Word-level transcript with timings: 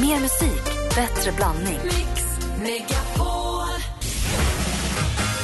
Mer 0.00 0.20
musik, 0.20 0.64
bättre 0.94 1.32
blandning. 1.32 1.78
Mix 1.84 2.24
Megapol. 2.58 3.68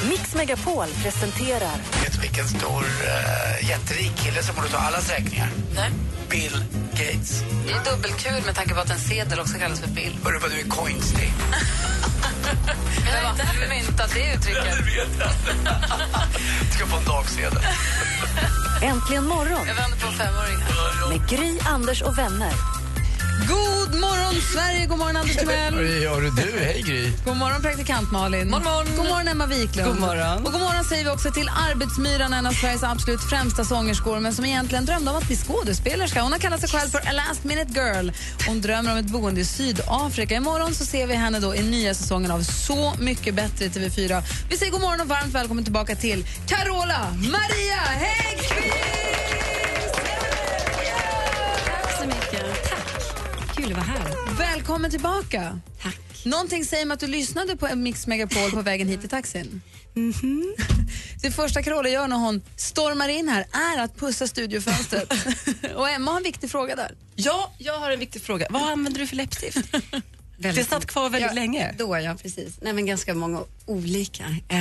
Mix 0.08 0.34
Megapol 0.34 0.86
presenterar 1.02 1.76
Vet 2.02 2.12
du 2.15 2.20
vilken 2.20 2.49
stor, 2.49 2.82
uh, 2.82 3.68
jätterik 3.68 4.17
kille 4.17 4.42
som 4.42 4.54
borde 4.56 4.68
ta 4.68 4.76
allas 4.78 5.10
räkningar? 5.10 5.48
Nej. 5.75 5.90
Bill 6.30 6.64
Gates. 6.90 7.42
Det 7.67 7.72
är 7.72 7.84
dubbelkul 7.92 8.43
med 8.46 8.54
tanke 8.54 8.75
på 8.75 8.80
att 8.80 8.90
en 8.90 8.98
sedel 8.98 9.40
också 9.40 9.59
kallas 9.59 9.80
för 9.80 9.88
bill. 9.88 10.18
Hörru 10.25 10.38
vad 10.38 10.50
du 10.50 10.61
är 10.61 10.68
coinstig. 10.68 11.32
Jag 13.12 13.23
har 13.23 13.30
inte 13.30 13.68
myntat 13.68 14.11
det 14.14 14.34
uttrycket. 14.34 14.64
vet 14.79 15.18
jag. 15.18 15.29
Du 16.71 16.73
ska 16.77 16.86
få 16.86 16.96
en 16.96 17.05
dagsedel. 17.05 17.59
Äntligen 18.82 19.25
morgon 19.27 19.66
Jag 19.66 19.75
vänder 19.75 19.98
på 19.98 20.07
en 20.07 20.12
femåring 20.12 20.57
här. 20.59 21.09
med 21.09 21.29
Gry, 21.29 21.59
Anders 21.66 22.02
och 22.02 22.18
vänner. 22.18 22.52
God 23.48 24.00
morgon, 24.00 24.34
Sverige! 24.52 24.86
God 24.86 24.98
morgon, 24.98 25.16
Anders 25.16 25.36
Timell. 25.36 25.75
Hur 25.75 26.03
gör 26.03 26.21
du? 26.21 26.30
du? 26.30 26.58
Hej 26.58 26.82
Gry. 26.82 27.12
God 27.25 27.36
morgon, 27.36 27.62
praktikant 27.62 28.12
Malin. 28.12 28.50
Morgon, 28.50 28.64
morgon. 28.64 28.96
God 28.96 29.07
morgon, 29.07 29.29
Emma 29.29 29.46
Wiklund. 29.46 29.89
God 29.89 30.00
morgon. 30.00 30.46
Och 30.46 30.53
god 30.53 30.61
morgon 30.61 30.84
säger 30.84 31.04
vi 31.04 31.11
också 31.11 31.30
till 31.30 31.48
Arbetsmyran, 31.70 32.33
en 32.33 32.47
av 32.47 32.53
Sveriges 32.53 32.83
absolut 32.83 33.20
främsta 33.20 33.65
sångerskor 33.65 34.20
men 34.20 34.34
som 34.34 34.45
egentligen 34.45 34.84
drömde 34.84 35.11
om 35.11 35.17
att 35.17 35.27
bli 35.27 35.37
skådespelerska. 35.37 36.23
Hon 36.23 36.33
har 36.33 36.39
kallat 36.39 36.61
sig 36.61 36.69
själv 36.69 36.89
för 36.89 36.98
A 36.98 37.12
Last 37.12 37.45
Minute 37.45 37.73
Girl. 37.73 38.11
Hon 38.47 38.61
drömmer 38.61 38.93
om 38.93 38.98
ett 38.98 39.07
boende 39.07 39.41
i 39.41 39.45
Sydafrika. 39.45 40.34
Imorgon 40.34 40.75
så 40.75 40.84
ser 40.84 41.06
vi 41.06 41.15
henne 41.15 41.39
då 41.41 41.55
i 41.55 41.62
nya 41.62 41.95
säsongen 41.95 42.31
av 42.31 42.42
Så 42.42 42.92
mycket 42.98 43.34
bättre 43.34 43.65
i 43.65 43.69
TV4. 43.69 44.23
Vi 44.51 44.56
säger 44.56 44.73
god 44.73 44.81
morgon 44.81 45.01
och 45.01 45.09
varmt 45.09 45.34
välkommen 45.34 45.65
tillbaka 45.65 45.97
till 45.97 46.27
Carola 46.47 47.15
Maria 47.33 47.77
Häggkvist! 47.77 48.94
Kul 53.65 53.73
att 53.73 53.89
vara 53.89 53.99
här. 53.99 54.37
Välkommen 54.39 54.91
tillbaka. 54.91 55.61
Tack. 55.83 56.25
Någonting 56.25 56.65
säger 56.65 56.87
mig 56.87 56.95
att 56.95 57.01
du 57.01 57.07
lyssnade 57.07 57.57
på 57.57 57.77
Mix 57.77 58.06
Megapol 58.06 58.51
på 58.51 58.62
vägen 58.62 58.89
hit 58.89 59.05
i 59.05 59.09
taxin. 59.09 59.62
Det 61.23 61.31
första 61.31 61.62
Carola 61.62 61.89
gör 61.89 62.09
när 62.09 62.17
hon 62.17 62.43
stormar 62.56 63.09
in 63.09 63.29
här 63.29 63.47
är 63.53 63.83
att 63.83 63.97
pussa 63.97 64.27
studiofönstret. 64.27 65.12
Och 65.77 65.89
Emma 65.91 66.11
har 66.11 66.19
en 66.19 66.25
viktig 66.25 66.51
fråga 66.51 66.77
där. 66.77 66.95
Ja, 67.15 67.53
jag 67.59 67.79
har 67.79 67.91
en 67.91 67.98
viktig 67.98 68.23
fråga. 68.23 68.47
Vad 68.51 68.62
använder 68.62 69.01
du 69.01 69.06
för 69.06 69.17
läppstift? 69.17 69.59
Det 70.37 70.65
satt 70.65 70.87
kvar 70.87 71.11
väldigt 71.11 71.31
ja, 71.31 71.35
länge. 71.35 71.75
Då, 71.79 71.99
ja, 71.99 72.17
precis. 72.23 72.59
Nej, 72.61 72.73
men 72.73 72.87
ganska 72.87 73.15
många 73.15 73.43
olika. 73.67 74.25
Eh, 74.49 74.59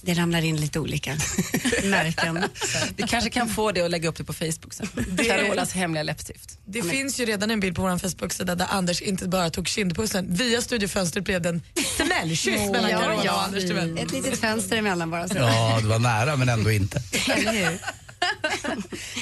det 0.00 0.14
ramlar 0.14 0.44
in 0.44 0.56
lite 0.56 0.80
olika 0.80 1.10
märken. 1.84 2.44
Så. 2.54 2.78
Vi 2.96 3.02
kanske 3.02 3.30
kan 3.30 3.48
få 3.48 3.72
det 3.72 3.82
och 3.82 3.90
lägga 3.90 4.08
upp 4.08 4.16
det 4.16 4.24
på 4.24 4.32
Facebook 4.32 4.72
sen. 4.72 4.88
Carolas 5.26 5.72
hemliga 5.72 6.02
läppstift. 6.02 6.58
Det 6.64 6.82
finns 6.82 7.20
ju 7.20 7.24
redan 7.24 7.50
en 7.50 7.60
bild 7.60 7.76
på 7.76 7.82
vår 7.82 7.98
Facebook-sida 7.98 8.54
där 8.54 8.66
Anders 8.70 9.02
inte 9.02 9.28
bara 9.28 9.50
tog 9.50 9.68
kindpussen. 9.68 10.34
Via 10.34 10.62
studiofönstret 10.62 11.24
blev 11.24 11.42
det 11.42 11.48
en 11.48 11.62
smällkyss 11.96 12.70
mellan 12.72 12.90
Ja, 12.90 13.00
Carola 13.00 13.24
ja. 13.24 13.34
och 13.34 13.42
Anders. 13.42 13.64
Ett 13.98 14.12
litet 14.12 14.40
fönster 14.40 14.76
emellan 14.76 15.10
bara. 15.10 15.28
Så. 15.28 15.36
Ja, 15.36 15.78
det 15.82 15.88
var 15.88 15.98
nära 15.98 16.36
men 16.36 16.48
ändå 16.48 16.70
inte. 16.70 17.02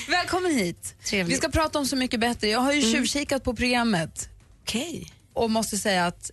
Välkommen 0.08 0.54
hit. 0.54 0.94
Trevligt. 1.04 1.36
Vi 1.36 1.38
ska 1.38 1.48
prata 1.48 1.78
om 1.78 1.86
Så 1.86 1.96
mycket 1.96 2.20
bättre. 2.20 2.48
Jag 2.48 2.60
har 2.60 2.72
ju 2.72 2.92
tjuvkikat 2.92 3.44
på 3.44 3.54
programmet 3.54 4.28
Okej. 4.62 5.12
Och 5.34 5.50
måste 5.50 5.78
säga 5.78 6.06
att 6.06 6.30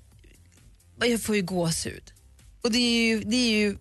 jag 1.00 1.22
får 1.22 1.36
ju 1.36 1.42
gåshud. 1.42 2.14
Och 2.62 2.72
det 2.72 2.80
är 2.80 3.08
ju, 3.08 3.24
det 3.24 3.36
är 3.36 3.60
ju 3.60 3.78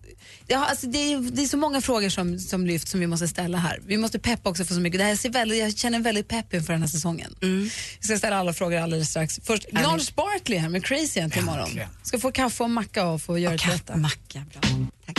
ja, 0.47 0.65
alltså 0.65 0.87
det, 0.87 0.97
är, 0.97 1.31
det 1.31 1.41
är 1.41 1.47
så 1.47 1.57
många 1.57 1.81
frågor 1.81 2.09
som, 2.09 2.39
som 2.39 2.65
lyfts 2.65 2.91
som 2.91 2.99
vi 2.99 3.07
måste 3.07 3.27
ställa 3.27 3.57
här. 3.57 3.79
Vi 3.85 3.97
måste 3.97 4.19
peppa 4.19 4.49
också 4.49 4.65
för 4.65 4.73
så 4.73 4.79
mycket. 4.79 4.99
Det 4.99 5.03
här 5.03 5.15
ser 5.15 5.29
väldigt, 5.29 5.59
jag 5.59 5.77
känner 5.77 5.99
väldigt 5.99 6.27
pepp 6.27 6.53
inför 6.53 6.73
den 6.73 6.81
här 6.81 6.89
säsongen. 6.89 7.35
Vi 7.41 7.71
ska 7.99 8.17
ställa 8.17 8.37
alla 8.37 8.53
frågor 8.53 8.77
alldeles 8.77 9.09
strax. 9.09 9.39
Först 9.43 9.69
Gnarls 9.71 10.15
Barkley 10.15 10.59
här 10.59 10.69
med 10.69 10.85
Crazy 10.85 11.19
Ant 11.19 11.37
imorgon. 11.37 11.69
Ska 12.03 12.19
få 12.19 12.31
kaffe 12.31 12.63
och 12.63 12.69
macka 12.69 13.05
och 13.05 13.21
få 13.21 13.37
göra 13.37 13.57
till 13.57 13.69
detta. 13.69 13.97
Macka, 13.97 14.45
bra. 14.51 14.61
Tack. 15.05 15.17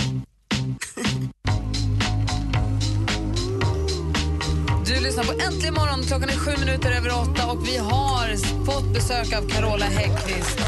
Lyssnar 5.09 5.25
på 5.25 5.41
Äntligen 5.43 5.75
morgon. 5.75 6.03
Klockan 6.03 6.29
är 6.29 6.37
sju 6.37 6.51
minuter 6.65 6.93
över 6.93 7.09
åtta 7.21 7.51
och 7.51 7.69
vi 7.69 7.77
har 7.77 8.37
fått 8.65 8.95
besök 8.95 9.33
av 9.33 9.49
Carola 9.49 9.85
Häggkvist. 9.85 10.59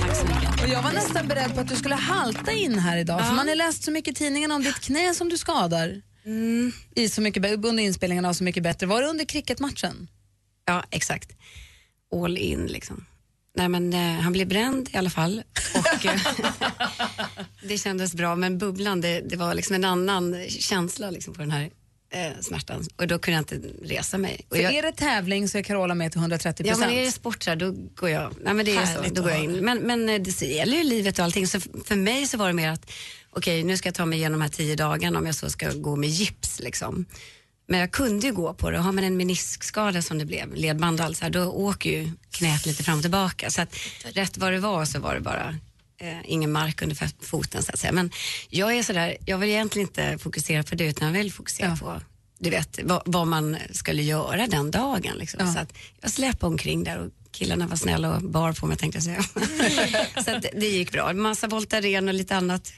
Tack 0.00 0.16
så 0.16 0.26
mycket. 0.26 0.62
Och 0.62 0.68
jag 0.68 0.82
var 0.82 0.92
nästan 0.92 1.28
beredd 1.28 1.54
på 1.54 1.60
att 1.60 1.68
du 1.68 1.76
skulle 1.76 1.94
halta 1.94 2.52
in 2.52 2.78
här 2.78 2.96
idag. 2.96 3.26
För 3.26 3.34
man 3.34 3.48
har 3.48 3.54
läst 3.54 3.84
så 3.84 3.90
mycket 3.90 4.12
i 4.12 4.14
tidningen 4.14 4.52
om 4.52 4.62
ditt 4.62 4.80
knä 4.80 5.14
som 5.14 5.28
du 5.28 5.38
skadar. 5.38 6.02
I 6.94 7.08
så 7.08 7.20
mycket, 7.20 7.64
under 7.64 7.82
inspelningen 7.82 8.24
av 8.24 8.32
Så 8.32 8.44
mycket 8.44 8.62
bättre. 8.62 8.86
Var 8.86 9.02
det 9.02 9.08
under 9.08 9.24
cricketmatchen? 9.24 10.08
Ja, 10.64 10.84
exakt. 10.90 11.30
All 12.24 12.38
in 12.38 12.66
liksom. 12.66 13.04
Nej, 13.56 13.68
men, 13.68 13.92
eh, 13.92 14.20
han 14.22 14.32
blev 14.32 14.48
bränd 14.48 14.88
i 14.92 14.96
alla 14.96 15.10
fall. 15.10 15.42
Och, 15.74 16.06
eh, 16.06 16.20
det 17.68 17.78
kändes 17.78 18.14
bra, 18.14 18.36
men 18.36 18.58
bubblan, 18.58 19.00
det, 19.00 19.20
det 19.20 19.36
var 19.36 19.54
liksom 19.54 19.74
en 19.74 19.84
annan 19.84 20.44
känsla 20.48 21.10
liksom, 21.10 21.34
på 21.34 21.40
den 21.40 21.50
här 21.50 21.70
eh, 22.12 22.40
smärtan. 22.40 22.86
Och 22.96 23.06
då 23.06 23.18
kunde 23.18 23.36
jag 23.36 23.40
inte 23.56 23.68
resa 23.94 24.18
mig. 24.18 24.46
Och 24.48 24.56
För 24.56 24.62
jag, 24.62 24.74
är 24.74 24.82
det 24.82 24.92
tävling 24.92 25.48
så 25.48 25.58
är 25.58 25.62
Carola 25.62 25.94
med 25.94 26.12
till 26.12 26.20
130 26.20 26.66
Ja, 26.66 26.72
procent. 26.72 26.90
men 26.90 26.98
är 27.00 27.04
det 27.04 27.12
sport 27.12 27.42
så 27.42 27.54
då 27.54 27.74
går 27.94 28.10
jag, 28.10 28.34
nej, 28.44 28.54
men 28.54 28.66
det 28.66 28.76
är 28.76 28.86
så, 28.86 29.14
då 29.14 29.22
går 29.22 29.30
jag 29.30 29.44
in. 29.44 29.52
Men, 29.52 29.78
men 29.78 30.08
eh, 30.08 30.20
det 30.20 30.32
så 30.32 30.44
gäller 30.44 30.76
ju 30.76 30.84
livet 30.84 31.18
och 31.18 31.24
allting. 31.24 31.46
Så 31.46 31.60
för 31.60 31.96
mig 31.96 32.26
så 32.26 32.38
var 32.38 32.46
det 32.46 32.52
mer 32.54 32.68
att, 32.68 32.90
okej 33.30 33.64
nu 33.64 33.76
ska 33.76 33.86
jag 33.88 33.94
ta 33.94 34.06
mig 34.06 34.18
igenom 34.18 34.38
de 34.40 34.42
här 34.44 34.50
tio 34.50 34.76
dagarna 34.76 35.18
om 35.18 35.26
jag 35.26 35.34
så 35.34 35.50
ska 35.50 35.70
gå 35.72 35.96
med 35.96 36.08
gips 36.08 36.60
liksom. 36.60 37.04
Men 37.70 37.80
jag 37.80 37.90
kunde 37.92 38.26
ju 38.26 38.32
gå 38.32 38.54
på 38.54 38.70
det. 38.70 38.78
Har 38.78 38.92
man 38.92 39.04
en 39.04 39.16
meniskskada 39.16 40.02
som 40.02 40.18
det 40.18 40.24
blev, 40.24 40.54
ledband 40.54 41.00
och 41.00 41.06
allt 41.06 41.16
så 41.18 41.24
här, 41.24 41.30
då 41.30 41.44
åker 41.44 41.90
ju 41.90 42.10
knät 42.30 42.66
lite 42.66 42.82
fram 42.84 42.96
och 42.96 43.02
tillbaka. 43.02 43.50
Så 43.50 43.62
att 43.62 43.76
rätt 44.04 44.38
vad 44.38 44.52
det 44.52 44.58
var 44.58 44.84
så 44.84 45.00
var 45.00 45.14
det 45.14 45.20
bara 45.20 45.54
eh, 45.98 46.18
ingen 46.24 46.52
mark 46.52 46.82
under 46.82 47.24
foten 47.24 47.62
så 47.62 47.72
att 47.72 47.78
säga. 47.78 47.92
Men 47.92 48.10
jag 48.48 48.76
är 48.76 48.82
sådär, 48.82 49.16
jag 49.26 49.38
vill 49.38 49.48
egentligen 49.48 49.88
inte 49.88 50.18
fokusera 50.18 50.62
på 50.62 50.74
det 50.74 50.84
utan 50.84 51.08
jag 51.08 51.14
vill 51.14 51.32
fokusera 51.32 51.76
på 51.76 52.00
du 52.38 52.50
vet, 52.50 52.78
vad, 52.84 53.02
vad 53.04 53.26
man 53.26 53.56
skulle 53.70 54.02
göra 54.02 54.46
den 54.46 54.70
dagen. 54.70 55.16
Liksom. 55.18 55.40
Ja. 55.46 55.52
Så 55.52 55.58
att 55.58 55.72
jag 56.00 56.10
släpade 56.10 56.46
omkring 56.46 56.84
där 56.84 56.98
och 56.98 57.10
killarna 57.30 57.66
var 57.66 57.76
snälla 57.76 58.16
och 58.16 58.22
bar 58.22 58.52
på 58.52 58.66
mig 58.66 58.76
tänkte 58.76 58.96
jag 58.96 59.04
säga. 59.04 59.22
så 60.24 60.36
att 60.36 60.42
det, 60.42 60.50
det 60.54 60.66
gick 60.66 60.92
bra. 60.92 61.12
Massa 61.12 61.46
Voltaren 61.46 62.08
och 62.08 62.14
lite 62.14 62.36
annat 62.36 62.72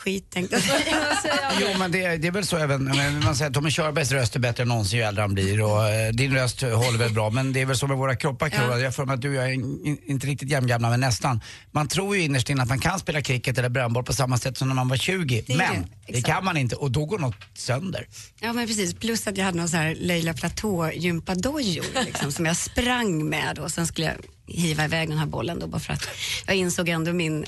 skit 0.00 0.30
tänkte 0.30 0.56
jag 0.90 1.22
säga. 1.22 1.52
Jo 1.60 1.68
men 1.78 1.92
det, 1.92 2.16
det 2.16 2.28
är 2.28 2.32
väl 2.32 2.46
så 2.46 2.56
även, 2.56 2.84
men 2.84 3.24
man 3.24 3.36
säger 3.36 3.48
att 3.48 3.54
Tommy 3.54 3.70
Körbergs 3.70 4.12
röst 4.12 4.36
är 4.36 4.40
bättre 4.40 4.62
än 4.62 4.68
någonsin 4.68 4.98
ju 4.98 5.04
äldre 5.04 5.22
han 5.22 5.34
blir 5.34 5.62
och 5.62 5.88
eh, 5.88 6.12
din 6.12 6.34
röst 6.34 6.62
håller 6.62 6.98
väl 6.98 7.12
bra 7.12 7.30
men 7.30 7.52
det 7.52 7.60
är 7.60 7.66
väl 7.66 7.76
så 7.76 7.86
med 7.86 7.96
våra 7.96 8.16
kroppar 8.16 8.48
Carola. 8.48 8.78
Jag 8.78 8.84
har 8.84 8.92
för 8.92 9.04
mig 9.04 9.14
att 9.14 9.20
du 9.20 9.28
och 9.28 9.34
jag 9.34 9.48
är 9.48 9.52
in, 9.52 9.98
inte 10.06 10.26
riktigt 10.26 10.50
jämngamla 10.50 10.90
men 10.90 11.00
nästan. 11.00 11.40
Man 11.70 11.88
tror 11.88 12.16
ju 12.16 12.22
innerst 12.22 12.50
inne 12.50 12.62
att 12.62 12.68
man 12.68 12.78
kan 12.78 12.98
spela 12.98 13.22
cricket 13.22 13.58
eller 13.58 13.68
brännboll 13.68 14.04
på 14.04 14.12
samma 14.12 14.38
sätt 14.38 14.58
som 14.58 14.68
när 14.68 14.74
man 14.74 14.88
var 14.88 14.96
20 14.96 15.44
Det 15.46 15.56
men 15.56 15.82
det, 16.06 16.12
det, 16.12 16.22
kan 16.22 16.44
man 16.44 16.56
inte 16.56 16.76
och 16.76 16.90
då 16.90 17.04
går 17.04 17.18
något 17.18 17.36
sönder. 17.54 18.06
Ja 18.40 18.52
men 18.52 18.66
precis, 18.66 18.94
plus 18.94 19.26
att 19.26 19.36
jag 19.36 19.44
hade 19.44 19.58
någon 19.58 19.68
så 19.68 19.76
här 19.76 19.94
Leila 19.94 20.34
Platå 20.34 20.90
gympadojor 20.92 22.04
liksom, 22.04 22.32
som 22.32 22.46
jag 22.46 22.56
sprang 22.56 23.28
med 23.28 23.58
och 23.58 23.70
sen 23.70 23.86
skulle 23.86 24.06
jag 24.06 24.16
hiva 24.54 24.84
iväg 24.84 25.08
den 25.08 25.18
här 25.18 25.26
bollen 25.26 25.58
då 25.58 25.66
bara 25.66 25.80
för 25.80 25.92
att 25.92 26.08
jag 26.46 26.56
insåg 26.56 26.88
ändå 26.88 27.12
min, 27.12 27.46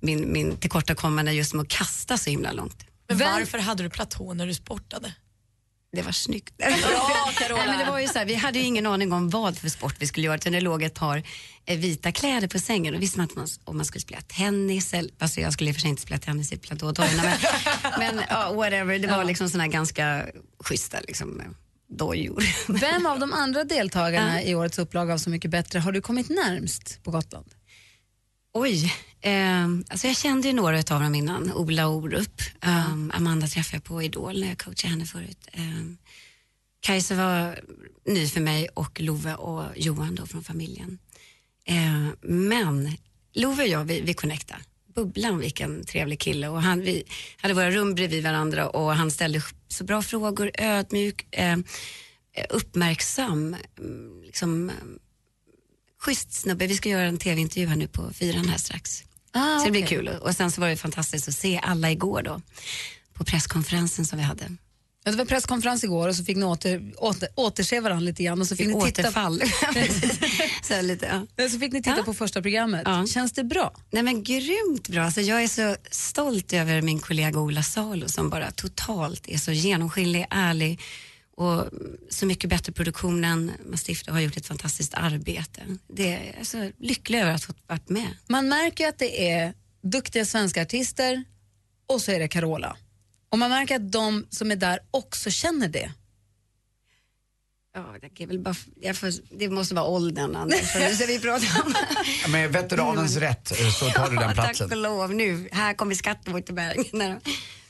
min, 0.00 0.32
min 0.32 0.56
tillkortakommande 0.56 1.32
just 1.32 1.54
med 1.54 1.62
att 1.62 1.68
kasta 1.68 2.18
så 2.18 2.30
himla 2.30 2.52
långt. 2.52 2.84
Men 3.08 3.18
varför 3.18 3.58
hade 3.58 3.82
du 3.82 3.90
platå 3.90 4.34
när 4.34 4.46
du 4.46 4.54
sportade? 4.54 5.14
Det 5.92 6.02
var 6.02 6.12
snyggt. 6.12 6.54
Nej, 6.58 6.84
men 7.66 7.78
det 7.78 7.90
var 7.90 7.98
ju 7.98 8.06
så 8.06 8.18
här, 8.18 8.26
vi 8.26 8.34
hade 8.34 8.58
ju 8.58 8.64
ingen 8.64 8.86
aning 8.86 9.12
om 9.12 9.30
vad 9.30 9.58
för 9.58 9.68
sport 9.68 9.94
vi 9.98 10.06
skulle 10.06 10.26
göra. 10.26 10.36
Utan 10.36 10.52
det 10.52 10.60
låg 10.60 10.82
ett 10.82 10.94
par 10.94 11.22
eh, 11.66 11.78
vita 11.78 12.12
kläder 12.12 12.48
på 12.48 12.58
sängen. 12.58 12.94
Och 12.94 13.02
visste 13.02 13.18
man 13.18 13.28
inte 13.28 13.60
om 13.64 13.76
man 13.76 13.86
skulle 13.86 14.02
spela 14.02 14.20
tennis. 14.20 14.94
Eller, 14.94 15.10
alltså 15.18 15.40
jag 15.40 15.52
skulle 15.52 15.70
i 15.70 15.72
och 15.72 15.76
för 15.76 15.80
sig 15.80 15.90
inte 15.90 16.02
spela 16.02 16.18
tennis 16.18 16.52
i 16.52 16.58
platådojorna. 16.58 17.22
Men, 17.22 17.36
men 17.98 18.24
ja, 18.28 18.52
whatever. 18.52 18.98
Det 18.98 19.08
var 19.08 19.24
liksom 19.24 19.48
såna 19.48 19.62
här 19.64 19.70
ganska 19.70 20.26
schyssta 20.60 21.00
liksom, 21.00 21.40
eh, 21.40 21.46
dojor. 21.90 22.44
Vem 22.80 23.06
av 23.06 23.18
de 23.18 23.32
andra 23.32 23.64
deltagarna 23.64 24.42
i 24.42 24.54
årets 24.54 24.78
upplaga 24.78 25.14
av 25.14 25.18
Så 25.18 25.30
mycket 25.30 25.50
bättre 25.50 25.78
har 25.78 25.92
du 25.92 26.00
kommit 26.00 26.28
närmst 26.28 27.00
på 27.04 27.10
Gotland? 27.10 27.46
Oj. 28.52 28.94
Eh, 29.20 29.64
alltså 29.88 30.06
jag 30.06 30.16
kände 30.16 30.48
ju 30.48 30.54
några 30.54 30.78
av 30.78 31.00
dem 31.00 31.14
innan. 31.14 31.52
Ola 31.52 31.88
Orup. 31.88 32.42
Um, 32.62 33.12
Amanda 33.14 33.46
träffade 33.46 33.76
jag 33.76 33.84
på 33.84 34.02
Idol 34.02 34.40
när 34.40 34.48
jag 34.48 34.58
coachade 34.58 34.90
henne 34.90 35.06
förut. 35.06 35.48
Um, 35.56 35.98
Kajsa 36.80 37.14
var 37.14 37.60
ny 38.06 38.28
för 38.28 38.40
mig 38.40 38.68
och 38.74 39.00
Love 39.00 39.34
och 39.34 39.64
Johan 39.76 40.14
då 40.14 40.26
från 40.26 40.44
familjen. 40.44 40.98
Eh, 41.64 42.08
men 42.22 42.96
Love 43.34 43.62
och 43.62 43.68
jag, 43.68 43.84
vi, 43.84 44.00
vi 44.00 44.14
connectade. 44.14 44.60
Bubblan, 44.94 45.38
vilken 45.38 45.84
trevlig 45.84 46.20
kille. 46.20 46.48
Och 46.48 46.62
han, 46.62 46.80
vi 46.80 47.04
hade 47.36 47.54
våra 47.54 47.70
rum 47.70 47.94
bredvid 47.94 48.24
varandra 48.24 48.68
och 48.68 48.94
han 48.94 49.10
ställde 49.10 49.42
så 49.68 49.84
bra 49.84 50.02
frågor, 50.02 50.50
ödmjuk, 50.54 51.26
eh, 51.30 51.58
uppmärksam. 52.50 53.56
Liksom, 54.24 54.70
eh, 54.70 54.74
schysst 55.98 56.32
snubbe. 56.32 56.66
Vi 56.66 56.76
ska 56.76 56.88
göra 56.88 57.06
en 57.06 57.18
tv-intervju 57.18 57.68
här 57.68 57.76
nu 57.76 57.88
på 57.88 58.12
fyran 58.12 58.48
här 58.48 58.58
strax. 58.58 59.04
Ah, 59.38 59.58
så 59.58 59.64
det 59.64 59.70
blir 59.70 59.86
kul. 59.86 60.08
Och 60.08 60.34
sen 60.34 60.50
så 60.50 60.60
var 60.60 60.68
det 60.68 60.76
fantastiskt 60.76 61.28
att 61.28 61.34
se 61.34 61.60
alla 61.62 61.90
igår 61.90 62.22
då 62.22 62.40
på 63.14 63.24
presskonferensen 63.24 64.04
som 64.06 64.18
vi 64.18 64.24
hade. 64.24 64.44
Ja, 65.04 65.10
det 65.12 65.18
var 65.18 65.24
presskonferens 65.24 65.84
igår 65.84 66.08
och 66.08 66.16
så 66.16 66.24
fick 66.24 66.36
ni 66.36 66.44
åter, 66.44 66.92
åter, 66.96 67.28
återse 67.34 67.80
varandra 67.80 68.04
lite 68.04 68.22
grann. 68.22 68.40
Och 68.40 68.46
så 68.46 68.56
fick 68.56 68.66
ni 68.66 68.84
titta, 68.84 69.02
Återfall. 69.02 69.42
så, 70.62 70.82
lite, 70.82 71.26
ja. 71.36 71.48
så 71.48 71.58
fick 71.58 71.72
ni 71.72 71.82
titta 71.82 71.96
Ja. 71.96 72.02
på 72.02 72.14
första 72.14 72.42
programmet. 72.42 72.82
Ja. 72.84 73.06
Känns 73.06 73.32
det 73.32 73.44
bra? 73.44 73.72
Nej 73.90 74.02
men 74.02 74.22
grymt 74.22 74.88
bra. 74.88 75.02
Alltså, 75.02 75.20
jag 75.20 75.42
är 75.42 75.48
så 75.48 75.76
stolt 75.90 76.52
över 76.52 76.82
min 76.82 76.98
kollega 77.00 77.40
Ola 77.40 77.62
Salo 77.62 78.08
som 78.08 78.30
bara 78.30 78.50
totalt 78.50 79.28
är 79.28 79.38
så 79.38 79.52
genomskinlig, 79.52 80.26
ärlig 80.30 80.80
och 81.38 81.68
så 82.10 82.26
mycket 82.26 82.50
bättre 82.50 82.72
produktion 82.72 83.24
än 83.24 83.52
Mastiff 83.66 84.08
har 84.08 84.20
gjort 84.20 84.36
ett 84.36 84.46
fantastiskt 84.46 84.94
arbete. 84.94 85.62
Det 85.88 86.12
är 86.12 86.34
jag 86.36 86.46
så 86.46 86.70
lycklig 86.78 87.20
över 87.20 87.32
att 87.32 87.44
ha 87.44 87.54
varit 87.66 87.88
med. 87.88 88.16
Man 88.26 88.48
märker 88.48 88.88
att 88.88 88.98
det 88.98 89.30
är 89.30 89.54
duktiga 89.82 90.24
svenska 90.24 90.62
artister 90.62 91.24
och 91.86 92.00
så 92.00 92.12
är 92.12 92.18
det 92.18 92.28
Carola. 92.28 92.76
Och 93.30 93.38
man 93.38 93.50
märker 93.50 93.76
att 93.76 93.92
de 93.92 94.26
som 94.30 94.50
är 94.50 94.56
där 94.56 94.80
också 94.90 95.30
känner 95.30 95.68
det. 95.68 95.92
Ja, 97.74 97.94
det, 98.00 98.22
är 98.22 98.26
väl 98.26 98.38
bara, 98.38 98.54
jag 98.80 98.96
får, 98.96 99.12
det 99.38 99.48
måste 99.48 99.74
vara 99.74 99.86
åldern 99.86 100.36
Anders, 100.36 100.72
för 100.72 100.80
nu 100.80 100.94
ska 100.94 101.06
vi 101.06 101.18
prata 101.18 101.46
om 101.62 102.32
Med 102.32 102.52
veteranens 102.52 103.16
rätt 103.16 103.60
eh, 103.60 103.70
så 103.70 103.90
tar 103.90 104.10
du 104.10 104.16
den 104.16 104.28
Ja, 104.28 104.34
platsen. 104.34 104.68
Tack 104.68 104.76
och 104.76 104.82
lov, 104.82 105.14
nu, 105.14 105.48
här 105.52 105.74
kommer 105.74 105.94
Skatteborgsberg. 105.94 106.90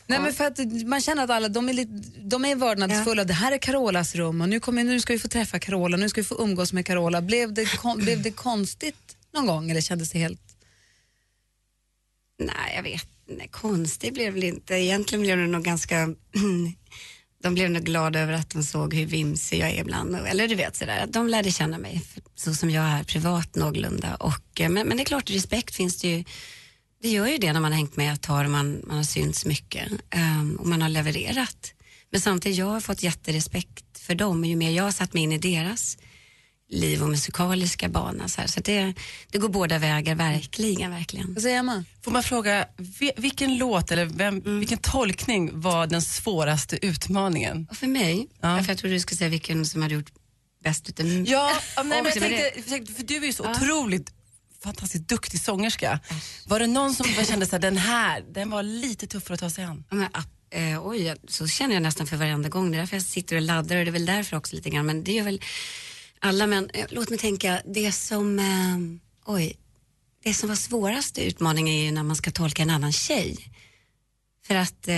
Nej, 0.09 0.21
men 0.21 0.33
för 0.33 0.45
att 0.45 0.59
man 0.87 1.01
känner 1.01 1.25
att 1.25 1.31
alla 1.31 1.49
de 1.49 1.69
är, 1.69 1.73
lite, 1.73 1.93
de 2.19 2.45
är 2.45 2.57
vördnadsfulla. 2.57 3.25
Det 3.25 3.33
här 3.33 3.53
är 3.53 3.59
Carolas 3.59 4.15
rum 4.15 4.41
och 4.41 4.49
nu, 4.49 4.61
kommer, 4.61 4.85
nu 4.85 5.01
ska 5.01 5.13
vi 5.13 5.19
få 5.19 5.29
träffa 5.29 5.59
Carola, 5.59 5.97
nu 5.97 6.09
ska 6.09 6.21
vi 6.21 6.25
få 6.25 6.43
umgås 6.43 6.73
med 6.73 6.87
Carola. 6.87 7.23
Blev 7.23 7.55
det, 7.55 7.77
kon, 7.77 7.99
blev 8.05 8.23
det 8.23 8.31
konstigt 8.31 9.17
någon 9.35 9.47
gång 9.47 9.71
eller 9.71 9.81
kändes 9.81 10.11
det 10.11 10.19
helt... 10.19 10.41
Nej, 12.39 12.73
jag 12.77 12.83
vet 12.83 13.09
Nej, 13.29 13.49
konstigt 13.51 14.15
blev 14.15 14.35
det 14.35 14.47
inte. 14.47 14.75
Egentligen 14.75 15.23
blev 15.23 15.39
det 15.39 15.47
nog 15.47 15.65
ganska... 15.65 16.09
de 17.43 17.55
blev 17.55 17.71
nog 17.71 17.83
glada 17.83 18.21
över 18.21 18.33
att 18.33 18.51
de 18.51 18.63
såg 18.63 18.95
hur 18.95 19.07
vimsig 19.07 19.59
jag 19.61 19.71
är 19.71 19.81
ibland. 19.81 20.17
Eller 20.17 20.49
du 20.49 20.55
vet 20.55 20.77
sådär, 20.77 20.99
att 21.05 21.13
de 21.13 21.29
lärde 21.29 21.51
känna 21.51 21.79
mig 21.79 22.03
så 22.35 22.55
som 22.55 22.71
jag 22.71 22.85
är 22.85 23.05
privat 23.05 23.55
någorlunda. 23.55 24.15
Och, 24.15 24.61
eh, 24.61 24.69
men, 24.69 24.89
men 24.89 24.97
det 24.97 25.03
är 25.03 25.05
klart, 25.05 25.31
respekt 25.31 25.75
finns 25.75 26.01
det 26.01 26.09
ju. 26.09 26.25
Det 27.03 27.09
gör 27.09 27.27
ju 27.27 27.39
det 27.39 27.53
när 27.53 27.61
man 27.61 27.73
har 27.73 27.77
hängt 27.77 27.97
med 27.97 28.12
ett 28.15 28.23
tag 28.23 28.45
och 28.45 28.50
man, 28.50 28.83
man 28.87 28.97
har 28.97 29.05
synts 29.05 29.45
mycket 29.45 29.89
ehm, 30.11 30.56
och 30.61 30.67
man 30.67 30.83
har 30.83 30.89
levererat. 30.89 31.73
Men 32.11 32.21
samtidigt, 32.21 32.59
jag 32.59 32.67
har 32.67 32.81
fått 32.81 33.03
jätterespekt 33.03 33.99
för 33.99 34.15
dem 34.15 34.45
ju 34.45 34.56
mer 34.56 34.71
jag 34.71 34.85
har 34.85 34.91
satt 34.93 35.15
mig 35.15 35.23
in 35.23 35.33
i 35.33 35.39
deras 35.39 35.99
liv 36.71 37.03
och 37.03 37.09
musikaliska 37.09 37.89
bana. 37.89 38.29
Så, 38.29 38.41
här. 38.41 38.49
så 38.49 38.61
det, 38.61 38.95
det 39.31 39.39
går 39.39 39.49
båda 39.49 39.79
vägar, 39.79 40.15
verkligen, 40.15 40.91
verkligen. 40.91 41.35
Vad 41.35 41.43
säger 41.43 41.59
Emma? 41.59 41.85
Får 42.05 42.11
man 42.11 42.23
fråga, 42.23 42.67
vi- 42.99 43.12
vilken 43.17 43.56
låt 43.59 43.91
eller 43.91 44.05
vem, 44.05 44.37
Mm. 44.39 44.59
vilken 44.59 44.79
tolkning 44.79 45.61
var 45.61 45.87
den 45.87 46.03
svåraste 46.03 46.87
utmaningen? 46.87 47.67
Och 47.71 47.77
för 47.77 47.87
mig, 47.87 48.27
Ja. 48.41 48.62
för 48.62 48.71
jag 48.71 48.79
trodde 48.79 48.95
du 48.95 49.00
skulle 49.00 49.17
säga 49.19 49.31
vilken 49.31 49.67
som 49.67 49.83
hade 49.83 49.95
gjort 49.95 50.12
bäst 50.65 50.89
utav 50.89 51.06
mig. 51.06 51.31
Ja, 51.31 51.53
ja, 51.77 51.83
nej, 51.83 52.03
men 52.03 52.12
jag 52.15 52.65
tänkte, 52.69 52.95
för 52.95 53.03
du 53.03 53.17
är 53.17 53.27
ju 53.27 53.33
så 53.33 53.50
otroligt 53.50 54.12
fantastiskt 54.63 55.09
duktig 55.09 55.41
sångerska. 55.41 56.01
Var 56.47 56.61
det 56.61 56.67
någon 56.67 56.95
som 56.95 57.07
kände 57.07 57.47
att 57.53 57.61
den 57.63 57.77
här, 57.77 58.25
den 58.33 58.51
var 58.51 58.63
lite 58.63 59.07
tuffare 59.07 59.35
att 59.35 59.41
ta 59.41 59.51
sig 59.51 59.65
an? 59.65 59.85
Men, 59.91 60.09
eh, 60.51 60.87
oj, 60.87 61.15
så 61.29 61.47
känner 61.47 61.75
jag 61.75 61.83
nästan 61.83 62.07
för 62.07 62.17
varenda 62.17 62.49
gång. 62.49 62.71
Det 62.71 62.77
är 62.77 62.79
därför 62.81 62.97
jag 62.97 63.03
sitter 63.05 63.37
och 63.37 63.43
laddar 63.43 63.77
och 63.77 63.85
det 63.85 63.91
är 63.91 63.93
väl 63.93 64.07
därför 64.07 64.37
också 64.37 64.57
lite 64.57 64.71
grann. 64.71 64.87
Men 64.87 65.05
det 65.05 65.13
gör 65.13 65.25
väl 65.25 65.43
alla. 66.19 66.47
Men 66.47 66.71
eh, 66.75 66.87
låt 66.91 67.11
mig 67.11 67.19
tänka, 67.19 67.63
det 67.75 67.93
som, 67.93 68.39
eh, 68.39 68.79
oj, 69.33 69.57
det 70.25 70.35
som 70.35 70.49
var 70.49 70.57
svåraste 70.57 71.25
utmaningen 71.27 71.75
är 71.75 71.85
ju 71.85 71.91
när 71.91 72.03
man 72.03 72.17
ska 72.17 72.31
tolka 72.31 72.63
en 72.63 72.71
annan 72.71 72.93
tjej. 72.93 73.37
För 74.47 74.55
att 74.55 74.89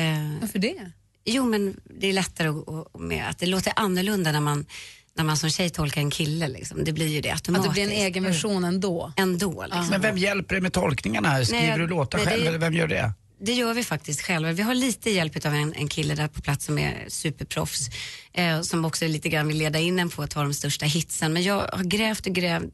Varför 0.41 0.59
det? 0.59 0.91
Jo, 1.25 1.45
men 1.47 1.81
det 2.01 2.07
är 2.07 2.12
lättare 2.12 2.49
att, 2.49 2.69
att- 2.69 3.01
med 3.01 3.29
att 3.29 3.39
det 3.39 3.47
låter 3.47 3.73
annorlunda 3.77 4.33
när 4.33 4.41
man, 4.41 4.67
när 5.17 5.25
man 5.25 5.37
som 5.37 5.51
tjej 5.51 5.71
tolkar 5.71 6.01
en 6.01 6.11
kille. 6.11 6.49
Liksom. 6.49 6.85
Det 6.85 6.93
blir 6.93 7.07
ju 7.09 7.21
det 7.21 7.31
Att 7.31 7.35
automatiskt. 7.37 7.69
det 7.69 7.73
blir 7.73 7.83
en 7.85 8.05
egen 8.07 8.25
version 8.25 8.65
ändå? 8.65 9.12
Ändå. 9.17 9.62
Liksom. 9.62 9.87
Men 9.91 10.01
vem 10.01 10.19
hjälper 10.19 10.55
dig 10.55 10.62
med 10.62 10.73
tolkningarna? 10.73 11.45
Skriver 11.45 11.69
Nej, 11.69 11.79
du 11.79 11.87
låtar 11.87 12.19
nej, 12.19 12.25
det- 12.27 12.31
själv 12.33 12.47
eller 12.47 12.59
vem 12.59 12.75
gör 12.75 12.89
det? 12.89 13.12
Det 13.43 13.53
gör 13.53 13.75
vi 13.75 13.85
faktiskt 13.85 14.21
själva. 14.23 14.53
Vi 14.53 14.62
har 14.62 14.75
lite 14.75 15.11
hjälp 15.11 15.47
av 15.47 15.55
en, 15.55 15.73
en 15.75 15.89
kille 15.89 16.15
där 16.15 16.29
på 16.29 16.41
plats 16.43 16.65
som 16.67 16.79
är 16.79 17.05
superproffs. 17.09 17.89
Eh, 18.33 18.61
som 18.61 18.85
också 18.85 19.07
lite 19.07 19.29
grann 19.29 19.49
vill 19.49 19.57
leda 19.59 19.79
in 19.79 19.99
en 19.99 20.09
på 20.11 20.23
att 20.23 20.31
ta 20.31 20.43
de 20.43 20.55
största 20.55 20.87
hitsen. 20.87 21.33
Men 21.33 21.43
jag 21.43 21.57
har 21.73 21.85
grävt 21.85 22.27
och 22.27 22.33
grävt 22.35 22.65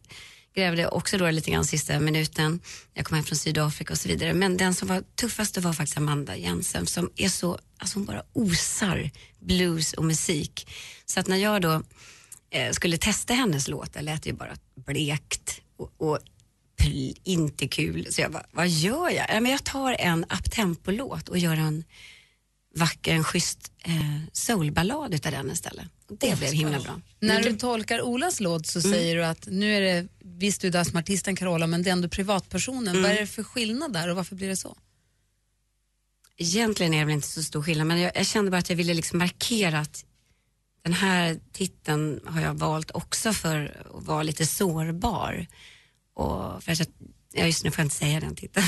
grävde 0.55 0.89
också 0.89 1.19
då 1.19 1.31
lite 1.31 1.51
grann 1.51 1.65
sista 1.65 2.01
minuten. 2.01 2.61
Jag 2.95 3.05
kom 3.07 3.15
hem 3.17 3.25
från 3.25 3.39
Sydafrika 3.39 3.93
och 3.93 3.99
så 3.99 4.09
vidare. 4.09 4.33
Men 4.35 4.57
den 4.57 4.75
som 4.75 4.89
var 4.89 5.03
tuffast 5.21 5.55
det 5.55 5.61
var 5.61 5.73
faktiskt 5.73 5.97
Amanda 5.97 6.37
Jensen 6.37 6.87
som 6.87 7.11
är 7.17 7.29
så, 7.29 7.59
alltså 7.79 7.99
hon 7.99 8.07
bara 8.07 8.23
osar 8.33 9.11
blues 9.41 9.93
och 9.93 10.05
musik. 10.05 10.69
Så 11.07 11.21
att 11.21 11.29
när 11.29 11.37
jag 11.37 11.63
då 11.63 11.83
eh, 12.51 12.73
skulle 12.73 12.99
testa 12.99 13.35
hennes 13.35 13.69
låt, 13.69 13.93
det 13.93 14.03
lät 14.03 14.27
ju 14.27 14.33
bara 14.33 14.57
blekt 14.75 15.61
och, 15.77 15.93
och 15.99 16.19
inte 17.25 17.69
kul. 17.69 18.07
Så 18.11 18.21
jag 18.21 18.33
bara, 18.33 18.47
vad 18.51 18.69
gör 18.69 19.11
jag? 19.11 19.27
Ja, 19.29 19.41
men 19.41 19.53
jag 19.53 19.65
tar 19.65 19.97
en 19.99 20.25
uptempo-låt 20.25 21.29
och 21.29 21.39
gör 21.39 21.57
en 21.57 21.85
vacker, 22.77 23.15
en 23.15 23.25
schysst 23.25 23.73
eh, 23.85 23.95
soulballad 24.33 25.15
utav 25.15 25.33
den 25.33 25.51
istället. 25.51 25.87
Och 26.09 26.17
det 26.17 26.39
blev 26.39 26.53
himla 26.53 26.81
bra. 26.81 27.01
När 27.21 27.43
du 27.43 27.57
tolkar 27.57 28.03
Olas 28.03 28.41
låt 28.41 28.67
så 28.67 28.81
säger 28.81 29.17
du 29.17 29.25
att 29.25 29.47
nu 29.47 29.77
är 29.77 29.81
det, 29.81 30.09
visst 30.21 30.61
du 30.61 30.67
är 30.67 30.73
där 30.73 30.85
som 30.85 30.97
artisten 30.99 31.37
Carola 31.37 31.67
men 31.67 31.83
det 31.83 31.91
är 31.91 31.93
ändå 31.93 32.09
privatpersonen. 32.09 33.03
Vad 33.03 33.11
är 33.11 33.21
det 33.21 33.27
för 33.27 33.43
skillnad 33.43 33.93
där 33.93 34.09
och 34.09 34.17
varför 34.17 34.37
blir 34.37 34.49
det 34.49 34.57
så? 34.57 34.77
Egentligen 36.39 36.95
är 36.95 36.99
det 36.99 37.05
väl 37.05 37.15
inte 37.15 37.29
så 37.29 37.43
stor 37.43 37.63
skillnad 37.63 37.87
men 37.87 38.01
jag, 38.01 38.13
jag 38.15 38.27
kände 38.27 38.51
bara 38.51 38.59
att 38.59 38.71
jag 38.71 38.77
ville 38.77 38.95
liksom 38.95 39.19
markera 39.19 39.79
att 39.79 40.05
den 40.87 40.95
här 40.95 41.41
titeln 41.53 42.21
har 42.27 42.41
jag 42.41 42.55
valt 42.55 42.91
också 42.91 43.33
för 43.33 43.85
att 43.95 44.07
vara 44.07 44.23
lite 44.23 44.47
sårbar. 44.47 45.47
Och 46.15 46.65
för 46.65 46.73
att 46.73 46.79
jag, 46.79 46.89
ja 47.33 47.47
just 47.47 47.65
nu 47.65 47.71
får 47.71 47.81
jag 47.81 47.87
inte 47.87 47.97
säga 47.97 48.21
den 48.21 48.37
titeln. 48.37 48.67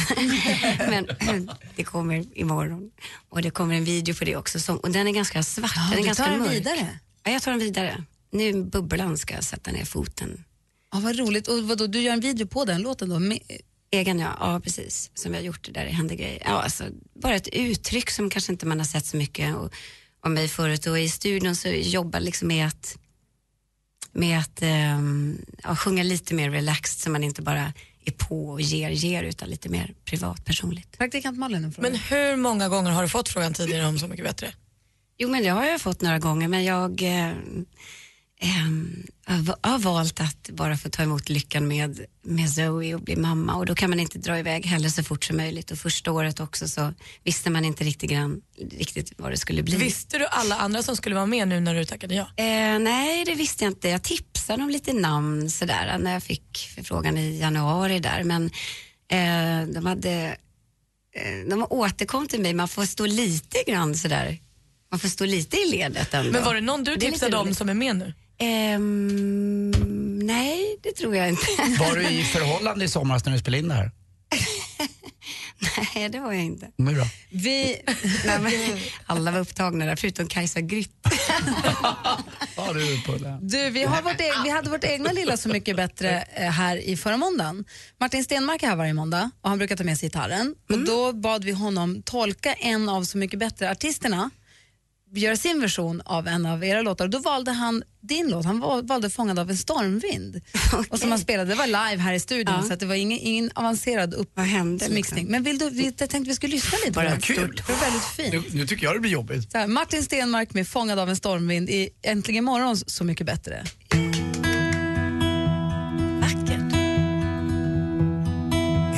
men 0.78 1.50
det 1.76 1.84
kommer 1.84 2.38
imorgon. 2.38 2.90
Och 3.28 3.42
det 3.42 3.50
kommer 3.50 3.74
en 3.74 3.84
video 3.84 4.14
på 4.14 4.24
det 4.24 4.36
också. 4.36 4.60
Som, 4.60 4.76
och 4.76 4.90
den 4.90 5.08
är 5.08 5.12
ganska 5.12 5.42
svart, 5.42 5.74
den 5.74 5.92
är 5.92 5.96
du 5.96 6.06
ganska 6.06 6.24
tar 6.24 6.30
den 6.30 6.40
mörk. 6.40 6.52
vidare? 6.52 6.98
Ja, 7.22 7.30
jag 7.30 7.42
tar 7.42 7.50
den 7.50 7.60
vidare. 7.60 8.04
Nu 8.30 8.64
bubblan 8.64 9.18
ska 9.18 9.34
jag 9.34 9.44
sätta 9.44 9.70
ner 9.72 9.84
foten. 9.84 10.44
Ja, 10.92 11.00
vad 11.00 11.18
roligt. 11.18 11.48
Och 11.48 11.68
vadå, 11.68 11.86
du 11.86 12.00
gör 12.00 12.12
en 12.12 12.20
video 12.20 12.46
på 12.46 12.64
den 12.64 12.82
låten 12.82 13.08
då? 13.08 13.18
Med, 13.18 13.38
Egen 13.90 14.18
ja, 14.18 14.36
ja 14.40 14.60
precis. 14.60 15.10
Som 15.14 15.34
har 15.34 15.40
gjort 15.40 15.64
det 15.64 15.72
där 15.72 15.84
det 15.84 15.90
händer 15.90 16.14
grejer. 16.14 16.42
Ja, 16.44 16.62
alltså, 16.62 16.84
bara 17.14 17.34
ett 17.34 17.48
uttryck 17.48 18.10
som 18.10 18.30
kanske 18.30 18.52
inte 18.52 18.66
man 18.66 18.78
har 18.78 18.86
sett 18.86 19.06
så 19.06 19.16
mycket 19.16 19.56
och, 19.56 19.74
av 20.20 20.30
mig 20.30 20.48
förut. 20.48 20.86
Och 20.86 20.98
i 20.98 21.08
studion 21.08 21.56
så 21.56 21.68
jobbar 21.68 22.20
liksom 22.20 22.48
med 22.48 22.66
att, 22.66 22.98
med 24.12 24.38
att 24.38 24.62
ehm, 24.62 25.38
ja, 25.62 25.76
sjunga 25.76 26.02
lite 26.02 26.34
mer 26.34 26.50
relaxed 26.50 27.00
så 27.00 27.10
man 27.10 27.24
inte 27.24 27.42
bara 27.42 27.72
är 28.04 28.12
på 28.12 28.48
och 28.48 28.60
ger, 28.60 28.90
ger 28.90 29.22
utan 29.22 29.48
lite 29.48 29.68
mer 29.68 29.94
privat, 30.04 30.44
personligt. 30.44 30.98
praktikant 30.98 31.38
Malin 31.38 31.64
en 31.64 31.72
fråga. 31.72 31.90
Men 31.90 31.98
hur 31.98 32.36
många 32.36 32.68
gånger 32.68 32.90
har 32.90 33.02
du 33.02 33.08
fått 33.08 33.28
frågan 33.28 33.54
tidigare 33.54 33.86
om 33.86 33.98
Så 33.98 34.08
mycket 34.08 34.24
bättre? 34.24 34.52
Jo 35.18 35.28
men 35.28 35.42
det 35.42 35.48
har 35.48 35.64
jag 35.64 35.80
fått 35.80 36.00
några 36.00 36.18
gånger 36.18 36.48
men 36.48 36.64
jag 36.64 37.02
eh, 37.02 37.32
ehm, 38.40 39.06
har 39.26 39.38
va- 39.42 39.56
har 39.62 39.78
valt 39.78 40.20
att 40.20 40.50
bara 40.52 40.76
få 40.76 40.88
ta 40.88 41.02
emot 41.02 41.28
lyckan 41.28 41.68
med, 41.68 42.00
med 42.24 42.50
Zoe 42.50 42.94
och 42.94 43.00
bli 43.00 43.16
mamma 43.16 43.54
och 43.54 43.66
då 43.66 43.74
kan 43.74 43.90
man 43.90 44.00
inte 44.00 44.18
dra 44.18 44.38
iväg 44.38 44.66
heller 44.66 44.88
så 44.88 45.02
fort 45.04 45.24
som 45.24 45.36
möjligt 45.36 45.70
och 45.70 45.78
första 45.78 46.12
året 46.12 46.40
också 46.40 46.68
så 46.68 46.94
visste 47.24 47.50
man 47.50 47.64
inte 47.64 47.84
riktigt, 47.84 48.10
grann, 48.10 48.40
riktigt 48.78 49.12
vad 49.16 49.30
det 49.30 49.36
skulle 49.36 49.62
bli. 49.62 49.76
Visste 49.76 50.18
du 50.18 50.26
alla 50.26 50.56
andra 50.56 50.82
som 50.82 50.96
skulle 50.96 51.14
vara 51.14 51.26
med 51.26 51.48
nu 51.48 51.60
när 51.60 51.74
du 51.74 51.84
tackade 51.84 52.14
ja? 52.14 52.22
Eh, 52.36 52.78
nej, 52.78 53.24
det 53.24 53.34
visste 53.34 53.64
jag 53.64 53.70
inte. 53.70 53.88
Jag 53.88 54.02
tipsade 54.02 54.62
om 54.62 54.70
lite 54.70 54.92
namn 54.92 55.50
sådär 55.50 55.98
när 55.98 56.12
jag 56.12 56.22
fick 56.22 56.70
förfrågan 56.74 57.18
i 57.18 57.38
januari 57.40 57.98
där. 57.98 58.24
Men 58.24 58.44
eh, 59.10 59.68
de 59.74 59.86
hade, 59.86 60.36
eh, 61.16 61.48
de 61.50 61.66
återkom 61.70 62.28
till 62.28 62.40
mig, 62.40 62.54
man 62.54 62.68
får 62.68 62.84
stå 62.84 63.06
lite 63.06 63.58
grann 63.66 63.94
sådär, 63.94 64.38
man 64.90 65.00
får 65.00 65.08
stå 65.08 65.24
lite 65.24 65.56
i 65.56 65.70
ledet 65.70 66.14
ändå. 66.14 66.32
Men 66.32 66.44
var 66.44 66.54
det 66.54 66.60
någon 66.60 66.84
du 66.84 66.94
Det 66.96 67.00
tipsade 67.10 67.36
om 67.36 67.54
som 67.54 67.68
är 67.68 67.74
med 67.74 67.96
nu? 67.96 68.14
Ehm, 68.38 69.70
nej, 70.18 70.78
det 70.82 70.92
tror 70.92 71.16
jag 71.16 71.28
inte. 71.28 71.46
Var 71.78 71.96
du 71.96 72.08
i 72.08 72.24
förhållande 72.24 72.84
i 72.84 72.88
somras 72.88 73.24
när 73.24 73.32
du 73.32 73.38
spelade 73.38 73.58
in 73.58 73.68
det 73.68 73.74
här? 73.74 73.90
nej, 75.94 76.08
det 76.08 76.20
var 76.20 76.32
jag 76.32 76.44
inte. 76.44 76.70
Nu 76.76 76.94
då? 76.94 77.04
Vi, 77.30 77.82
Nej, 78.26 78.38
men, 78.40 78.52
alla 79.06 79.30
var 79.30 79.40
upptagna 79.40 79.84
där, 79.84 79.96
förutom 79.96 80.28
Kajsa 80.28 80.60
Grytt. 80.60 80.92
Du 82.74 83.02
på 83.02 83.12
det? 83.12 83.38
du, 83.42 83.70
vi, 83.70 83.84
har 83.84 84.02
vårt, 84.02 84.20
e- 84.20 84.40
vi 84.44 84.50
hade 84.50 84.70
vårt 84.70 84.84
egna 84.84 85.12
lilla 85.12 85.36
Så 85.36 85.48
mycket 85.48 85.76
bättre 85.76 86.24
eh, 86.34 86.50
här 86.50 86.76
i 86.76 86.96
förra 86.96 87.16
måndagen. 87.16 87.64
Martin 88.00 88.24
Stenmark 88.24 88.62
är 88.62 88.66
här 88.66 88.76
varje 88.76 88.94
måndag 88.94 89.30
och 89.40 89.48
han 89.48 89.58
brukar 89.58 89.76
ta 89.76 89.84
med 89.84 89.98
sig 89.98 90.08
gitarren. 90.08 90.54
Och 90.70 90.78
då 90.78 91.12
bad 91.12 91.44
vi 91.44 91.52
honom 91.52 92.02
tolka 92.02 92.54
en 92.54 92.88
av 92.88 93.04
Så 93.04 93.18
mycket 93.18 93.38
bättre-artisterna 93.38 94.30
göra 95.12 95.36
sin 95.36 95.60
version 95.60 96.02
av 96.04 96.26
en 96.28 96.46
av 96.46 96.64
era 96.64 96.82
låtar. 96.82 97.04
Och 97.04 97.10
då 97.10 97.18
valde 97.18 97.50
han 97.52 97.82
din 98.00 98.28
låt, 98.30 98.44
han 98.44 98.60
val- 98.60 98.86
valde 98.86 99.10
Fångad 99.10 99.38
av 99.38 99.50
en 99.50 99.56
stormvind. 99.56 100.40
Och 100.90 100.98
som 100.98 101.10
han 101.10 101.18
spelade, 101.18 101.50
det 101.50 101.54
var 101.54 101.66
live 101.66 102.02
här 102.02 102.12
i 102.12 102.20
studion 102.20 102.54
Ja. 102.56 102.62
så 102.62 102.72
att 102.72 102.80
det 102.80 102.86
var 102.86 102.94
ingen, 102.94 103.18
ingen 103.18 103.50
avancerad 103.54 104.14
uppmixning. 104.14 104.94
liksom? 104.94 105.22
Men 105.24 105.42
vill 105.42 105.58
du, 105.58 105.70
vi, 105.70 105.84
jag 105.98 106.10
tänkte 106.10 106.28
vi 106.28 106.34
skulle 106.34 106.54
lyssna 106.54 106.78
lite 106.84 106.92
på 106.92 107.02
den. 107.02 107.20
kul. 107.20 107.54
Det 107.66 107.72
var 107.72 107.80
väldigt 107.80 108.02
fint. 108.04 108.32
Nu, 108.52 108.58
nu 108.58 108.66
tycker 108.66 108.84
jag 108.84 108.96
det 108.96 109.00
blir 109.00 109.10
jobbigt. 109.10 109.52
Så 109.52 109.58
här, 109.58 109.66
Martin 109.66 110.02
Stenmark 110.02 110.54
med 110.54 110.68
Fångad 110.68 110.98
av 110.98 111.08
en 111.10 111.16
stormvind 111.16 111.70
i 111.70 111.88
Äntligen 112.02 112.44
morgon 112.44 112.76
Så 112.76 113.04
mycket 113.04 113.26
bättre. 113.26 113.64
Vackert. 116.20 116.72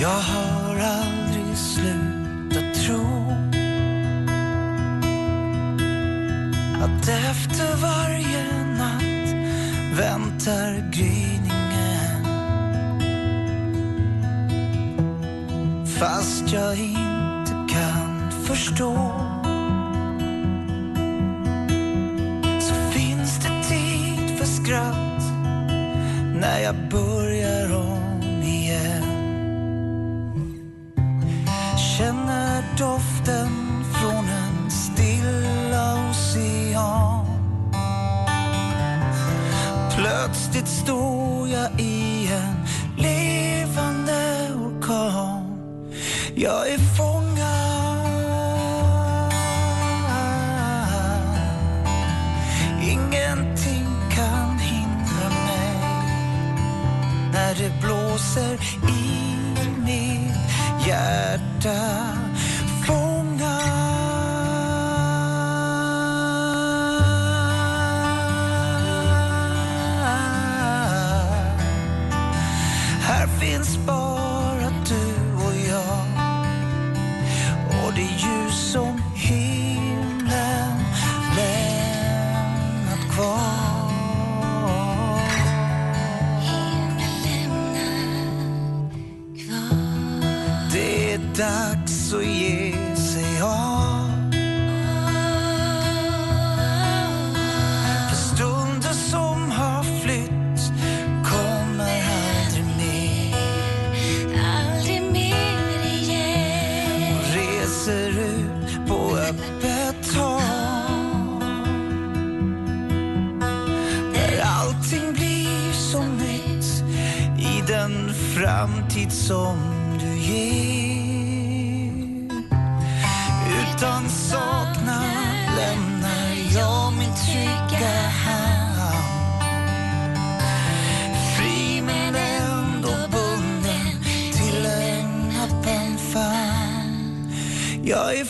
Jag 0.00 0.08
har 0.08 0.76
aldrig 0.76 1.56
slutat 1.56 1.99
att 6.82 7.08
efter 7.08 7.76
varje 7.76 8.64
natt 8.78 9.34
väntar 9.98 10.90
gryningen. 10.92 12.26
Fast 15.98 16.52
jag 16.52 16.76
inte 16.76 17.74
kan 17.74 18.30
förstå. 18.46 19.12
Så 22.60 22.74
finns 22.74 23.38
det 23.38 23.68
tid 23.68 24.38
för 24.38 24.46
skratt 24.46 25.22
när 26.34 26.60
jag 26.60 26.74
börjar 26.90 27.76
om. 27.76 28.09
Plötsligt 40.60 40.84
står 40.84 41.48
jag 41.48 41.80
i 41.80 42.28
en 42.32 42.56
levande 42.96 44.48
orkan 44.54 45.58
Jag 46.34 46.68
är 46.68 46.78
fångad. 46.78 47.30
Ingenting 52.82 53.86
kan 54.10 54.58
hindra 54.58 55.28
mig. 55.28 55.76
När 57.32 57.54
det 57.54 57.72
blåser 57.82 58.54
i 58.88 59.80
mitt 59.80 60.86
hjärta. 60.86 62.09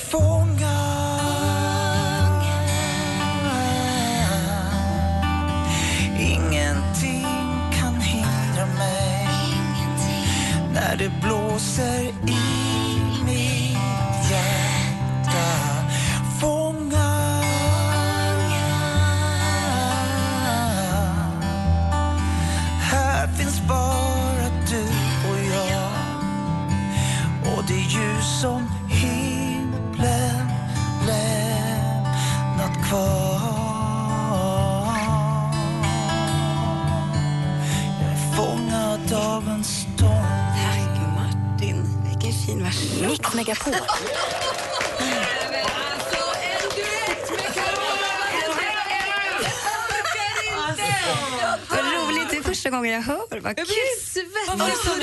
Jag 0.01 0.40
första 52.71 52.77
gången 52.77 52.93
jag 52.93 53.03
hör. 53.03 53.41
Vad 53.41 53.57
kul. 53.57 53.67
Svettas 54.01 54.87
och 54.87 55.03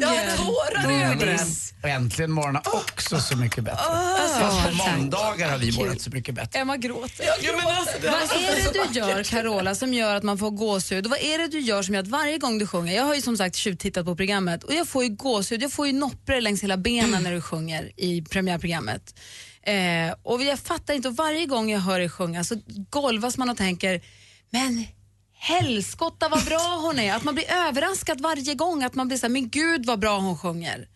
Ja, 0.00 0.36
tårar 0.36 1.12
över. 1.12 1.38
Och 1.82 1.88
äntligen 1.88 2.32
morgon 2.32 2.54
har 2.54 2.74
också 2.74 3.20
Så 3.20 3.36
mycket 3.36 3.64
bättre. 3.64 3.84
Fast 4.38 4.68
på 4.68 4.74
måndagar 4.74 5.50
har 5.50 5.58
vi 5.58 5.70
varit 5.70 6.02
Så 6.02 6.10
mycket 6.10 6.34
bättre. 6.34 6.58
Emma 6.58 6.76
gråter. 6.76 7.24
Ja, 7.42 7.52
men 7.56 7.66
alltså, 7.66 7.98
det 8.00 8.08
Vad 8.08 8.28
var 8.28 8.36
är 8.36 8.72
det 8.72 8.92
du 8.92 8.98
gör, 8.98 9.22
Carola, 9.22 9.74
som 9.74 9.94
gör 9.94 10.14
att 10.14 10.22
man 10.22 10.38
får 10.38 10.50
gåshud? 10.50 11.04
Och 11.06 11.10
vad 11.10 11.20
är 11.20 11.38
det 11.38 11.46
du 11.46 11.60
gör 11.60 11.82
som 11.82 11.94
gör 11.94 12.02
att 12.02 12.08
varje 12.08 12.38
gång 12.38 12.58
du 12.58 12.66
sjunger, 12.66 12.94
jag 12.96 13.04
har 13.04 13.14
ju 13.14 13.22
som 13.22 13.36
sagt 13.36 13.56
tjuvtittat 13.56 14.04
på 14.06 14.16
programmet 14.16 14.64
och 14.64 14.74
jag 14.74 14.88
får 14.88 15.04
ju 15.04 15.10
gåshud, 15.10 15.62
jag 15.62 15.72
får 15.72 15.86
ju 15.86 15.92
noppor 15.92 16.40
längs 16.40 16.62
hela 16.62 16.76
benen 16.76 17.22
när 17.22 17.32
du 17.32 17.40
sjunger 17.40 17.92
i 17.96 18.22
premiärprogrammet. 18.22 19.14
Eh, 19.62 20.14
och 20.22 20.42
jag 20.42 20.58
fattar 20.58 20.94
inte, 20.94 21.08
och 21.08 21.16
varje 21.16 21.46
gång 21.46 21.70
jag 21.70 21.80
hör 21.80 21.98
dig 21.98 22.08
sjunga 22.08 22.44
så 22.44 22.60
golvas 22.90 23.38
man 23.38 23.50
och 23.50 23.56
tänker, 23.56 24.02
men 24.50 24.86
helskotta 25.44 26.28
vad 26.28 26.44
bra 26.44 26.78
hon 26.82 26.98
är. 26.98 27.14
Att 27.14 27.24
man 27.24 27.34
blir 27.34 27.50
överraskad 27.52 28.20
varje 28.20 28.54
gång, 28.54 28.82
att 28.82 28.94
man 28.94 29.08
blir 29.08 29.18
så 29.18 29.26
här, 29.26 29.30
men 29.32 29.48
gud 29.50 29.86
vad 29.86 29.98
bra 29.98 30.18
hon 30.18 30.38
sjunger. 30.38 30.88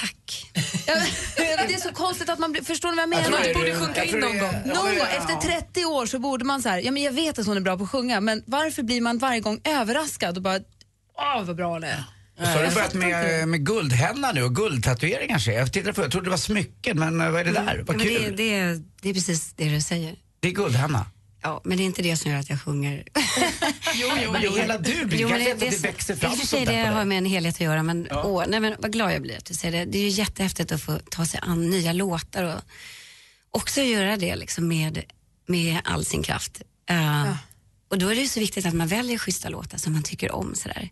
Tack. 0.00 0.46
Det 1.36 1.74
är 1.74 1.80
så 1.80 1.92
konstigt 1.92 2.28
att 2.28 2.38
man 2.38 2.52
blir, 2.52 2.62
förstår 2.62 2.88
ni 2.90 2.94
vad 2.96 3.02
jag 3.02 3.08
menar? 3.08 3.24
tror 3.24 3.38
det 3.48 3.54
borde 3.54 3.74
sjunka 3.86 4.04
jag 4.04 4.06
in 4.14 4.18
någon 4.20 4.32
det 4.32 4.38
gång. 4.38 4.52
Någon 4.64 4.98
gång 4.98 5.06
efter 5.18 5.34
30 5.60 5.84
år 5.84 6.06
så 6.06 6.18
borde 6.18 6.44
man 6.44 6.62
så 6.62 6.68
här, 6.68 6.78
ja 6.78 6.90
men 6.90 7.02
jag 7.02 7.12
vet 7.12 7.38
att 7.38 7.46
hon 7.46 7.56
är 7.56 7.60
bra 7.60 7.76
på 7.78 7.84
att 7.84 7.90
sjunga 7.90 8.20
men 8.20 8.42
varför 8.46 8.82
blir 8.82 9.00
man 9.00 9.18
varje 9.18 9.40
gång 9.40 9.60
överraskad 9.64 10.36
och 10.36 10.42
bara, 10.42 10.58
åh 11.18 11.42
vad 11.44 11.56
bra 11.56 11.72
hon 11.72 11.84
är. 11.84 12.04
Så 12.38 12.44
har 12.44 12.62
du 12.68 12.74
börjat 12.74 12.94
med, 12.94 13.48
med 13.48 13.66
guldhenna 13.66 14.32
nu 14.32 14.42
och 14.42 14.54
guldtatueringar 14.56 15.38
ser 15.38 15.52
jag. 15.52 15.60
Jag 15.60 15.72
tittade 15.72 15.92
på 15.92 16.02
jag 16.02 16.10
trodde 16.10 16.26
det 16.26 16.30
var 16.30 16.36
smycken 16.36 16.98
men 16.98 17.20
eh, 17.20 17.30
vad 17.30 17.40
är 17.40 17.44
det 17.44 17.52
där? 17.52 17.76
Ja, 17.78 17.84
Vad 17.86 17.98
det, 17.98 18.04
kul. 18.04 18.36
det, 18.36 18.54
är- 18.54 18.82
det 19.02 19.08
är 19.08 19.14
precis 19.14 19.52
det 19.56 19.68
du 19.68 19.80
säger. 19.80 20.16
Det 20.40 20.48
är 20.48 20.52
guldhenna. 20.52 21.06
Ja, 21.46 21.60
men 21.64 21.76
det 21.78 21.82
är 21.82 21.84
inte 21.84 22.02
det 22.02 22.16
som 22.16 22.30
gör 22.30 22.38
att 22.38 22.50
jag 22.50 22.60
sjunger. 22.62 23.04
Jo, 23.94 24.08
jo, 24.24 24.32
men 24.32 24.42
hela 24.42 24.78
du 24.78 25.04
blir 25.04 25.18
Jo, 25.18 25.28
men 25.28 25.52
att 25.52 25.60
det 25.60 25.70
så- 25.72 25.82
växer 25.82 26.16
fram 26.16 26.32
I 26.32 26.34
och 26.34 26.38
för 26.38 26.46
sånt 26.46 26.66
sig 26.66 26.76
det 26.76 26.84
har 26.88 27.04
med 27.04 27.18
en 27.18 27.26
helhet 27.26 27.54
att 27.54 27.60
göra 27.60 27.82
men, 27.82 28.08
åh, 28.10 28.44
nej, 28.48 28.60
men 28.60 28.74
vad 28.78 28.92
glad 28.92 29.12
jag 29.14 29.22
blir 29.22 29.36
att 29.38 29.44
du 29.44 29.54
säger 29.54 29.78
det. 29.78 29.92
Det 29.92 29.98
är 29.98 30.02
ju 30.02 30.08
jättehäftigt 30.08 30.72
att 30.72 30.82
få 30.82 30.98
ta 31.10 31.26
sig 31.26 31.40
an 31.42 31.70
nya 31.70 31.92
låtar 31.92 32.44
och 32.44 32.60
också 33.50 33.80
göra 33.82 34.16
det 34.16 34.36
liksom 34.36 34.68
med, 34.68 35.02
med 35.46 35.78
all 35.84 36.04
sin 36.04 36.22
kraft. 36.22 36.62
Uh, 36.90 37.36
Och 37.88 37.98
då 37.98 38.08
är 38.08 38.14
det 38.14 38.20
ju 38.20 38.28
så 38.28 38.40
viktigt 38.40 38.66
att 38.66 38.74
man 38.74 38.88
väljer 38.88 39.18
schyssta 39.18 39.48
låtar 39.48 39.78
som 39.78 39.92
man 39.92 40.02
tycker 40.02 40.32
om. 40.34 40.54
Sådär. 40.54 40.90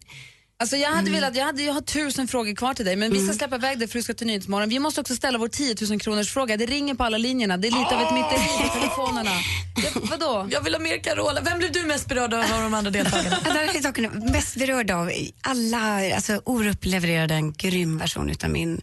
Alltså 0.63 0.77
jag 0.77 0.91
hade 0.91 1.11
velat, 1.11 1.37
jag, 1.37 1.45
hade, 1.45 1.63
jag 1.63 1.73
har 1.75 1.81
tusen 1.81 2.29
frågor 2.29 2.55
kvar 2.55 2.75
till 2.75 2.85
dig 2.85 2.97
men 2.97 3.13
vi 3.13 3.27
ska 3.27 3.35
släppa 3.35 3.57
iväg 3.57 3.79
dig 3.79 3.89
för 3.89 3.99
du 3.99 4.03
ska 4.03 4.15
till 4.15 4.27
Nyhetsmorgon. 4.27 4.69
Vi 4.69 4.79
måste 4.79 5.01
också 5.01 5.15
ställa 5.15 5.39
vår 5.39 5.49
10 5.49 5.77
000 5.91 6.01
kronors 6.01 6.31
fråga. 6.31 6.57
Det 6.57 6.67
ringer 6.67 6.95
på 6.95 7.05
alla 7.05 7.19
linjerna. 7.19 7.57
Det 7.57 7.69
är 7.69 7.73
lite 7.73 7.97
av 7.97 8.03
ett 8.03 8.15
myteri 8.15 8.69
på 8.69 8.75
telefonerna. 8.75 9.31
Ja, 9.77 10.01
vadå? 10.11 10.49
Jag 10.51 10.61
vill 10.61 10.75
ha 10.75 10.81
mer 10.81 10.99
Carola. 10.99 11.41
Vem 11.41 11.59
blev 11.59 11.73
du 11.73 11.83
mest 11.83 12.09
berörd 12.09 12.35
av 12.35 12.41
av 12.41 12.63
de 12.63 12.75
andra 12.75 12.91
deltagarna? 12.91 14.11
Mest 14.33 14.57
berörd 14.57 14.91
av. 14.91 15.11
Alla, 15.41 16.15
alltså 16.15 16.41
Orup 16.45 16.85
levererade 16.85 17.35
en 17.35 17.53
grym 17.53 17.99
version 17.99 18.31
utav 18.31 18.51
min 18.51 18.81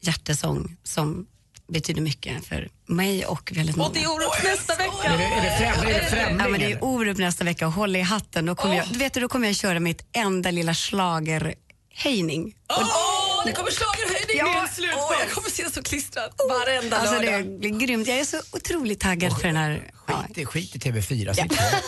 hjärtesång 0.00 0.76
som 0.82 1.26
betyder 1.72 2.00
mycket 2.00 2.44
för 2.46 2.68
mig 2.86 3.26
och 3.26 3.52
väldigt 3.54 3.76
många. 3.76 3.88
Och 3.88 3.94
det 3.94 4.02
är 4.02 4.10
Orup 4.10 4.44
nästa 4.44 4.74
vecka. 4.76 4.92
Är 5.04 5.18
det, 5.18 5.24
är 5.24 5.42
det, 5.42 5.56
främ, 5.58 5.88
är 5.88 5.94
det 6.00 6.10
främling? 6.10 6.38
Ja, 6.40 6.48
men 6.48 6.60
det 6.60 6.72
är 6.72 6.84
Orup 6.84 7.18
nästa 7.18 7.44
vecka 7.44 7.66
och 7.66 7.72
håll 7.72 7.96
i 7.96 8.00
hatten. 8.00 8.46
Då 8.46 8.54
kommer, 8.54 8.76
jag, 8.76 8.86
du 8.92 8.98
vet, 8.98 9.14
du, 9.14 9.20
då 9.20 9.28
kommer 9.28 9.46
jag 9.46 9.56
köra 9.56 9.80
mitt 9.80 10.02
enda 10.12 10.50
lilla 10.50 10.74
schlagerhöjning. 10.74 12.54
Åh, 12.70 13.42
det 13.46 13.52
kommer 13.52 13.70
schlagerhöjning 13.70 14.36
Ja, 14.38 14.54
ja, 14.62 14.68
slut 14.74 14.90
åh, 14.96 15.16
Jag 15.20 15.30
kommer 15.30 15.50
se 15.50 15.70
så 15.70 15.82
klistrat 15.82 16.40
varenda 16.48 16.96
Alltså, 16.96 17.18
det 17.18 17.30
lördag. 17.30 17.58
blir 17.60 17.70
grymt. 17.86 18.08
Jag 18.08 18.18
är 18.18 18.24
så 18.24 18.40
otroligt 18.52 19.00
taggad 19.00 19.40
för 19.40 19.46
den 19.46 19.56
här. 19.56 19.90
Ja. 20.08 20.24
Skit, 20.28 20.38
i- 20.38 20.44
skit 20.46 20.76
i 20.76 20.78
TV4. 20.78 21.34
Sitt 21.34 21.58
här. 21.58 21.80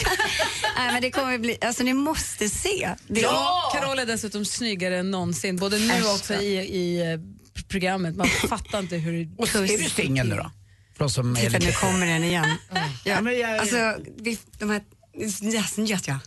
Nej, 0.76 0.92
men 0.92 1.02
det 1.02 1.10
kommer 1.10 1.38
bli, 1.38 1.58
alltså 1.60 1.82
ni 1.82 1.92
måste 1.92 2.48
se. 2.48 2.90
Det, 3.08 3.20
Ja! 3.20 3.72
Carola 3.74 4.02
är 4.02 4.06
dessutom 4.06 4.44
snyggare 4.44 4.98
än 4.98 5.10
någonsin, 5.10 5.56
både 5.56 5.78
nu 5.78 6.04
och 6.04 6.14
också 6.14 6.34
i, 6.34 6.54
i 6.58 7.12
eh, 7.12 7.18
programmet. 7.62 8.16
Man 8.16 8.26
fattar 8.26 8.78
inte 8.78 8.96
hur... 8.96 9.28
Och 9.38 9.54
är 9.54 9.78
du 9.82 9.90
singel 9.90 10.28
nu 10.28 10.36
då? 10.36 10.50
För 10.98 11.08
som 11.08 11.34
Titta, 11.36 11.58
nu 11.58 11.58
lite... 11.58 11.72
kommer 11.78 12.06
den 12.06 12.24
igen. 12.24 12.56
Ja, 13.04 13.20
men 13.20 13.38
jag- 13.38 13.58
alltså, 13.58 13.96
vi, 14.18 14.38
de 14.58 14.70
här... 14.70 14.82
Yes, 15.18 15.42
yes, 15.78 16.08
ja. 16.08 16.18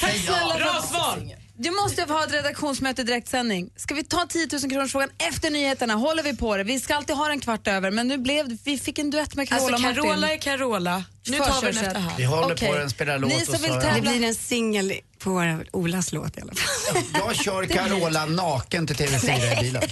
Tack 0.00 0.16
snälla 0.16 0.54
Bra 0.58 0.82
svar! 0.90 1.41
Du 1.62 1.70
måste 1.70 2.02
ha 2.02 2.24
ett 2.24 2.32
redaktionsmöte 2.32 3.02
direktsändning. 3.04 3.70
Ska 3.76 3.94
vi 3.94 4.04
ta 4.04 4.26
10 4.26 4.48
000 4.52 4.60
kronors 4.70 4.92
frågan 4.92 5.08
efter 5.18 5.50
nyheterna? 5.50 5.94
Håller 5.94 6.22
vi 6.22 6.36
på 6.36 6.56
det? 6.56 6.64
Vi 6.64 6.80
ska 6.80 6.94
alltid 6.94 7.16
ha 7.16 7.28
den 7.28 7.40
kvart 7.40 7.68
över, 7.68 7.90
men 7.90 8.08
nu 8.08 8.18
blev 8.18 8.58
vi 8.64 8.78
fick 8.78 8.98
en 8.98 9.10
duett 9.10 9.34
med 9.34 9.48
Carola 9.48 9.62
Alltså 9.64 9.74
och 9.74 9.80
Martin. 9.80 10.02
Carola 10.02 10.32
är 10.32 10.38
Carola. 10.38 11.04
Nu 11.26 11.38
tar 11.38 11.60
vi 11.60 11.72
den 11.72 11.84
efter 11.84 12.00
här. 12.00 12.16
Vi 12.16 12.24
håller 12.24 12.54
Okej. 12.54 12.68
på 12.68 12.74
den, 12.76 12.90
spelar 12.90 13.18
låt 13.18 13.32
Ni 13.32 13.44
som 13.46 13.54
och 13.54 13.62
vill 13.62 13.70
så... 13.70 13.74
Det 13.74 13.82
tävla- 13.82 14.00
blir 14.10 14.28
en 14.28 14.34
singel 14.34 14.92
på 15.18 15.58
Olas 15.72 16.12
låt 16.12 16.38
i 16.38 16.40
alla 16.40 16.52
fall. 16.54 17.02
Jag 17.14 17.36
kör 17.36 17.64
Carola 17.64 18.26
naken 18.26 18.86
till 18.86 18.96
TV4 18.96 19.58
i 19.58 19.62
bilen. 19.62 19.82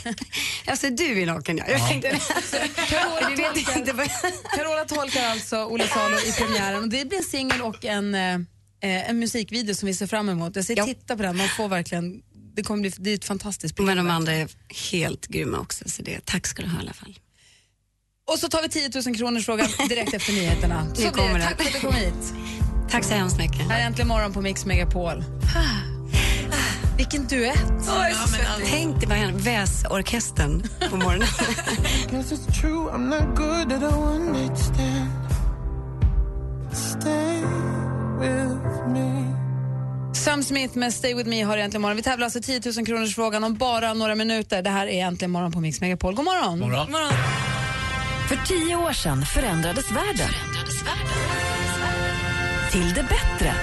Alltså 0.67 0.91
du 0.91 1.23
är 1.23 1.27
naken 1.27 1.57
ja. 1.59 1.65
Jag 1.69 1.89
tänkte, 1.89 2.19
Carola 2.89 3.31
du 3.31 3.37
vet 3.37 3.77
inte 3.77 3.93
vad... 3.93 4.09
Carola 4.57 4.85
tolkar 4.85 5.29
alltså 5.31 5.65
Ola 5.65 5.85
Salo 5.87 6.17
i 6.17 6.33
premiären. 6.33 6.83
Och 6.83 6.89
det 6.89 7.09
blir 7.09 7.19
en 7.19 7.25
singel 7.25 7.63
och 7.63 7.85
en, 7.85 8.15
eh, 8.83 9.11
en 9.11 9.19
musikvideo 9.19 9.75
som 9.75 9.87
vi 9.87 9.95
ser 9.95 10.07
fram 10.07 10.29
emot. 10.29 10.57
Jag 10.57 10.65
säger 10.65 10.81
Ja. 10.81 10.87
titta 10.87 11.17
på 11.17 11.23
den, 11.23 11.37
man 11.37 11.49
får 11.49 11.69
verkligen, 11.69 12.23
det 12.57 12.63
kommer 12.63 12.81
bli 12.81 12.93
det 12.99 13.11
är 13.11 13.15
ett 13.15 13.25
fantastiskt 13.25 13.77
program. 13.77 13.97
Men 13.97 14.07
de 14.07 14.13
andra 14.13 14.33
är 14.33 14.49
helt 14.93 15.27
grymma 15.27 15.59
också, 15.59 15.89
så 15.89 16.03
det, 16.03 16.21
tack 16.25 16.47
ska 16.47 16.63
du 16.63 16.69
ha 16.69 16.79
i 16.79 16.83
alla 16.83 16.93
fall. 16.93 17.19
Och 18.33 18.39
så 18.39 18.49
tar 18.49 18.63
vi 18.63 18.69
10 18.69 18.91
000 19.07 19.17
kronors 19.17 19.47
frågan 19.47 19.69
direkt 19.89 20.15
efter 20.15 20.33
nyheterna. 20.33 20.87
Så 20.95 21.03
det. 21.03 21.11
kommer 21.11 21.41
Tack 21.41 21.59
den. 21.59 21.67
för 21.67 21.77
att 21.77 21.81
du 21.83 21.87
kom 21.89 21.95
hit. 21.95 22.33
Tack 22.91 23.05
så 23.05 23.15
hemskt 23.15 23.39
mycket. 23.39 23.61
Här 23.69 23.81
är 23.81 23.87
Äntligen 23.87 24.09
morgon 24.09 24.33
på 24.33 24.41
Mix 24.41 24.67
Megapol. 24.67 25.25
Vilken 26.97 27.27
duett. 27.27 27.65
Tänk 28.67 29.01
dig 29.01 29.09
bara 29.09 29.31
väsorkestern 29.33 30.63
på 30.91 30.97
morgonen. 30.97 31.29
Sam 40.15 40.43
Smith 40.43 40.79
med 40.79 40.95
Stay 40.95 41.15
With 41.15 41.29
Me 41.29 41.43
har 41.43 41.59
Äntligen 41.59 41.83
morgon. 41.83 41.97
Vi 41.97 42.03
tävlar 42.03 42.25
alltså 42.25 42.41
10 42.41 42.61
000 42.77 42.87
kronors 42.87 43.15
frågan 43.15 43.45
om 43.45 43.55
bara 43.55 43.95
några 43.95 44.15
minuter. 44.15 44.63
Det 44.63 44.71
här 44.71 44.87
är 44.87 45.07
Äntligen 45.07 45.31
morgon 45.31 45.53
på 45.53 45.61
Mix 45.61 45.81
Megapol. 45.81 46.15
God 46.15 46.25
morgon. 46.25 46.59
Morgon. 46.59 47.13
För 48.29 48.47
tio 48.47 48.77
år 48.77 48.93
sedan 48.93 49.23
förändrades 49.23 49.91
världen. 49.91 50.29
Till 52.73 52.95
det 52.95 53.03
bättre. 53.03 53.55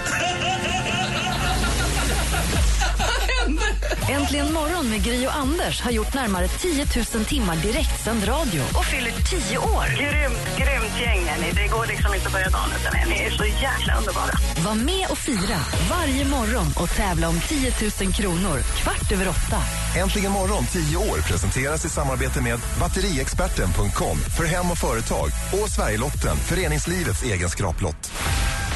Äntligen 4.09 4.53
morgon 4.53 4.89
med 4.89 5.03
Gry 5.03 5.27
och 5.27 5.35
Anders 5.35 5.81
har 5.81 5.91
gjort 5.91 6.13
närmare 6.13 6.47
10 6.47 6.85
000 7.13 7.25
timmar 7.25 7.55
direktsänd 7.55 8.27
radio 8.27 8.61
och 8.61 8.85
fyller 8.85 9.11
10 9.11 9.57
år. 9.57 9.85
Grymt, 9.97 10.57
grymt 10.57 11.01
gäng 11.01 11.27
är 11.27 11.41
ni. 11.41 11.51
Det 11.51 11.67
går 11.67 11.85
liksom 11.85 12.13
inte 12.13 12.27
att 12.27 12.33
börja 12.33 12.49
dagen 12.49 12.69
utan 12.81 12.95
er. 12.95 13.05
Ni 13.05 13.19
är 13.25 13.29
så 13.31 13.45
jäkla 13.45 13.97
underbara. 13.97 14.31
Var 14.65 14.75
med 14.75 15.07
och 15.09 15.17
fira 15.17 15.59
varje 15.89 16.25
morgon 16.25 16.67
och 16.75 16.89
tävla 16.89 17.29
om 17.29 17.39
10 17.39 17.73
000 18.01 18.13
kronor 18.13 18.59
kvart 18.59 19.11
över 19.11 19.27
åtta. 19.29 19.59
Äntligen 19.97 20.31
morgon 20.31 20.65
10 20.65 20.97
år 20.97 21.17
presenteras 21.27 21.85
i 21.85 21.89
samarbete 21.89 22.41
med 22.41 22.59
batteriexperten.com 22.79 24.17
för 24.37 24.45
hem 24.45 24.71
och 24.71 24.77
företag 24.77 25.29
och 25.61 25.69
Sverigelotten, 25.69 26.37
föreningslivets 26.37 27.23
egen 27.23 27.49
skraplott. 27.49 28.11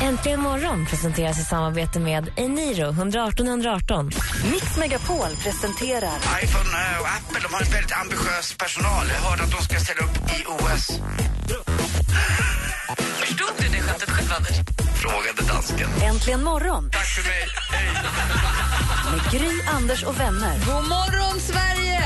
Äntligen 0.01 0.39
morgon 0.41 0.85
presenteras 0.85 1.39
i 1.39 1.43
samarbete 1.43 1.99
med 1.99 2.29
Eniro 2.35 2.89
118 2.89 3.47
118. 3.47 4.11
Mix 4.51 4.77
Megapol 4.77 5.27
presenterar 5.43 6.17
iPhone 6.43 6.69
eh, 6.69 7.01
och 7.01 7.07
Apple 7.07 7.39
de 7.47 7.53
har 7.53 7.61
en 7.61 7.71
väldigt 7.71 7.91
ambitiös 8.01 8.53
personal. 8.57 9.05
Jag 9.15 9.29
hörde 9.29 9.43
att 9.43 9.51
de 9.51 9.61
ska 9.63 9.79
ställa 9.79 10.01
upp 10.01 10.17
i 10.17 10.45
OS. 10.47 10.87
Förstod 13.19 13.47
du 13.59 13.67
det 13.67 13.81
skämtet 13.81 14.09
själv, 14.09 14.33
Anders? 14.37 14.57
Frågade 15.01 15.53
dansken. 15.53 15.89
Äntligen 16.03 16.43
morgon 16.43 16.89
Tack 16.91 17.05
för 17.05 17.23
mig. 17.29 17.47
med 19.11 19.31
Gry, 19.41 19.61
Anders 19.75 20.03
och 20.03 20.19
vänner. 20.19 20.57
God 20.65 20.87
morgon, 20.89 21.39
Sverige! 21.39 22.01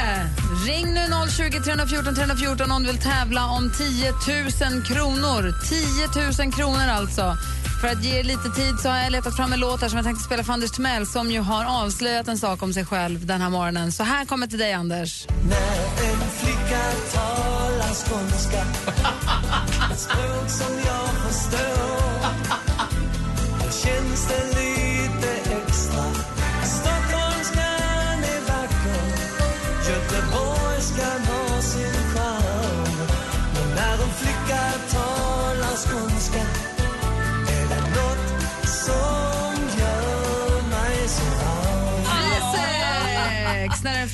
Ring 0.68 0.94
nu 0.94 1.08
020 1.38 1.60
314 1.64 2.16
314 2.16 2.72
om 2.72 2.84
du 2.84 2.92
vill 2.92 3.02
tävla 3.02 3.46
om 3.46 3.72
10 3.78 4.12
000 4.12 4.84
kronor. 4.84 5.54
10 6.38 6.44
000 6.46 6.54
kronor 6.54 6.88
alltså. 6.90 7.38
För 7.86 7.92
att 7.92 8.04
ge 8.04 8.20
er 8.20 8.24
lite 8.24 8.50
tid 8.50 8.80
så 8.80 8.90
har 8.90 8.98
jag 8.98 9.12
letat 9.12 9.36
fram 9.36 9.54
en 9.54 9.60
låt 9.60 9.82
här 9.82 9.90
som 9.90 9.98
jag 9.98 10.06
tänkte 10.06 10.24
spela 10.24 10.44
för 10.44 10.54
Anders 10.54 10.72
Timell 10.72 11.08
som 11.08 11.32
ju 11.32 11.40
har 11.40 11.84
avslöjat 11.84 12.28
en 12.28 12.38
sak 12.38 12.64
om 12.64 12.74
sig 12.74 12.86
själv 12.86 13.26
den 13.26 13.42
här 13.42 13.50
morgonen. 13.50 13.92
Så 13.92 14.04
här 14.04 14.26
kommer 14.26 14.48
till 14.48 14.60
dig, 14.60 14.74
Anders. 14.74 15.28
När 15.50 16.12
en 16.12 16.30
flicka 16.30 16.82
talar 17.14 17.94
skånska 17.94 18.62
Ett 19.92 20.00
språk 20.00 20.50
som 20.50 20.76
jag 20.86 21.10
förstår 21.10 22.06
känns 23.84 24.28
det 24.28 24.45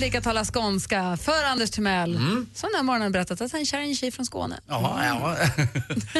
flicka 0.01 0.21
talar 0.21 0.45
skånska 0.45 1.17
för 1.17 1.43
Anders 1.51 1.71
Timell. 1.71 2.15
Mm. 2.15 2.47
Som 2.53 2.69
den 2.69 2.75
här 2.75 2.83
morgonen 2.83 3.11
berättat 3.11 3.41
att 3.41 3.51
han 3.51 3.65
kär 3.65 3.79
en 3.79 3.95
tjej 3.95 4.11
från 4.11 4.25
Skåne. 4.25 4.59
Jaha, 4.67 5.05
ja. 5.05 5.35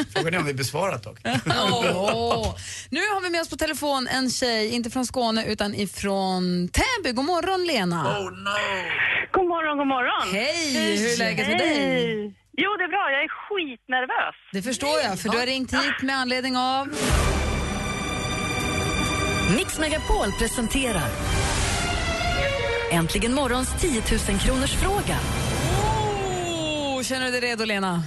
Frågan 0.14 0.34
är 0.34 0.38
om 0.38 0.46
vi 0.46 0.54
besvarat 0.54 1.02
dock. 1.02 1.18
Åh. 1.24 2.56
Nu 2.90 3.00
har 3.00 3.20
vi 3.22 3.30
med 3.30 3.40
oss 3.40 3.50
på 3.50 3.56
telefon 3.56 4.08
en 4.08 4.30
tjej, 4.30 4.68
inte 4.68 4.90
från 4.90 5.06
Skåne 5.06 5.46
utan 5.46 5.74
ifrån 5.74 6.68
Täby. 6.68 7.12
God 7.12 7.24
morgon 7.24 7.66
Lena. 7.66 8.18
Oh 8.18 8.30
no! 8.30 8.58
God 9.32 9.48
morgon, 9.48 9.78
god 9.78 9.86
morgon. 9.86 10.34
Hej, 10.34 10.96
hur 10.98 11.12
är 11.12 11.18
läget 11.18 11.48
med 11.48 11.58
dig? 11.58 11.74
Hej. 11.74 12.34
Jo, 12.52 12.70
det 12.78 12.84
är 12.84 12.88
bra. 12.88 13.04
Jag 13.14 13.22
är 13.24 13.28
skitnervös. 13.28 14.34
Det 14.52 14.62
förstår 14.62 15.00
jag, 15.04 15.18
för 15.20 15.28
du 15.28 15.38
har 15.38 15.46
ringt 15.46 15.72
hit 15.72 16.02
med 16.02 16.16
anledning 16.16 16.56
av... 16.56 16.88
Mix 19.56 19.78
Megapol 19.78 20.32
presenterar 20.38 21.08
Äntligen 22.92 23.34
morgons 23.34 23.68
10 23.80 24.02
000 24.28 24.38
kronors 24.40 24.70
fråga. 24.70 25.18
Oh, 26.54 27.02
känner 27.02 27.26
du 27.26 27.32
dig 27.32 27.40
redo 27.40 27.64
Lena? 27.64 28.02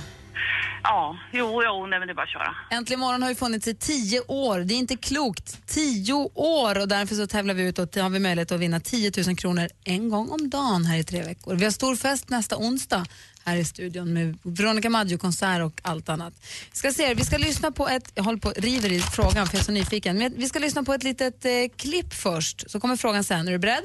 Ja, 0.84 1.18
jo, 1.34 1.64
jo, 1.66 1.86
nej 1.86 2.00
men 2.00 2.08
det 2.08 2.12
är 2.12 2.16
bara 2.16 2.24
att 2.24 2.30
köra. 2.30 2.56
Äntligen 2.72 3.00
morgon 3.00 3.22
har 3.22 3.30
ju 3.30 3.36
funnits 3.36 3.68
i 3.68 3.76
tio 3.76 4.22
år. 4.28 4.60
Det 4.60 4.74
är 4.74 4.78
inte 4.78 4.96
klokt. 4.96 5.68
Tio 5.68 6.14
år! 6.34 6.80
Och 6.82 6.88
därför 6.88 7.16
så 7.16 7.28
tävlar 7.28 7.54
vi 7.54 7.64
ut 7.64 7.80
och 7.80 7.96
har 7.96 8.10
vi 8.10 8.20
möjlighet 8.20 8.52
att 8.52 8.60
vinna 8.60 8.80
10 8.80 9.12
000 9.28 9.36
kronor 9.36 9.68
en 9.84 10.10
gång 10.10 10.30
om 10.30 10.50
dagen 10.50 10.86
här 10.86 10.98
i 10.98 11.04
tre 11.04 11.24
veckor. 11.24 11.56
Vi 11.56 11.64
har 11.64 11.72
stor 11.72 11.96
fest 11.96 12.30
nästa 12.30 12.58
onsdag 12.58 13.06
här 13.44 13.58
i 13.58 13.66
studion 13.66 14.14
med 14.14 14.38
Veronica 14.44 14.90
Maggio-konsert 14.90 15.62
och 15.62 15.82
allt 15.84 16.10
annat. 16.10 16.34
Vi 16.72 16.78
ska 16.78 16.92
se, 16.92 17.14
vi 17.14 17.26
ska 17.26 17.38
lyssna 17.38 17.72
på 17.72 17.88
ett, 17.90 18.12
jag 18.16 18.24
håller 18.24 18.40
på 18.40 18.54
river 18.58 18.92
i 18.92 19.00
frågan 19.00 19.48
för 19.48 19.56
jag 19.56 19.62
är 19.62 19.66
så 19.66 19.72
nyfiken, 19.72 20.18
men 20.18 20.34
vi 20.38 20.50
ska 20.50 20.60
lyssna 20.60 20.84
på 20.84 20.94
ett 20.94 21.04
litet 21.04 21.46
eh, 21.46 21.52
klipp 21.78 22.14
först 22.14 22.72
så 22.72 22.80
kommer 22.80 22.96
frågan 22.96 23.24
sen. 23.24 23.48
Är 23.48 23.52
du 23.52 23.58
beredd? 23.58 23.84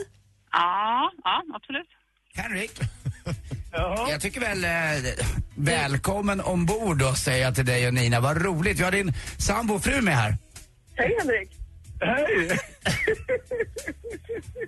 Ja, 0.52 1.10
ja, 1.24 1.42
absolut. 1.54 1.88
Henrik. 2.34 2.70
Jag 4.10 4.20
tycker 4.20 4.40
väl 4.40 4.64
eh, 4.64 4.70
välkommen 5.54 6.40
ombord 6.40 6.98
då 6.98 7.14
säger 7.14 7.44
jag 7.44 7.54
till 7.54 7.66
dig 7.66 7.86
och 7.86 7.94
Nina. 7.94 8.20
Vad 8.20 8.42
roligt. 8.42 8.80
Vi 8.80 8.84
har 8.84 8.92
din 8.92 9.12
sambo 9.38 9.74
och 9.74 9.84
fru 9.84 10.00
med 10.00 10.14
här. 10.14 10.36
Hej 10.96 11.16
Henrik. 11.18 11.50
Hej! 12.00 12.24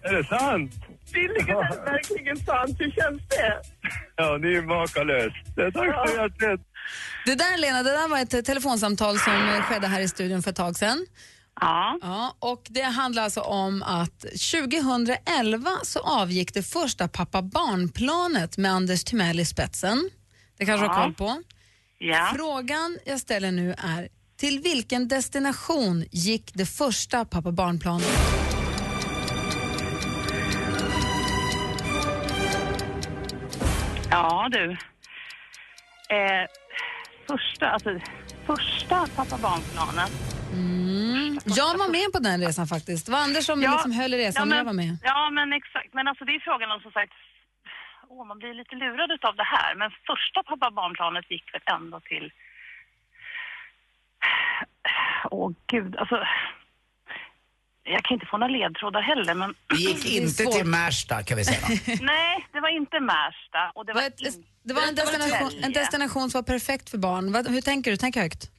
är 0.02 0.14
det 0.14 0.24
sant? 0.24 0.72
Billigen 1.12 1.56
är 1.56 1.76
det 1.76 1.90
verkligen 1.90 2.36
sant. 2.36 2.80
Hur 2.80 2.90
känns 2.90 3.22
det? 3.28 3.60
Ja, 4.16 4.38
det 4.38 4.48
är 4.56 4.62
makalöst. 4.62 5.36
Tack 5.56 6.08
så 6.08 6.14
hjärtligt. 6.16 6.66
Det 7.26 7.34
där 7.34 7.58
Lena, 7.58 7.82
det 7.82 7.90
där 7.90 8.08
var 8.08 8.18
ett 8.18 8.44
telefonsamtal 8.44 9.18
som 9.18 9.62
skedde 9.68 9.86
här 9.86 10.00
i 10.00 10.08
studion 10.08 10.42
för 10.42 10.50
ett 10.50 10.56
tag 10.56 10.76
sedan. 10.76 11.06
Ja. 11.60 11.98
Ja, 12.02 12.36
och 12.38 12.62
det 12.70 12.82
handlar 12.82 13.22
alltså 13.22 13.40
om 13.40 13.82
att 13.82 14.20
2011 14.20 15.70
så 15.82 15.98
avgick 16.00 16.54
det 16.54 16.62
första 16.62 17.08
pappa 17.08 17.42
barn-planet 17.42 18.56
med 18.58 18.72
Anders 18.72 19.04
Timell 19.04 19.40
i 19.40 19.44
spetsen. 19.44 20.10
Det 20.58 20.66
kanske 20.66 20.86
du 20.86 20.88
har 20.90 20.96
Ja. 20.98 21.02
koll 21.04 21.14
på? 21.14 21.42
Ja. 21.98 22.30
Frågan 22.34 22.98
jag 23.06 23.20
ställer 23.20 23.52
nu 23.52 23.70
är, 23.78 24.08
till 24.36 24.60
vilken 24.60 25.08
destination 25.08 26.04
gick 26.10 26.50
det 26.54 26.66
första 26.66 27.24
pappa 27.24 27.52
barn-planet? 27.52 28.08
Ja, 34.10 34.48
du. 34.50 34.70
Eh, 36.08 36.46
första, 37.32 37.66
alltså, 37.76 37.90
första 38.46 38.96
pappa 39.16 39.36
barn-planen. 39.46 40.08
Mm. 40.52 41.38
Jag 41.60 41.72
var 41.82 41.90
med 41.98 42.08
på 42.14 42.20
den 42.28 42.38
resan 42.46 42.66
faktiskt. 42.74 43.02
Det 43.06 43.12
var 43.12 43.22
Anders 43.26 43.44
som 43.50 43.60
liksom 43.60 43.92
höll 44.00 44.14
i 44.14 44.18
resan, 44.18 44.48
men 44.48 44.58
jag 44.58 44.64
var 44.64 44.78
med. 44.84 44.92
Ja, 45.12 45.30
men 45.30 45.52
exakt. 45.52 45.90
Men 45.98 46.08
alltså 46.08 46.24
det 46.24 46.34
är 46.34 46.40
frågan 46.48 46.70
om 46.74 46.80
som 46.80 46.92
sagt, 46.92 47.12
åh, 48.08 48.26
man 48.30 48.38
blir 48.38 48.54
lite 48.54 48.74
lurad 48.82 49.10
av 49.28 49.34
det 49.36 49.48
här. 49.54 49.70
Men 49.80 49.90
första 50.10 50.42
pappa 50.42 50.70
barn-planet 50.70 51.30
gick 51.30 51.54
väl 51.54 51.64
ändå 51.76 52.00
till, 52.00 52.26
åh 55.30 55.50
gud, 55.66 55.96
alltså. 55.96 56.16
Jag 57.84 58.04
kan 58.04 58.14
inte 58.14 58.26
få 58.26 58.36
några 58.38 58.52
ledtrådar 58.52 59.00
heller, 59.02 59.34
men... 59.34 59.54
Det 59.68 59.74
gick 59.76 60.04
inte 60.06 60.44
till 60.44 60.64
Märsta 60.66 61.22
kan 61.22 61.36
vi 61.36 61.44
säga. 61.44 61.66
Nej, 62.00 62.46
det 62.52 62.60
var 62.60 62.68
inte 62.68 63.00
Märsta 63.00 63.70
och 63.74 63.86
det 63.86 63.92
var 63.92 64.02
inte... 64.06 64.24
Det 64.62 64.74
var 64.74 64.82
en 64.88 64.94
destination, 64.94 65.50
en 65.64 65.72
destination 65.72 66.30
som 66.30 66.38
var 66.38 66.46
perfekt 66.46 66.90
för 66.90 66.98
barn. 66.98 67.32
Vad, 67.32 67.48
hur 67.48 67.60
tänker 67.60 67.90
du? 67.90 67.96
Tänk 67.96 68.16
högt. 68.16 68.50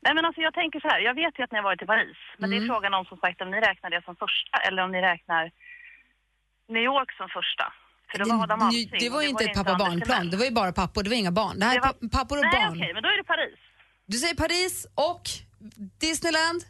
Nej 0.00 0.14
men 0.14 0.24
alltså 0.24 0.40
jag 0.40 0.54
tänker 0.54 0.80
så 0.80 0.88
här, 0.88 1.00
jag 1.00 1.14
vet 1.14 1.38
ju 1.38 1.42
att 1.44 1.52
ni 1.52 1.58
har 1.58 1.62
varit 1.64 1.82
i 1.82 1.86
Paris. 1.86 2.16
Men 2.38 2.50
Mm. 2.50 2.58
det 2.60 2.64
är 2.64 2.68
frågan 2.74 2.94
om 2.94 3.04
som 3.04 3.18
sagt 3.18 3.40
om 3.40 3.50
ni 3.50 3.60
räknar 3.60 3.90
det 3.90 4.02
som 4.04 4.16
första 4.16 4.56
eller 4.58 4.82
om 4.84 4.92
ni 4.92 5.00
räknar 5.00 5.50
New 6.68 6.82
York 6.82 7.12
som 7.16 7.28
första. 7.28 7.72
För 8.10 8.18
det 8.18 8.24
var 8.24 8.42
Adam 8.42 8.58
det, 8.58 8.64
Alsing. 8.66 8.90
det 9.00 9.08
var 9.10 9.22
ju 9.22 9.28
inte 9.28 9.44
ett 9.44 9.54
pappa-barn-plan, 9.54 10.30
det 10.30 10.36
var 10.36 10.44
ju 10.44 10.50
bara 10.50 10.72
pappor, 10.72 11.02
det 11.02 11.08
var 11.10 11.16
inga 11.16 11.32
barn. 11.32 11.58
Det 11.58 11.64
här 11.64 11.72
Det 11.72 11.78
är 11.78 11.82
var- 11.82 12.08
pa- 12.08 12.18
pappor 12.18 12.38
och 12.38 12.44
Nej 12.44 12.52
barn. 12.64 12.76
okej, 12.78 12.90
men 12.94 13.02
då 13.02 13.08
är 13.08 13.16
det 13.16 13.24
Paris. 13.24 13.58
Du 14.06 14.16
säger 14.18 14.34
Paris 14.34 14.86
och 14.94 15.22
Disneyland? 16.00 16.60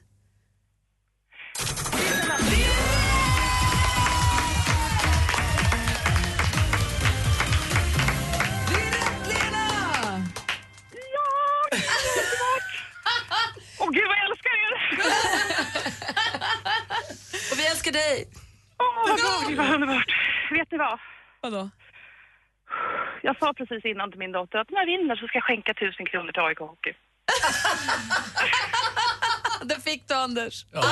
Åh 13.81 13.91
gud 13.93 14.07
vad 14.09 14.17
jag 14.17 14.31
älskar 14.31 14.51
er! 14.67 14.73
Och 17.53 17.59
vi 17.59 17.67
älskar 17.67 17.93
dig. 17.93 18.29
Åh 18.79 19.09
vad 19.09 19.49
gud 19.49 19.59
vad 19.59 19.75
underbart. 19.75 20.13
Vet 20.51 20.71
ni 20.71 20.79
vad? 20.79 20.99
Vadå? 21.41 21.71
Jag 23.23 23.39
sa 23.39 23.53
precis 23.53 23.85
innan 23.85 24.11
till 24.11 24.19
min 24.19 24.33
dotter 24.33 24.59
att 24.59 24.71
när 24.71 24.79
jag 24.79 24.87
vinner 24.87 25.17
så 25.17 25.27
ska 25.27 25.39
jag 25.39 25.45
skänka 25.45 25.75
tusen 25.75 26.07
kronor 26.07 26.33
till 26.33 26.43
AIK 26.43 26.59
Hockey. 26.59 26.93
Det 29.65 29.81
fick 29.83 30.09
du 30.09 30.15
Anders. 30.15 30.67
Ja, 30.73 30.83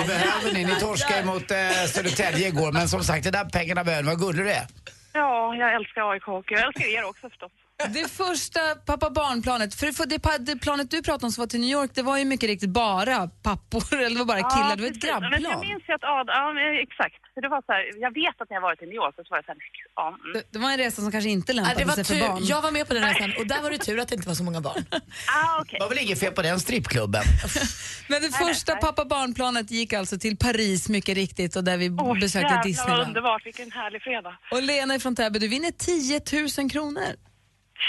det 0.00 0.06
behöver 0.06 0.52
ni. 0.52 0.64
Ni 0.64 0.74
torskade 0.80 1.24
mot 1.24 1.50
eh, 1.50 1.56
Södertälje 1.88 2.48
igår, 2.48 2.72
men 2.72 2.88
som 2.88 3.04
sagt, 3.04 3.24
de 3.24 3.30
där 3.30 3.44
pengarna 3.44 3.84
behöver. 3.84 4.02
Vad 4.08 4.20
gullig 4.20 4.44
du 4.44 4.50
är. 4.50 4.66
Ja, 5.12 5.54
jag 5.54 5.74
älskar 5.74 6.10
AIK 6.12 6.22
Hockey. 6.22 6.54
Jag 6.54 6.66
älskar 6.66 6.86
er 6.86 7.04
också 7.04 7.28
förstås. 7.28 7.52
Det 7.76 8.08
första 8.10 8.60
pappa 8.86 9.10
barn-planet, 9.10 9.74
för 9.74 10.06
det, 10.06 10.18
det 10.38 10.56
planet 10.56 10.90
du 10.90 11.02
pratade 11.02 11.26
om 11.26 11.32
som 11.32 11.42
var 11.42 11.46
till 11.46 11.60
New 11.60 11.70
York, 11.70 11.90
det 11.94 12.02
var 12.02 12.18
ju 12.18 12.24
mycket 12.24 12.48
riktigt 12.48 12.70
bara 12.70 13.28
pappor, 13.42 13.94
eller 14.04 14.10
det 14.10 14.18
var 14.18 14.24
bara 14.24 14.50
killar, 14.50 14.76
det 14.76 14.82
var 14.82 14.88
ett 14.88 15.00
precis. 15.00 15.20
Men 15.20 15.32
jag 15.32 15.40
grabbplan. 15.40 15.60
minns 15.60 15.82
ju 15.88 15.92
att 15.94 16.04
Ad, 16.04 16.26
ja, 16.26 16.60
exakt. 16.86 17.20
För 17.34 17.40
det 17.42 17.48
var 17.48 17.62
så 17.66 17.72
här, 17.72 17.82
jag 18.06 18.14
vet 18.14 18.40
att 18.40 18.50
ni 18.50 18.54
har 18.56 18.62
varit 18.62 18.82
i 18.82 18.86
New 18.86 18.94
York 18.94 19.14
och 19.18 19.26
så 19.26 19.30
var 19.30 19.38
jag 19.38 19.44
så 19.44 19.52
här, 19.52 19.58
ja. 19.96 20.08
Mm. 20.08 20.32
Det, 20.34 20.42
det 20.52 20.58
var 20.58 20.70
en 20.70 20.78
resa 20.78 21.02
som 21.02 21.10
kanske 21.12 21.30
inte 21.30 21.52
Ja, 21.52 21.56
lämpade 21.56 21.78
det 21.78 21.84
var 21.84 21.94
sig 21.94 22.04
för 22.04 22.28
barn. 22.28 22.38
Jag 22.44 22.62
var 22.62 22.70
med 22.70 22.88
på 22.88 22.94
den 22.94 23.04
resan 23.08 23.32
och 23.38 23.46
där 23.46 23.60
var 23.62 23.70
det 23.70 23.78
tur 23.78 23.98
att 24.00 24.08
det 24.08 24.14
inte 24.14 24.28
var 24.28 24.34
så 24.34 24.44
många 24.44 24.60
barn. 24.60 24.84
Ah, 25.36 25.60
okay. 25.62 25.78
Det 25.78 25.84
var 25.84 25.88
väl 25.88 25.98
inget 25.98 26.20
fel 26.20 26.32
på 26.32 26.42
den 26.42 26.60
strippklubben? 26.60 27.24
Men 28.08 28.22
det 28.22 28.30
första 28.44 28.76
pappa 28.76 29.04
barn-planet 29.04 29.70
gick 29.70 29.92
alltså 29.92 30.18
till 30.18 30.36
Paris 30.36 30.88
mycket 30.88 31.14
riktigt 31.14 31.56
och 31.56 31.64
där 31.64 31.76
vi 31.76 31.90
Åh, 31.90 32.14
besökte 32.20 32.38
jävlar 32.38 32.56
vad 32.56 32.66
Disneyland. 32.66 33.08
underbart, 33.08 33.46
vilken 33.46 33.72
härlig 33.72 34.02
fredag. 34.02 34.34
Och 34.50 34.62
Lena 34.62 34.98
från 34.98 35.16
Täby, 35.16 35.38
du 35.38 35.48
vinner 35.48 35.70
10 35.70 36.62
000 36.62 36.70
kronor. 36.70 37.33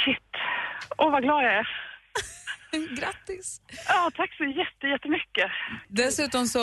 Shit. 0.03 0.31
Åh, 0.97 1.11
vad 1.11 1.23
glad 1.23 1.43
jag 1.43 1.53
är. 1.53 1.67
Grattis! 2.99 3.61
Ja, 3.87 4.11
tack 4.15 4.33
så 4.37 4.43
jätte, 4.43 4.87
jättemycket. 4.87 5.51
Dessutom 5.87 6.45
så 6.45 6.59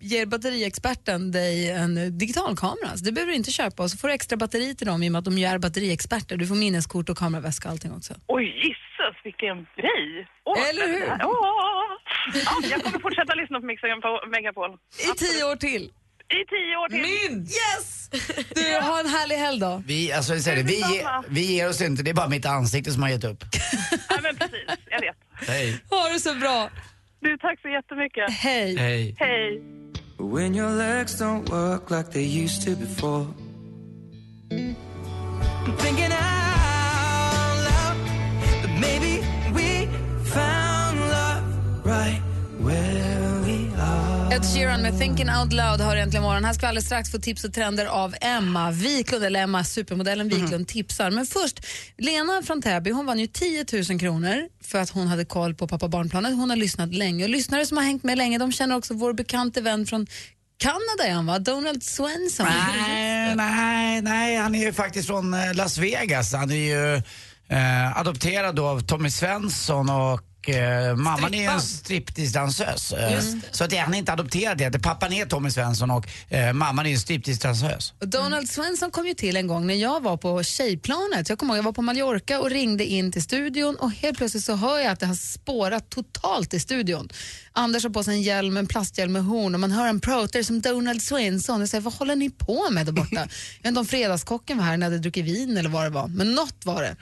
ger 0.00 0.26
batteriexperten 0.26 1.32
dig 1.32 1.70
en 1.70 2.18
digital 2.18 2.56
kamera. 2.56 2.96
Så 2.96 3.04
det 3.04 3.12
behöver 3.12 3.32
du 3.32 3.36
inte 3.36 3.50
köpa. 3.50 3.82
Och 3.82 3.90
så 3.90 3.98
får 3.98 4.08
du 4.08 4.14
extra 4.14 4.36
batteri 4.36 4.74
till 4.74 4.86
dem 4.86 5.02
i 5.02 5.08
och 5.08 5.12
med 5.12 5.18
att 5.18 5.24
de 5.24 5.38
är 5.38 5.58
batteriexperter. 5.58 6.36
Du 6.36 6.46
får 6.46 6.54
minneskort 6.54 7.08
och 7.08 7.18
kameraväska 7.18 7.68
och 7.68 7.72
allting 7.72 7.92
också. 7.92 8.14
Oj, 8.26 8.44
gisses 8.44 9.16
vilken 9.24 9.56
grej. 9.76 10.28
Åh, 10.44 10.68
Eller 10.68 10.86
hur? 10.88 11.08
Åh. 11.24 11.88
Ja, 12.34 12.68
jag 12.70 12.82
kommer 12.82 12.98
fortsätta 12.98 13.34
lyssna 13.34 13.60
på 13.60 13.66
Mix 13.66 13.82
Megapol. 14.32 14.70
I 14.98 15.18
tio 15.18 15.44
år 15.44 15.56
till. 15.56 15.90
I 16.30 16.44
tio 16.44 16.76
år 16.76 16.88
till. 16.88 17.30
Minst! 17.30 17.56
Yes! 17.56 18.10
Du, 18.54 18.78
har 18.80 19.00
en 19.00 19.06
härlig 19.06 19.36
helg 19.36 19.60
då. 19.60 19.82
Vi, 19.86 20.12
alltså, 20.12 20.40
säger 20.40 20.56
det, 20.56 20.62
vi, 20.62 20.76
ge, 20.76 21.04
vi 21.28 21.54
ger 21.54 21.68
oss 21.68 21.80
inte, 21.80 22.02
det 22.02 22.10
är 22.10 22.14
bara 22.14 22.28
mitt 22.28 22.46
ansikte 22.46 22.90
som 22.90 23.02
har 23.02 23.10
gett 23.10 23.24
upp. 23.24 23.44
Ja, 24.08 24.18
men 24.22 24.36
precis, 24.36 24.64
jag 24.90 25.00
vet. 25.00 25.16
Hej. 25.48 25.80
Ha 25.90 26.08
det 26.08 26.20
så 26.20 26.34
bra. 26.34 26.70
Du, 27.20 27.36
tack 27.38 27.60
så 27.62 27.68
jättemycket. 27.68 28.30
Hej. 28.30 28.76
Hej. 28.76 29.16
Hej. 29.18 29.62
When 30.18 30.54
your 30.54 30.70
legs 30.70 31.20
don't 31.20 31.50
work 31.50 31.90
like 31.90 32.10
they 32.12 32.44
used 32.44 32.64
to 32.64 32.76
before. 32.80 33.26
I'm 34.50 35.76
thinking 35.76 36.12
out 36.12 37.56
loud 37.68 37.96
that 38.62 38.80
maybe 38.80 39.22
we 39.54 39.88
found 40.24 41.00
love 41.00 41.44
right 41.84 42.20
where. 42.60 42.97
Ed 44.32 44.44
Sheeran 44.44 44.82
med 44.82 44.98
Thinking 44.98 45.30
Out 45.30 45.52
Loud 45.52 45.80
hör 45.80 45.96
äntligen 45.96 46.22
morgon. 46.22 46.44
Här 46.44 46.52
ska 46.52 46.60
vi 46.60 46.66
alldeles 46.66 46.86
strax 46.86 47.10
få 47.10 47.18
tips 47.18 47.44
och 47.44 47.52
trender 47.54 47.86
av 47.86 48.14
Emma 48.20 48.70
Wiklund, 48.70 49.24
eller 49.24 49.42
Emma 49.42 49.64
supermodellen 49.64 50.28
Wiklund 50.28 50.68
tipsar. 50.68 51.10
Men 51.10 51.26
först, 51.26 51.66
Lena 51.98 52.42
från 52.42 52.62
Täby 52.62 52.90
hon 52.90 53.06
vann 53.06 53.18
ju 53.18 53.26
10 53.26 53.64
000 53.90 54.00
kronor 54.00 54.48
för 54.62 54.78
att 54.78 54.90
hon 54.90 55.06
hade 55.06 55.24
koll 55.24 55.54
på 55.54 55.68
pappa 55.68 55.88
barnplanet. 55.88 56.36
Hon 56.36 56.50
har 56.50 56.56
lyssnat 56.56 56.94
länge 56.94 57.24
och 57.24 57.30
lyssnare 57.30 57.66
som 57.66 57.76
har 57.76 57.84
hängt 57.84 58.02
med 58.02 58.18
länge 58.18 58.38
de 58.38 58.52
känner 58.52 58.76
också 58.76 58.94
vår 58.94 59.12
bekante 59.12 59.60
vän 59.60 59.86
från 59.86 60.06
Kanada 60.58 61.04
är 61.06 61.12
han 61.12 61.26
va? 61.26 61.38
Donald 61.38 61.82
Swenson. 61.82 62.46
Nej, 62.46 63.34
nej, 63.36 64.02
nej, 64.02 64.36
han 64.36 64.54
är 64.54 64.64
ju 64.64 64.72
faktiskt 64.72 65.06
från 65.08 65.34
eh, 65.34 65.54
Las 65.54 65.78
Vegas. 65.78 66.32
Han 66.32 66.50
är 66.50 66.54
ju 66.54 66.94
eh, 67.48 67.98
adopterad 67.98 68.54
då 68.54 68.66
av 68.66 68.80
Tommy 68.80 69.10
Svensson 69.10 69.90
och 69.90 70.20
eh, 70.46 70.96
mamman 70.96 71.34
är 71.34 71.38
ju 71.38 71.44
en 71.44 71.60
striptease-dansös. 71.60 72.92
Eh, 72.92 73.22
så 73.50 73.64
att 73.64 73.76
han 73.76 73.94
är 73.94 73.98
inte 73.98 74.12
adopterad 74.12 74.58
det. 74.58 74.70
Pappan 74.70 75.12
är 75.12 75.26
Tommy 75.26 75.50
Svensson 75.50 75.90
och 75.90 76.06
eh, 76.28 76.52
mamman 76.52 76.86
är 76.86 76.90
en 76.90 76.98
striptease-dansös. 76.98 77.92
Och 78.00 78.08
Donald 78.08 78.48
Swenson 78.48 78.90
kom 78.90 79.06
ju 79.06 79.14
till 79.14 79.36
en 79.36 79.46
gång 79.46 79.66
när 79.66 79.74
jag 79.74 80.02
var 80.02 80.16
på 80.16 80.42
tjejplanet. 80.42 81.28
Jag 81.28 81.38
kommer 81.38 81.54
ihåg, 81.54 81.58
jag 81.58 81.64
var 81.64 81.72
på 81.72 81.82
Mallorca 81.82 82.40
och 82.40 82.50
ringde 82.50 82.84
in 82.84 83.12
till 83.12 83.22
studion 83.22 83.76
och 83.76 83.92
helt 83.92 84.18
plötsligt 84.18 84.44
så 84.44 84.54
hör 84.54 84.78
jag 84.78 84.86
att 84.86 85.00
det 85.00 85.06
har 85.06 85.14
spårat 85.14 85.90
totalt 85.90 86.54
i 86.54 86.60
studion. 86.60 87.08
Anders 87.52 87.82
har 87.82 87.90
på 87.90 88.04
sig 88.04 88.14
en 88.14 88.22
hjälm, 88.22 88.56
en 88.56 88.66
plasthjälm 88.66 89.12
med 89.12 89.24
horn 89.24 89.54
och 89.54 89.60
man 89.60 89.70
hör 89.70 89.86
en 89.86 90.00
prater 90.00 90.42
som 90.42 90.60
Donald 90.60 91.02
Swenson. 91.02 91.60
Jag 91.60 91.68
säger, 91.68 91.82
vad 91.82 91.94
håller 91.94 92.16
ni 92.16 92.30
på 92.30 92.70
med 92.70 92.86
där 92.86 92.92
borta? 92.92 93.14
jag 93.16 93.62
vet 93.62 93.66
inte 93.66 93.80
om 93.80 93.86
fredagskocken 93.86 94.58
var 94.58 94.64
här 94.64 94.76
när 94.76 94.86
jag 94.86 94.90
hade 94.90 95.02
druckit 95.02 95.24
vin 95.24 95.56
eller 95.56 95.70
vad 95.70 95.84
det 95.84 95.90
var, 95.90 96.08
men 96.08 96.34
något 96.34 96.64
var 96.64 96.82
det. 96.82 96.96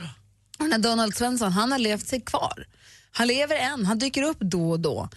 Och 0.58 0.64
den 0.64 0.72
här 0.72 0.78
Donald 0.78 1.16
Svensson, 1.16 1.52
han 1.52 1.72
har 1.72 1.78
levt 1.78 2.06
sig 2.06 2.20
kvar. 2.20 2.66
Han 3.16 3.28
lever 3.28 3.56
än, 3.56 3.86
han 3.86 3.98
dyker 3.98 4.22
upp 4.22 4.36
då 4.40 4.70
och 4.70 4.80
då. 4.80 5.08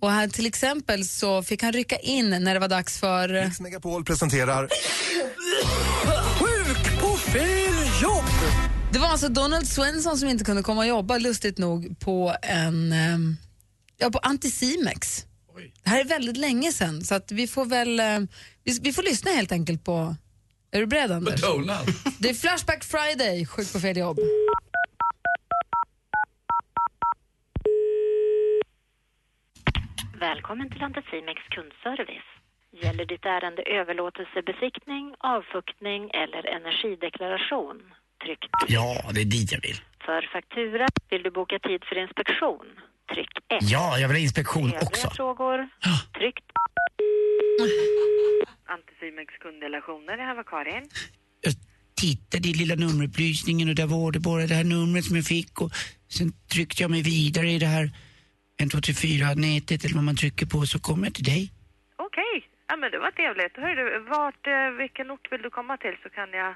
Och 0.00 0.10
här, 0.10 0.28
till 0.28 0.46
exempel 0.46 1.04
så 1.04 1.42
fick 1.42 1.62
han 1.62 1.72
rycka 1.72 1.96
in 1.96 2.30
när 2.30 2.54
det 2.54 2.60
var 2.60 2.68
dags 2.68 2.98
för... 2.98 3.44
Mix 3.44 3.60
Megapol 3.60 4.04
presenterar 4.04 4.68
Sjuk 6.38 7.00
på 7.00 7.16
fel 7.16 7.74
jobb! 8.02 8.24
Det 8.92 8.98
var 8.98 9.08
alltså 9.08 9.28
Donald 9.28 9.68
Swenson 9.68 10.18
som 10.18 10.28
inte 10.28 10.44
kunde 10.44 10.62
komma 10.62 10.80
och 10.80 10.86
jobba, 10.86 11.18
lustigt 11.18 11.58
nog, 11.58 12.00
på 12.00 12.34
en... 12.42 12.92
ehm, 12.92 13.36
Ja, 14.00 14.10
på 14.10 14.18
Anticimex. 14.18 15.24
Det 15.84 15.90
här 15.90 16.00
är 16.00 16.04
väldigt 16.04 16.36
länge 16.36 16.72
sedan, 16.72 17.04
så 17.04 17.14
att 17.14 17.32
vi 17.32 17.46
får 17.46 17.64
väl... 17.64 18.00
eh, 18.00 18.18
Vi, 18.64 18.78
vi 18.82 18.92
får 18.92 19.02
lyssna 19.02 19.30
helt 19.30 19.52
enkelt 19.52 19.84
på... 19.84 20.16
Är 20.70 20.80
du 20.80 20.86
beredd, 20.86 21.10
Anders? 21.10 21.40
Donald. 21.40 21.94
Det 22.18 22.28
är 22.30 22.34
Flashback 22.34 22.84
Friday, 22.84 23.46
Sjuk 23.46 23.72
på 23.72 23.80
fel 23.80 23.96
jobb. 23.96 24.18
Välkommen 30.20 30.70
till 30.70 30.82
Anticimex 30.82 31.38
kundservice. 31.56 32.30
Gäller 32.82 33.04
ditt 33.04 33.24
ärende 33.24 33.62
överlåtelsebesiktning, 33.62 35.14
avfuktning 35.18 36.02
eller 36.22 36.42
energideklaration? 36.56 37.76
Tryck 38.24 38.38
Ja, 38.68 39.10
det 39.14 39.20
är 39.20 39.24
dit 39.24 39.52
jag 39.52 39.60
vill. 39.60 39.78
För 40.06 40.20
faktura 40.32 40.86
vill 41.10 41.22
du 41.22 41.30
boka 41.30 41.58
tid 41.58 41.80
för 41.88 41.96
inspektion? 42.04 42.66
Tryck 43.14 43.32
1. 43.48 43.58
Ja, 43.62 43.98
jag 43.98 44.08
vill 44.08 44.16
ha 44.16 44.22
inspektion 44.22 44.64
Övriga 44.64 44.86
också. 44.86 45.10
frågor? 45.10 45.68
Tryck 46.18 46.38
Anticimex 48.76 49.34
kundrelationer, 49.44 50.16
det 50.16 50.22
här 50.22 50.34
var 50.34 50.44
Karin. 50.44 50.84
Tittade 52.00 52.48
i 52.48 52.52
lilla 52.52 52.74
nummerupplysningen 52.74 53.68
och 53.68 53.74
där 53.74 53.86
var 53.86 54.12
det 54.12 54.20
bara 54.20 54.42
det 54.46 54.54
här 54.54 54.64
numret 54.64 55.04
som 55.04 55.16
jag 55.16 55.24
fick 55.24 55.60
och 55.62 55.70
sen 56.08 56.32
tryckte 56.52 56.82
jag 56.82 56.90
mig 56.90 57.02
vidare 57.02 57.50
i 57.50 57.58
det 57.58 57.66
här 57.66 57.90
1, 58.58 58.70
2, 58.70 58.80
3, 58.80 58.94
4 58.94 59.34
nätet 59.34 59.84
eller 59.84 59.94
vad 59.94 60.04
man 60.04 60.16
trycker 60.16 60.46
på 60.46 60.66
så 60.66 60.78
kom 60.78 61.04
jag 61.04 61.14
till 61.14 61.24
dig. 61.24 61.52
Okej, 61.96 62.34
ja 62.68 62.76
men 62.76 62.90
det 62.90 62.98
var 62.98 63.10
trevligt. 63.10 63.56
Hör 63.56 63.74
du, 63.80 63.84
vart, 64.14 64.46
eh, 64.46 64.78
vilken 64.82 65.10
ort 65.10 65.32
vill 65.32 65.42
du 65.42 65.50
komma 65.50 65.76
till 65.76 65.96
så 66.02 66.08
kan 66.08 66.30
jag... 66.40 66.54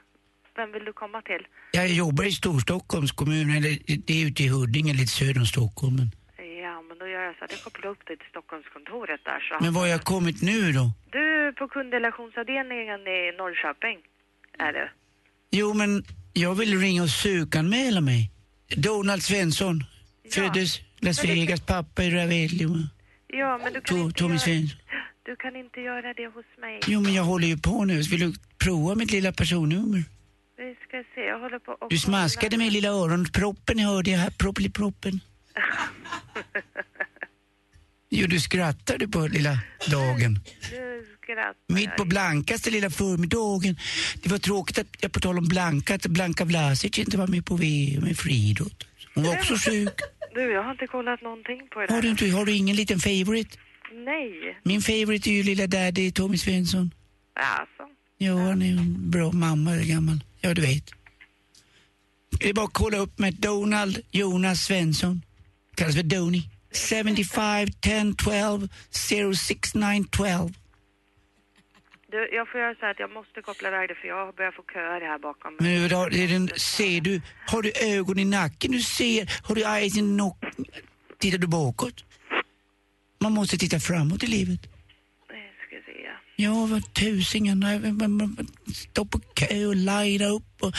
Vem 0.56 0.72
vill 0.72 0.84
du 0.84 0.92
komma 0.92 1.22
till? 1.22 1.42
Jag 1.72 1.88
jobbar 1.88 2.24
i 2.24 2.30
Storstockholms 2.30 3.12
kommun, 3.12 3.50
eller 3.56 3.72
det 4.06 4.12
är 4.22 4.26
ute 4.26 4.42
i 4.42 4.48
Huddinge 4.48 4.92
lite 4.92 5.12
söder 5.20 5.40
om 5.40 5.46
Stockholm. 5.46 5.96
Ja, 6.64 6.82
men 6.88 6.98
då 6.98 7.06
gör 7.12 7.22
jag 7.28 7.34
så 7.38 7.44
att 7.44 7.52
jag 7.52 7.62
kopplar 7.62 7.90
upp 7.90 8.06
dig 8.06 8.16
till 8.16 8.30
Stockholmskontoret 8.34 9.20
där 9.24 9.40
så... 9.40 9.64
men 9.64 9.74
var 9.74 9.80
har 9.80 9.88
jag 9.88 10.04
kommit 10.14 10.42
nu 10.42 10.72
då? 10.72 10.84
Du 11.10 11.48
är 11.48 11.52
på 11.52 11.68
kundrelationsavdelningen 11.68 13.00
i 13.00 13.18
Norrköping, 13.38 13.98
är 14.58 14.72
du? 14.72 14.88
Jo, 15.50 15.74
men 15.74 16.04
jag 16.32 16.54
vill 16.54 16.80
ringa 16.80 17.02
och 17.02 17.08
sökanmäla 17.08 18.00
mig. 18.00 18.30
Donald 18.76 19.22
Svensson, 19.22 19.84
föddes 20.34 20.80
Las 21.00 21.24
Vegas, 21.24 21.60
pappa 21.60 22.04
i 22.04 22.10
Ravelli. 22.10 22.66
Ja, 23.28 23.60
men 23.64 23.72
du 23.72 23.80
kan, 23.80 23.96
To- 23.98 24.04
inte 24.04 24.18
Tommy 24.18 24.34
göra, 24.34 24.38
Svensson. 24.40 24.78
du 25.26 25.36
kan 25.36 25.56
inte 25.56 25.80
göra 25.80 26.14
det 26.14 26.26
hos 26.26 26.44
mig. 26.60 26.80
Jo, 26.86 27.00
men 27.00 27.14
jag 27.14 27.24
håller 27.24 27.46
ju 27.48 27.58
på 27.58 27.84
nu. 27.84 28.02
Vill 28.02 28.20
du 28.20 28.32
prova 28.58 28.94
mitt 28.94 29.10
lilla 29.12 29.32
personnummer? 29.32 30.04
Vi 30.56 30.74
ska 30.88 31.04
se, 31.14 31.20
jag 31.20 31.40
håller 31.40 31.58
på 31.58 31.72
och 31.72 31.90
Du 31.90 31.98
smaskade 31.98 32.56
med 32.58 32.72
lilla 32.72 32.88
öronproppen, 32.88 33.78
hörde 33.78 34.10
jag 34.10 34.18
här. 34.18 34.30
Proppeliproppen. 34.30 35.20
Jo, 38.14 38.26
du 38.26 38.40
skrattade 38.40 39.08
på 39.08 39.26
lilla 39.26 39.58
dagen. 39.90 40.38
Du 40.70 41.06
skrattar. 41.22 41.54
Mitt 41.74 41.96
på 41.96 42.04
blankaste 42.04 42.70
lilla 42.70 42.90
förmiddagen. 42.90 43.76
Det 44.22 44.28
var 44.30 44.38
tråkigt 44.38 44.78
att, 44.78 44.86
jag 45.00 45.12
på 45.12 45.20
tal 45.20 45.38
om 45.38 45.48
Blanka, 45.48 45.94
att 45.94 46.06
Blanka 46.06 46.44
Vlasic 46.44 46.98
inte 46.98 47.16
var 47.18 47.26
med 47.26 47.46
på 47.46 47.56
VM 47.56 48.02
med 48.04 48.18
friidrott. 48.18 48.86
Hon 49.14 49.24
var 49.24 49.32
också 49.34 49.54
sjuk. 49.56 50.00
Du, 50.34 50.52
jag 50.52 50.62
har 50.62 50.70
inte 50.70 50.86
kollat 50.86 51.22
någonting 51.22 51.68
på 51.70 51.80
det 51.80 51.92
Har 51.92 52.02
du, 52.02 52.08
inte, 52.08 52.30
har 52.30 52.46
du 52.46 52.52
ingen 52.56 52.76
liten 52.76 52.98
favorite? 52.98 53.58
Nej. 53.92 54.58
Min 54.62 54.82
favorite 54.82 55.30
är 55.30 55.32
ju 55.32 55.42
lilla 55.42 55.66
daddy 55.66 56.10
Tommy 56.10 56.38
Svensson. 56.38 56.90
Alltså. 57.34 57.82
Jo, 58.18 58.36
han 58.36 58.62
är 58.62 58.68
en 58.68 59.10
bra 59.10 59.32
mamma, 59.32 59.70
är 59.70 59.84
gammal. 59.84 60.24
Ja, 60.40 60.54
du 60.54 60.62
vet. 60.62 60.90
Det 62.40 62.48
är 62.48 62.54
bara 62.54 62.66
att 62.66 62.72
kolla 62.72 62.98
upp 62.98 63.18
med 63.18 63.34
Donald 63.34 63.98
Jonas 64.10 64.64
Svensson. 64.64 65.22
Kallas 65.74 65.94
för 65.94 66.02
Doni. 66.02 66.42
75 66.72 67.66
10 67.80 68.14
12 68.14 68.68
069 69.36 70.04
12. 70.10 70.54
Du, 72.12 72.29
jag 72.33 72.48
får 72.48 72.61
göra 72.61 72.75
så 72.75 72.81
här 72.81 72.90
att 72.90 72.98
jag 72.98 73.11
måste 73.11 73.42
koppla 73.42 73.68
iväg 73.68 73.88
det 73.88 73.94
för 73.94 74.09
jag 74.09 74.35
börjar 74.35 74.53
få 74.53 74.62
köer 74.72 75.01
här 75.01 75.18
bakom. 75.18 75.57
Men 75.61 75.88
då, 75.88 75.96
är 75.96 76.29
den, 76.29 76.48
ser 76.48 77.01
du, 77.01 77.20
har 77.46 77.62
du 77.62 77.72
ögon 77.98 78.18
i 78.18 78.25
nacken? 78.25 78.72
Du 78.72 78.81
ser, 78.81 79.20
har 79.46 79.55
du 79.55 79.62
eyes 79.64 79.98
in 79.98 80.16
nock? 80.16 80.38
Tittar 81.18 81.38
du 81.38 81.46
bakåt? 81.46 82.05
Man 83.20 83.33
måste 83.33 83.57
titta 83.59 83.79
framåt 83.79 84.22
i 84.22 84.27
livet. 84.27 84.61
Ja, 86.37 86.66
vad 86.70 86.94
tusingarna. 86.94 87.68
Stå 88.75 89.05
på 89.05 89.18
kö 89.18 89.66
och 89.66 89.77
linea 89.77 90.29
upp 90.29 90.62
och 90.62 90.72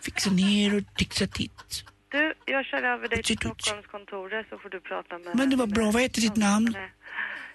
fixa 0.00 0.30
ner 0.30 0.76
och 0.76 0.82
fixa 0.98 1.26
titt. 1.26 1.84
Du, 2.08 2.34
jag 2.44 2.64
kör 2.64 2.82
över 2.82 3.08
dig 3.08 3.22
till 3.22 3.38
Stockholmskontoret 3.38 4.46
så 4.50 4.58
får 4.58 4.70
du 4.70 4.80
prata 4.80 5.18
med... 5.18 5.36
Men 5.36 5.50
det 5.50 5.56
var 5.56 5.66
bra. 5.66 5.90
Vad 5.90 6.02
heter 6.02 6.20
ditt 6.20 6.36
namn? 6.36 6.76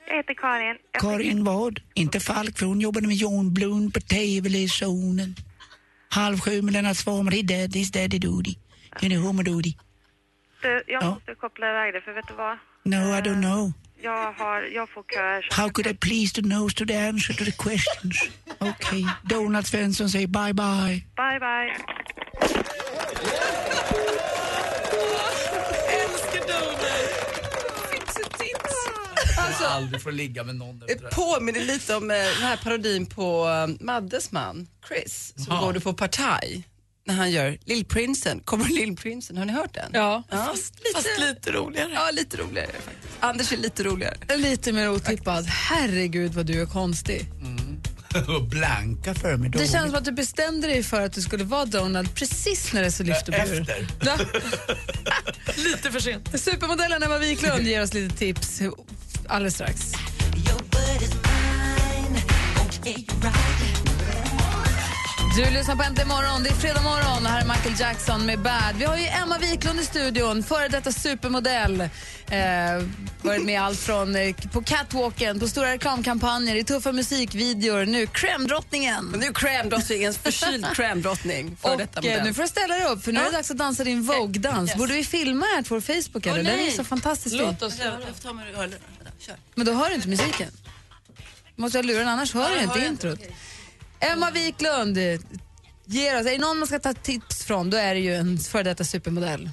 Jag 0.08 0.16
heter 0.16 0.34
Karin. 0.34 0.78
Jag 0.92 1.02
Karin 1.02 1.44
vad? 1.44 1.80
Inte 1.94 2.20
Falk, 2.20 2.58
för 2.58 2.66
hon 2.66 2.82
jobbade 2.82 3.08
med 3.08 3.16
Jon 3.16 3.54
Blom 3.54 3.92
på 3.92 4.00
TV-lektionen. 4.00 5.36
Halv 6.10 6.40
sju 6.40 6.62
med 6.62 6.74
Lennart 6.74 6.98
Swahn, 6.98 7.26
det 7.30 7.38
är 7.40 7.44
daddy's 7.44 7.94
daddy 7.94 8.20
doody. 8.20 8.56
You 9.02 9.10
know, 9.10 9.22
homo 9.28 9.44
doody. 9.44 9.74
Du, 10.62 10.84
jag 10.88 11.04
Ja. 11.04 11.10
måste 11.14 11.36
koppla 11.36 11.70
iväg 11.70 11.94
det 11.94 12.02
för 12.02 12.14
vet 12.14 12.28
du 12.28 12.34
vad? 12.34 12.58
No, 12.84 12.96
I 13.18 13.22
don't 13.22 13.42
know. 13.42 13.74
Jag 14.02 14.34
har, 14.34 14.62
jag 14.62 14.90
får 14.90 15.04
köer 15.14 15.42
så... 15.42 15.62
How 15.62 15.70
could 15.70 15.88
I 15.88 15.94
please 15.98 16.34
the 16.42 16.42
nose 16.48 16.76
to 16.76 16.86
the 16.86 16.98
answer 16.98 17.34
to 17.34 17.46
the 17.46 17.52
questions? 17.52 18.30
Okay. 18.60 19.06
Donald 19.24 19.68
Svensson 19.68 20.10
säger 20.10 20.28
bye 20.28 20.54
bye. 20.54 21.04
Bye, 21.16 21.40
bye. 21.40 21.76
Älskar 26.00 26.48
Donald! 26.48 26.80
Fix 27.92 28.18
it 28.18 28.30
tips. 28.40 28.74
Alltså, 29.64 29.78
aldrig 29.78 30.02
får 30.02 30.12
ligga 30.12 30.44
med 30.44 30.56
någon. 30.56 30.80
det 30.80 31.12
påminner 31.12 31.60
lite 31.66 31.96
om 31.96 32.12
eh, 32.12 32.18
den 32.18 32.26
här 32.42 32.58
parodin 32.64 33.06
på 33.06 33.48
eh, 33.80 33.86
Maddes 33.86 34.32
man, 34.32 34.68
Chris, 34.88 35.34
som 35.36 35.46
Ja. 35.56 35.62
går 35.62 35.74
du 35.74 35.80
på 35.80 35.94
Partaj 35.94 36.64
när 37.06 37.14
han 37.16 37.32
gör 37.32 37.58
Lillprinsen. 37.66 38.40
Kommer 38.40 38.66
Lillprinsen, 38.66 39.38
har 39.38 39.46
ni 39.46 39.54
hört 39.54 39.74
den? 39.74 39.90
Ja. 39.94 40.24
Fast, 40.30 40.74
lite, 40.76 40.94
Fast 40.96 41.20
lite 41.20 41.52
roligare. 41.52 41.92
Ja, 41.94 42.10
lite 42.14 42.38
roligare 42.38 42.68
faktiskt. 42.68 43.14
Anders 43.20 43.52
är 43.54 43.58
lite 43.58 43.84
roligare. 43.84 44.16
Lite 44.38 44.72
mer 44.72 44.90
otippad. 44.90 45.46
Herregud 45.46 46.34
vad 46.34 46.46
du 46.46 46.62
är 46.62 46.66
konstig. 46.66 47.26
Och 48.28 48.44
blanka 48.44 49.14
förmiddag. 49.14 49.60
Det 49.60 49.68
känns 49.68 49.86
som 49.86 49.96
att 49.96 50.06
du 50.06 50.12
bestämde 50.12 50.68
dig 50.68 50.84
för 50.84 51.02
att 51.02 51.14
du 51.14 51.22
skulle 51.22 51.44
vara 51.44 51.66
Donald 51.66 52.16
precis 52.16 52.74
när 52.74 52.82
det 52.82 52.88
är 52.88 52.92
så 52.92 53.04
lyft 53.04 53.30
ur. 53.30 53.34
Efter. 53.34 53.88
Ja. 54.06 54.18
Lite 55.56 55.92
för 55.92 56.00
sent. 56.00 56.40
Supermodellen 56.42 57.04
Emma 57.04 57.18
Wiklund 57.18 57.68
ger 57.68 57.82
oss 57.84 57.94
lite 57.94 58.18
tips 58.18 58.62
alldeles 59.30 59.54
strax. 59.54 59.94
Du 65.36 65.50
lyssnar 65.52 65.76
på 65.76 65.84
Äntligen 65.84 66.08
morgon. 66.08 66.44
Det 66.44 66.50
är 66.50 66.54
fredag 66.54 66.82
morgon 66.82 67.26
och 67.26 67.32
här 67.32 67.42
är 67.42 67.46
Michael 67.46 67.76
Jackson 67.80 68.26
med 68.26 68.40
Bad. 68.40 68.76
Vi 68.78 68.86
har 68.86 68.98
ju 68.98 69.06
Emma 69.06 69.38
Wiklund 69.38 69.80
i 69.80 69.84
studion, 69.86 70.44
före 70.44 70.68
detta 70.68 70.92
supermodell. 70.92 71.82
Eh, 71.82 71.90
varit 73.22 73.46
med 73.46 73.62
allt 73.62 73.80
från 73.80 74.16
eh, 74.16 74.36
på 74.54 74.62
catwalken, 74.64 75.40
på 75.40 75.48
stora 75.48 75.72
reklamkampanjer, 75.72 76.56
i 76.56 76.64
tuffa 76.64 76.92
musikvideor. 76.92 77.86
Nu 77.86 78.06
crème-drottningen. 78.06 79.02
Men 79.02 79.20
nu 79.20 79.26
crème-drottningens 79.32 80.18
förkyld 80.18 80.66
crème-drottning. 80.76 81.56
För 81.62 81.72
Och 81.72 81.78
detta 81.78 82.00
eh, 82.00 82.06
modell. 82.06 82.24
nu 82.26 82.34
får 82.34 82.42
du 82.42 82.48
ställa 82.48 82.76
dig 82.76 82.86
upp, 82.86 83.04
för 83.04 83.12
nu 83.12 83.20
är 83.20 83.26
det 83.26 83.32
dags 83.32 83.52
att 83.52 83.58
dansa 83.58 83.84
din 83.84 84.04
Vogue-dans. 84.04 84.70
Yes. 84.70 84.78
Borde 84.78 84.94
vi 84.94 85.04
filma 85.04 85.46
här 85.56 85.62
på 85.62 85.74
vår 85.76 85.82
Facebook? 85.82 86.26
eller? 86.26 86.40
Åh, 86.40 86.46
Den 86.46 86.54
är 86.54 86.58
nej. 86.58 86.72
så 86.72 86.84
fantastiskt 86.84 87.36
Låt 87.36 87.62
oss 87.62 87.80
göra 87.80 87.98
det. 88.68 88.78
Jag. 89.28 89.36
Kör. 89.36 89.44
Men 89.56 89.66
då 89.66 89.74
hör 89.74 89.90
du 89.90 89.96
inte 89.96 90.08
musiken. 90.08 90.52
Måste 91.56 91.78
ha 91.78 91.84
luren, 91.84 92.08
annars 92.08 92.34
hör 92.34 92.42
Ja, 92.42 92.50
du 92.50 92.56
jag 92.56 92.64
inte 92.64 92.80
hör 92.80 92.88
introt. 92.88 93.20
Emma 94.00 94.32
Wiklund 94.32 94.98
ger 95.86 96.20
oss, 96.20 96.26
är 96.26 96.32
det 96.32 96.38
någon 96.38 96.60
man 96.60 96.68
ska 96.68 96.80
ta 96.80 96.94
tips 96.94 97.44
från, 97.46 97.70
då 97.70 97.78
är 97.78 97.94
det 97.94 98.00
ju 98.00 98.16
en 98.16 98.38
före 98.38 98.64
detta 98.64 98.84
supermodell. 98.84 99.50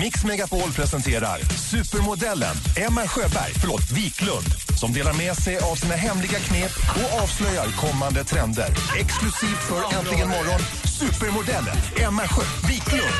Mix 0.00 0.24
Megapol 0.24 0.72
presenterar 0.72 1.38
supermodellen 1.70 2.54
Emma 2.76 3.08
Sjöberg, 3.08 3.52
förlåt, 3.60 3.90
Wiklund 3.92 4.46
som 4.80 4.92
delar 4.92 5.12
med 5.12 5.36
sig 5.36 5.58
av 5.58 5.74
sina 5.74 5.94
hemliga 5.94 6.38
knep 6.38 6.72
och 6.96 7.22
avslöjar 7.22 7.66
kommande 7.76 8.24
trender. 8.24 8.68
Exklusivt 8.98 9.62
för 9.68 9.98
Äntligen 9.98 10.28
morgon, 10.28 10.60
supermodellen 11.00 11.76
Emma 11.96 12.22
Sjö 12.28 12.42
Wiklund. 12.68 13.14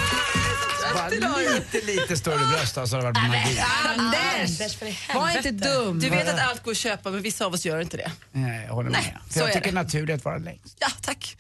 Bara 0.95 1.09
lite, 1.09 1.87
lite 1.87 2.17
större 2.17 2.47
bröst 2.47 2.79
alltså, 2.79 2.97
det 2.97 3.03
hade 3.07 3.21
varit 3.21 3.29
magi. 3.31 3.63
Anders! 3.99 4.81
Var 5.15 5.37
inte 5.37 5.51
dum. 5.51 5.99
Du 6.01 6.11
vet 6.11 6.29
att 6.29 6.41
allt 6.51 6.63
går 6.63 6.71
att 6.71 6.77
köpa 6.77 7.11
men 7.11 7.23
vissa 7.23 7.47
av 7.47 7.55
oss 7.55 7.65
gör 7.67 7.81
inte 7.81 7.97
det. 7.97 8.13
Nej, 8.33 8.65
jag 8.67 8.75
håller 8.75 8.91
med. 8.91 9.01
Nej, 9.03 9.17
så 9.31 9.39
jag 9.39 9.49
är 9.49 9.53
tycker 9.55 9.67
det. 9.67 9.75
naturligt 9.75 10.25
vara 10.25 10.39
längst. 10.39 10.77
Ja, 10.81 10.89
tack. 11.01 11.37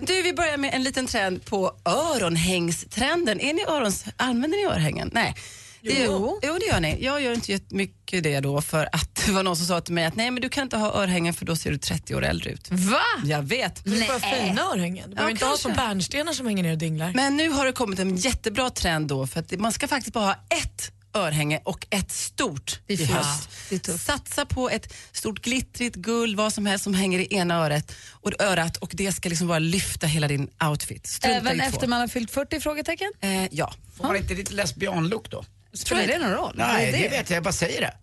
Du, 0.00 0.22
vi 0.22 0.32
börjar 0.32 0.56
med 0.56 0.74
en 0.74 0.82
liten 0.82 1.06
trend 1.06 1.44
på 1.44 1.72
öronhängstrenden. 1.84 3.40
Är 3.40 3.52
ni 3.54 3.64
örons, 3.68 4.04
använder 4.16 4.58
ni 4.58 4.74
örhängen? 4.74 5.10
Nej. 5.12 5.34
Jo. 5.80 6.40
jo, 6.42 6.56
det 6.60 6.66
gör 6.66 6.80
ni. 6.80 7.04
Jag 7.04 7.22
gör 7.22 7.32
inte 7.32 7.52
jättemycket 7.52 8.22
det 8.22 8.40
då 8.40 8.60
för 8.60 8.88
att 8.92 9.14
det 9.26 9.32
var 9.32 9.42
någon 9.42 9.56
som 9.56 9.66
sa 9.66 9.80
till 9.80 9.94
mig 9.94 10.04
att 10.04 10.16
nej 10.16 10.30
men 10.30 10.42
du 10.42 10.48
kan 10.48 10.62
inte 10.62 10.76
ha 10.76 11.02
örhängen 11.02 11.34
för 11.34 11.44
då 11.44 11.56
ser 11.56 11.70
du 11.70 11.78
30 11.78 12.14
år 12.14 12.24
äldre 12.24 12.50
ut. 12.50 12.68
Va? 12.70 13.00
Jag 13.24 13.42
vet. 13.42 13.84
Det 13.84 14.04
är 14.04 14.08
bara 14.08 14.20
fina 14.20 14.62
örhängen. 14.62 15.10
Du 15.10 15.14
behöver 15.14 15.30
inte 15.30 15.44
ha 15.44 15.50
kanske. 15.50 15.62
som 15.62 15.72
bärnstenar 15.72 16.32
som 16.32 16.46
hänger 16.46 16.62
ner 16.62 16.72
och 16.72 16.78
dinglar. 16.78 17.12
Men 17.14 17.36
nu 17.36 17.50
har 17.50 17.66
det 17.66 17.72
kommit 17.72 17.98
en 17.98 18.16
jättebra 18.16 18.70
trend 18.70 19.08
då 19.08 19.26
för 19.26 19.40
att 19.40 19.58
man 19.58 19.72
ska 19.72 19.88
faktiskt 19.88 20.14
bara 20.14 20.24
ha 20.24 20.36
ett 20.62 20.92
örhänge 21.14 21.60
och 21.64 21.86
ett 21.90 22.12
stort 22.12 22.80
i 22.86 23.04
höst. 23.04 23.48
Tufft. 23.68 24.00
Satsa 24.04 24.46
på 24.46 24.70
ett 24.70 24.94
stort 25.12 25.42
glittrigt 25.42 25.96
guld, 25.96 26.36
vad 26.36 26.52
som 26.52 26.66
helst 26.66 26.84
som 26.84 26.94
hänger 26.94 27.18
i 27.18 27.34
ena 27.34 27.54
örat 27.54 27.92
och, 28.10 28.42
örat 28.42 28.76
och 28.76 28.90
det 28.94 29.12
ska 29.12 29.28
liksom 29.28 29.48
bara 29.48 29.58
lyfta 29.58 30.06
hela 30.06 30.28
din 30.28 30.50
outfit. 30.70 31.06
Strunta 31.06 31.36
Även 31.36 31.60
efter 31.60 31.86
man 31.86 32.00
har 32.00 32.08
fyllt 32.08 32.30
40? 32.30 32.60
Frågetecken? 32.60 33.12
Eh, 33.20 33.44
ja. 33.50 33.72
Får 33.96 34.04
man 34.04 34.16
inte 34.16 34.34
lite 34.34 34.54
lesbianlook 34.54 35.30
då? 35.30 35.44
Spelar 35.72 36.06
det 36.06 36.18
någon 36.18 36.30
roll? 36.32 36.54
Nej, 36.56 36.92
det 36.92 37.08
vet 37.08 37.30
jag. 37.30 37.36
Jag 37.36 37.42
bara 37.42 37.52
säger 37.52 37.80
det. 37.80 37.94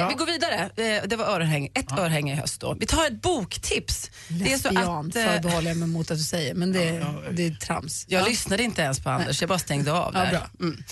Eh, 0.00 0.08
Vi 0.08 0.14
går 0.14 0.26
vidare. 0.26 0.70
Eh, 0.76 1.08
det 1.08 1.16
var 1.16 1.24
örhänge, 1.24 1.70
ett 1.74 1.92
örhänge 1.98 2.32
i 2.32 2.36
höst. 2.36 2.60
Då. 2.60 2.76
Vi 2.80 2.86
tar 2.86 3.06
ett 3.06 3.22
boktips. 3.22 4.10
Det 4.28 4.52
är 4.52 4.58
så 4.58 4.68
Lesbian 4.70 5.08
att, 5.08 5.16
eh, 5.16 5.24
förbehåller 5.24 5.68
jag 5.68 5.76
mig 5.76 5.88
mot 5.88 6.10
att 6.10 6.18
du 6.18 6.24
säger, 6.24 6.54
men 6.54 6.72
det, 6.72 7.06
det 7.32 7.46
är 7.46 7.54
trams. 7.54 8.04
Jag 8.08 8.22
Ja. 8.22 8.26
lyssnade 8.26 8.62
inte 8.62 8.82
ens 8.82 9.00
på 9.00 9.10
Anders, 9.10 9.40
jag 9.42 9.48
bara 9.48 9.58
stängde 9.58 9.92
av 9.92 10.10
Ja, 10.14 10.20
där. 10.20 10.30
bra. 10.30 10.50
Mm. 10.60 10.82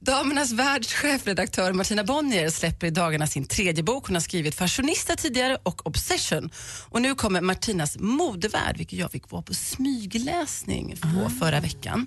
Damernas 0.00 0.52
världs 0.52 0.92
chefredaktör 0.92 1.72
Martina 1.72 2.04
Bonnier 2.04 2.50
släpper 2.50 2.86
i 2.86 2.90
dagarna 2.90 3.26
sin 3.26 3.44
tredje 3.44 3.82
bok. 3.82 4.06
Hon 4.06 4.16
har 4.16 4.20
skrivit 4.20 4.54
Fashionista 4.54 5.16
tidigare 5.16 5.58
och 5.62 5.86
Obsession. 5.86 6.50
Och 6.88 7.02
nu 7.02 7.14
kommer 7.14 7.40
Martinas 7.40 7.96
modevärld, 7.98 8.76
vilket 8.76 8.98
jag 8.98 9.10
fick 9.10 9.30
vara 9.30 9.42
på 9.42 9.54
smygläsning 9.54 10.96
på 11.02 11.30
förra 11.40 11.60
veckan. 11.60 12.06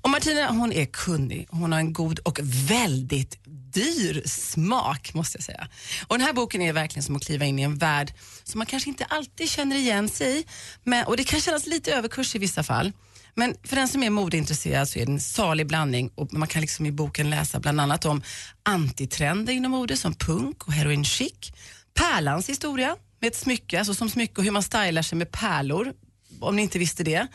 Och 0.00 0.10
Martina 0.10 0.48
hon 0.50 0.72
är 0.72 0.84
kunnig, 0.84 1.46
hon 1.50 1.72
har 1.72 1.78
en 1.78 1.92
god 1.92 2.18
och 2.18 2.40
väldigt 2.42 3.38
dyr 3.74 4.22
smak 4.26 5.14
måste 5.14 5.38
jag 5.38 5.44
säga. 5.44 5.68
Och 6.06 6.18
den 6.18 6.26
här 6.26 6.32
boken 6.32 6.62
är 6.62 6.72
verkligen 6.72 7.02
som 7.02 7.16
att 7.16 7.24
kliva 7.24 7.44
in 7.44 7.58
i 7.58 7.62
en 7.62 7.78
värld 7.78 8.12
som 8.44 8.58
man 8.58 8.66
kanske 8.66 8.90
inte 8.90 9.04
alltid 9.04 9.50
känner 9.50 9.76
igen 9.76 10.08
sig 10.08 10.38
i. 10.38 10.44
Men, 10.84 11.06
och 11.06 11.16
det 11.16 11.24
kan 11.24 11.40
kännas 11.40 11.66
lite 11.66 11.92
överkurs 11.92 12.34
i 12.34 12.38
vissa 12.38 12.62
fall. 12.62 12.92
Men 13.34 13.54
för 13.64 13.76
den 13.76 13.88
som 13.88 14.02
är 14.02 14.10
modeintresserad 14.10 14.88
så 14.88 14.98
är 14.98 15.06
det 15.06 15.12
en 15.12 15.20
salig 15.20 15.66
blandning 15.66 16.10
och 16.14 16.32
man 16.32 16.48
kan 16.48 16.60
liksom 16.60 16.86
i 16.86 16.92
boken 16.92 17.30
läsa 17.30 17.60
bland 17.60 17.80
annat 17.80 18.04
om 18.04 18.22
antitrender 18.62 19.52
inom 19.52 19.70
mode 19.70 19.96
som 19.96 20.14
punk 20.14 20.66
och 20.66 20.72
heroin 20.72 21.04
chic. 21.04 21.52
Pärlans 21.94 22.48
historia 22.48 22.96
med 23.20 23.28
ett 23.28 23.36
smycke, 23.36 23.78
alltså 23.78 23.94
som 23.94 24.10
smycke 24.10 24.40
och 24.40 24.44
hur 24.44 24.50
man 24.50 24.62
stylar 24.62 25.02
sig 25.02 25.18
med 25.18 25.30
pärlor, 25.30 25.92
om 26.40 26.56
ni 26.56 26.62
inte 26.62 26.78
visste 26.78 27.04
det. 27.04 27.26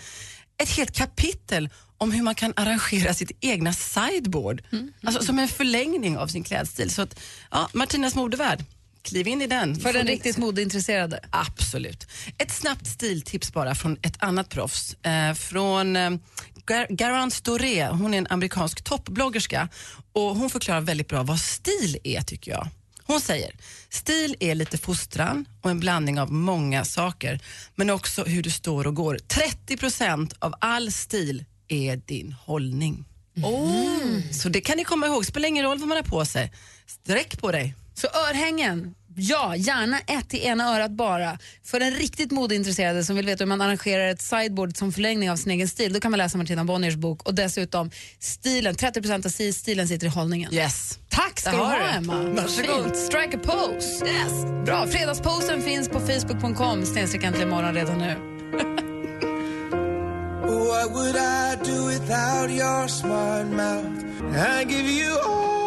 Ett 0.61 0.69
helt 0.69 0.95
kapitel 0.95 1.69
om 1.99 2.11
hur 2.11 2.23
man 2.23 2.35
kan 2.35 2.53
arrangera 2.55 3.13
sitt 3.13 3.31
egna 3.41 3.73
sideboard, 3.73 4.61
alltså 5.03 5.23
som 5.23 5.39
en 5.39 5.47
förlängning 5.47 6.17
av 6.17 6.27
sin 6.27 6.43
klädstil. 6.43 6.89
Så 6.91 7.01
att, 7.01 7.19
ja, 7.51 7.69
Martinas 7.73 8.15
modevärld, 8.15 8.63
kliv 9.01 9.27
in 9.27 9.41
i 9.41 9.47
den. 9.47 9.75
För 9.75 9.93
den 9.93 10.07
riktigt 10.07 10.37
modeintresserade. 10.37 11.19
Absolut. 11.29 12.07
Ett 12.37 12.51
snabbt 12.51 12.87
stiltips 12.87 13.53
bara 13.53 13.75
från 13.75 13.97
ett 14.01 14.23
annat 14.23 14.49
proffs. 14.49 14.93
Eh, 14.93 15.33
från 15.33 15.95
eh, 15.95 16.09
Gar- 16.65 16.87
Garance 16.89 17.41
Doré, 17.43 17.87
hon 17.87 18.13
är 18.13 18.17
en 18.17 18.27
amerikansk 18.29 18.83
toppbloggerska 18.83 19.69
och 20.13 20.35
hon 20.35 20.49
förklarar 20.49 20.81
väldigt 20.81 21.07
bra 21.07 21.23
vad 21.23 21.39
stil 21.39 21.97
är 22.03 22.21
tycker 22.21 22.51
jag. 22.51 22.67
Hon 23.03 23.21
säger, 23.21 23.55
stil 23.89 24.35
är 24.39 24.55
lite 24.55 24.77
fostran 24.77 25.45
och 25.61 25.69
en 25.71 25.79
blandning 25.79 26.19
av 26.19 26.31
många 26.31 26.85
saker, 26.85 27.39
men 27.75 27.89
också 27.89 28.23
hur 28.23 28.43
du 28.43 28.49
står 28.51 28.87
och 28.87 28.95
går. 28.95 29.19
30% 29.67 30.33
av 30.39 30.53
all 30.61 30.91
stil 30.91 31.45
är 31.69 31.95
din 32.05 32.35
hållning. 32.45 33.05
Så 34.31 34.49
det 34.49 34.61
kan 34.61 34.77
ni 34.77 34.83
komma 34.83 35.07
ihåg, 35.07 35.25
spelar 35.25 35.47
ingen 35.47 35.65
roll 35.65 35.79
vad 35.79 35.87
man 35.87 35.97
har 35.97 36.03
på 36.03 36.25
sig. 36.25 36.51
Sträck 36.87 37.39
på 37.41 37.51
dig. 37.51 37.75
Så 37.93 38.07
örhängen, 38.07 38.95
ja, 39.15 39.55
gärna 39.55 39.99
ett 39.99 40.33
i 40.33 40.45
ena 40.45 40.75
örat 40.75 40.91
bara. 40.91 41.39
För 41.63 41.79
den 41.79 41.91
riktigt 41.93 42.31
modeintresserade 42.31 43.03
som 43.03 43.15
vill 43.15 43.25
veta 43.25 43.43
hur 43.43 43.49
man 43.49 43.61
arrangerar 43.61 44.07
ett 44.07 44.21
sideboard 44.21 44.77
som 44.77 44.93
förlängning 44.93 45.31
av 45.31 45.35
sin 45.35 45.51
egen 45.51 45.67
stil, 45.67 45.93
då 45.93 45.99
kan 45.99 46.11
man 46.11 46.17
läsa 46.17 46.37
Martina 46.37 46.65
Bonniers 46.65 46.95
bok. 46.95 47.23
Och 47.23 47.35
dessutom 47.35 47.91
stilen, 48.19 48.75
30% 48.75 49.13
av 49.25 49.31
sti- 49.31 49.51
stilen 49.53 49.87
sitter 49.87 50.07
i 50.07 50.09
hållningen. 50.09 50.53
Yes. 50.53 50.99
Tack 51.09 51.39
ska 51.39 51.51
du 51.51 51.57
har 51.57 51.65
ha 51.65 51.77
du. 51.77 51.97
Emma. 51.97 52.23
Varsågod. 52.23 52.83
Fint. 52.83 52.97
Strike 52.97 53.37
a 53.37 53.39
pose. 53.43 54.05
Yes. 54.05 54.65
Bra, 54.65 54.87
fredagsposen 54.87 55.61
finns 55.61 55.89
på 55.89 55.99
facebook.com 55.99 56.85
snedstreck 56.85 57.23
äntligen 57.23 57.49
morgon 57.49 57.73
redan 57.73 57.97
nu. 57.97 58.15
What 60.59 60.91
would 60.91 61.15
I 61.15 61.55
do 61.63 61.85
without 61.85 62.49
your 62.49 62.87
smart 62.87 63.47
mouth? 63.47 64.03
I 64.35 64.65
give 64.65 64.89
you 64.89 65.17
all. 65.25 65.59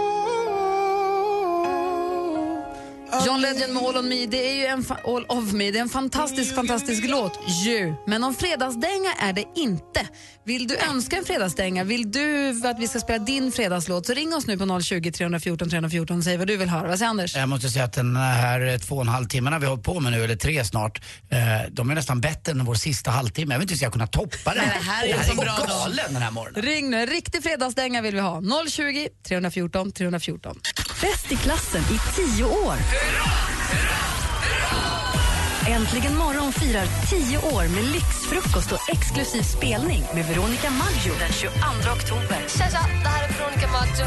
John 3.26 3.40
Legend 3.40 3.72
med 3.72 3.83
All 3.83 3.96
on 3.96 4.09
me, 4.09 4.26
det 4.26 4.50
är 4.50 4.55
ju 4.55 4.66
en 4.66 4.85
All 5.05 5.24
of 5.28 5.52
me, 5.52 5.70
det 5.70 5.78
är 5.78 5.83
en 5.83 5.88
fantastisk, 5.88 6.55
fantastisk 6.55 7.09
låt 7.09 7.38
ju. 7.64 7.94
Men 8.07 8.24
om 8.24 8.35
fredagsdänga 8.35 9.12
är 9.18 9.33
det 9.33 9.44
inte. 9.55 10.09
Vill 10.44 10.68
du 10.68 10.76
önska 10.76 11.16
en 11.16 11.24
fredagsdänga, 11.24 11.85
vill 11.85 12.12
du 12.12 12.61
att 12.64 12.78
vi 12.78 12.88
ska 12.88 13.00
spela 13.00 13.18
din 13.24 13.52
fredagslåt 13.52 14.07
så 14.07 14.14
ring 14.14 14.35
oss 14.35 14.46
nu 14.46 14.59
på 14.59 14.81
020 14.81 15.12
314 15.12 15.70
314 15.70 16.18
och 16.18 16.24
säg 16.24 16.37
vad 16.37 16.46
du 16.46 16.57
vill 16.57 16.68
höra. 16.68 16.88
Vad 16.88 16.98
säger 16.98 17.11
Anders? 17.11 17.37
Jag 17.37 17.48
måste 17.48 17.68
säga 17.68 17.85
att 17.85 17.92
den 17.92 18.16
här 18.16 18.78
två 18.78 18.94
och 18.94 19.02
en 19.02 19.09
halv 19.09 19.26
timmarna 19.26 19.59
vi 19.59 19.64
har 19.64 19.70
hållit 19.70 19.85
på 19.85 20.00
med 20.00 20.12
nu, 20.12 20.24
eller 20.24 20.37
tre 20.37 20.64
snart, 20.64 21.00
eh, 21.31 21.38
de 21.70 21.90
är 21.90 21.94
nästan 21.94 22.20
bättre 22.20 22.52
än 22.52 22.64
vår 22.64 22.74
sista 22.74 23.11
halvtimme. 23.11 23.55
Jag 23.55 23.59
vet 23.59 23.70
inte 23.70 23.74
hur 23.74 23.85
jag 23.85 23.92
ska 23.92 23.92
kunna 23.92 24.07
toppa 24.07 24.55
den. 24.55 24.64
Nej, 24.66 24.78
det 24.78 24.90
här 24.90 25.07
är 25.07 25.22
så 25.22 25.35
bra 25.35 25.59
galen 25.68 26.12
den 26.12 26.22
här 26.22 26.31
morgonen. 26.31 26.62
Ring 26.62 26.90
nu, 26.90 27.00
en 27.00 27.07
riktig 27.07 27.42
fredagsdänga 27.42 28.02
vill 28.02 28.14
vi 28.14 28.20
ha. 28.20 28.42
020 28.68 29.09
314 29.28 29.92
314. 29.92 30.61
Bäst 31.00 31.33
i 31.33 31.37
klassen 31.37 31.83
i 31.83 31.98
tio 32.16 32.44
år. 32.44 32.76
Äntligen 35.68 36.16
morgon 36.18 36.53
firar 36.53 36.87
tio 37.11 37.38
år 37.38 37.68
med 37.68 37.85
lyxfrukost 37.85 38.72
och 38.72 38.90
exklusiv 38.90 39.42
spelning 39.42 40.03
med 40.14 40.25
Veronica 40.25 40.70
Maggio 40.70 41.12
den 41.18 41.33
22 41.33 41.57
oktober. 41.96 42.40
Tja, 42.48 42.64
tja, 42.70 42.81
det 43.03 43.09
här 43.09 43.29
är 43.29 43.33
Veronica 43.33 43.68
Maggio. 43.72 44.05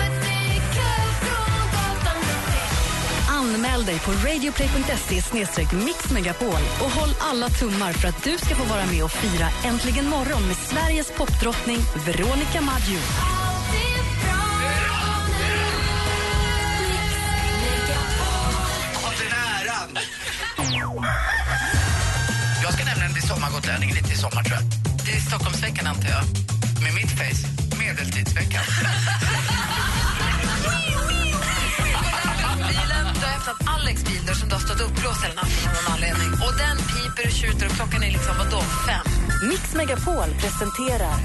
Anmäl 3.29 3.85
dig 3.85 3.99
på 3.99 4.11
radioplay.se 4.11 5.75
mixmegapol 5.85 6.61
och 6.83 6.91
håll 6.91 7.15
alla 7.19 7.49
tummar 7.49 7.93
för 7.93 8.07
att 8.07 8.23
du 8.23 8.37
ska 8.37 8.55
få 8.55 8.63
vara 8.63 8.85
med 8.85 9.03
och 9.03 9.11
fira 9.11 9.47
Äntligen 9.65 10.09
morgon 10.09 10.47
med 10.47 10.55
Sveriges 10.55 11.11
popdrottning 11.11 11.79
Veronica 12.05 12.61
Maggio. 12.61 12.99
Sommargotlänning 23.65 23.95
lite 23.95 24.13
i 24.13 24.17
sommar 24.17 24.43
tror 24.43 24.57
jag. 24.59 24.65
Det 25.05 25.11
är 25.11 25.21
Stockholmsveckan 25.21 25.87
antar 25.87 26.09
jag. 26.09 26.23
Med 26.83 26.93
mitt 26.93 27.11
face, 27.19 27.43
medeltidsveckan. 27.79 28.63
Bilen, 32.67 33.05
du 33.19 33.25
har 33.25 33.35
öppnat 33.37 33.59
Alex 33.75 34.03
bil 34.03 34.21
där 34.27 34.33
som 34.33 34.49
du 34.49 34.55
har 34.55 34.61
stått 34.61 34.81
uppblåst 34.81 35.23
hela 35.23 35.35
natten 35.41 35.61
av 35.67 35.73
någon 35.75 35.93
anledning. 35.93 36.31
Och 36.45 36.53
den 36.63 36.77
piper 36.91 37.25
och 37.29 37.35
tjuter 37.39 37.65
och 37.69 37.75
klockan 37.79 38.03
är 38.03 38.11
liksom 38.11 38.33
vadå, 38.37 38.61
fem? 38.87 39.05
Mix 39.49 39.73
Megapol 39.73 40.29
presenterar 40.41 41.15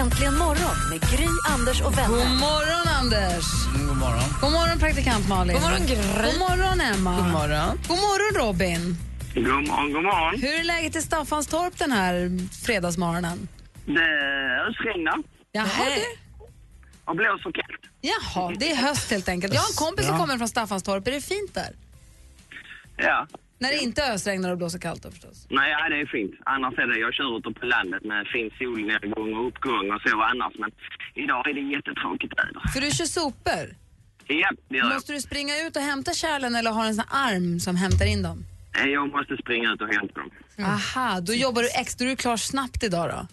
Äntligen 0.00 0.36
morgon 0.38 0.76
med 0.90 1.00
Gry, 1.10 1.28
Anders 1.54 1.80
och 1.80 1.98
vänner. 1.98 2.08
God 2.08 2.40
morgon, 2.46 2.84
Anders! 3.00 3.46
Mm, 3.74 3.88
god 3.88 3.96
morgon. 3.96 4.28
God 4.40 4.52
morgon, 4.52 4.78
praktikant 4.78 5.28
Malin. 5.28 5.54
God 5.54 5.62
morgon, 5.62 5.86
Gry. 5.86 5.96
God 5.96 6.38
morgon, 6.38 6.80
Emma. 6.80 7.16
God 7.16 7.32
morgon. 7.32 7.78
God 7.88 7.98
morgon, 7.98 8.46
Robin. 8.46 9.07
God 9.34 9.44
morgon, 9.68 9.92
god 9.92 10.04
morgon. 10.04 10.40
Hur 10.40 10.60
är 10.60 10.64
läget 10.64 10.96
i 10.96 11.02
Staffanstorp 11.02 11.78
den 11.78 11.92
här 11.92 12.30
fredagsmorgonen? 12.66 13.48
Det 13.86 14.60
ösregnar 14.68 15.18
Jaha, 15.52 15.84
det, 15.84 16.04
och 17.04 17.16
blåser 17.16 17.52
kallt. 17.52 17.82
jaha, 18.00 18.52
det 18.58 18.70
är 18.70 18.76
höst 18.76 19.10
helt 19.10 19.28
enkelt. 19.28 19.54
Jag 19.54 19.60
har 19.60 19.68
en 19.68 19.86
kompis 19.86 20.06
som 20.06 20.18
kommer 20.18 20.38
från 20.38 20.48
Staffanstorp. 20.48 21.06
Är 21.08 21.12
det 21.12 21.20
fint 21.20 21.54
där? 21.54 21.70
Ja. 22.96 23.26
När 23.58 23.68
det 23.68 23.78
inte 23.78 24.02
ösregnar 24.12 24.50
och 24.50 24.58
blåser 24.58 24.78
kallt 24.78 25.02
då 25.02 25.10
förstås. 25.10 25.46
Nej, 25.50 25.70
ja, 25.70 25.88
det 25.88 26.00
är 26.00 26.06
fint. 26.06 26.32
Annars 26.44 26.74
är 26.78 26.86
det, 26.86 26.98
jag 27.00 27.14
kör 27.14 27.38
ute 27.38 27.60
på 27.60 27.66
landet 27.66 28.04
med 28.04 28.26
fin 28.32 28.50
solnedgång 28.58 29.34
och 29.34 29.46
uppgång 29.48 29.90
och 29.94 30.00
så 30.06 30.22
annars. 30.22 30.52
Men 30.58 30.70
idag 31.14 31.48
är 31.50 31.54
det 31.54 31.60
jättetråkigt 31.76 32.32
väder. 32.38 32.62
För 32.72 32.80
du 32.80 32.90
kör 32.90 33.04
sopor. 33.04 33.64
Ja, 34.26 34.50
det 34.68 34.76
gör 34.76 34.84
jag. 34.84 34.94
Måste 34.94 35.12
du 35.12 35.20
springa 35.20 35.54
ut 35.66 35.76
och 35.76 35.82
hämta 35.82 36.12
kärlen 36.14 36.54
eller 36.56 36.70
har 36.70 36.82
du 36.82 36.88
en 36.88 36.94
sån 36.94 37.04
arm 37.10 37.60
som 37.60 37.76
hämtar 37.76 38.06
in 38.06 38.22
dem? 38.22 38.44
Eh, 38.76 38.84
Jag 38.86 39.12
måste 39.12 39.36
springa 39.36 39.72
ut 39.72 39.80
och 39.80 39.88
hämta 39.88 40.20
dem. 40.20 40.30
Aha, 40.58 41.20
då 41.20 41.34
jobbar 41.34 41.62
du 41.62 41.68
extra. 41.70 42.04
Du 42.06 42.12
är 42.12 42.16
klar 42.16 42.36
snabbt 42.36 42.82
idag 42.82 43.08
då? 43.10 43.26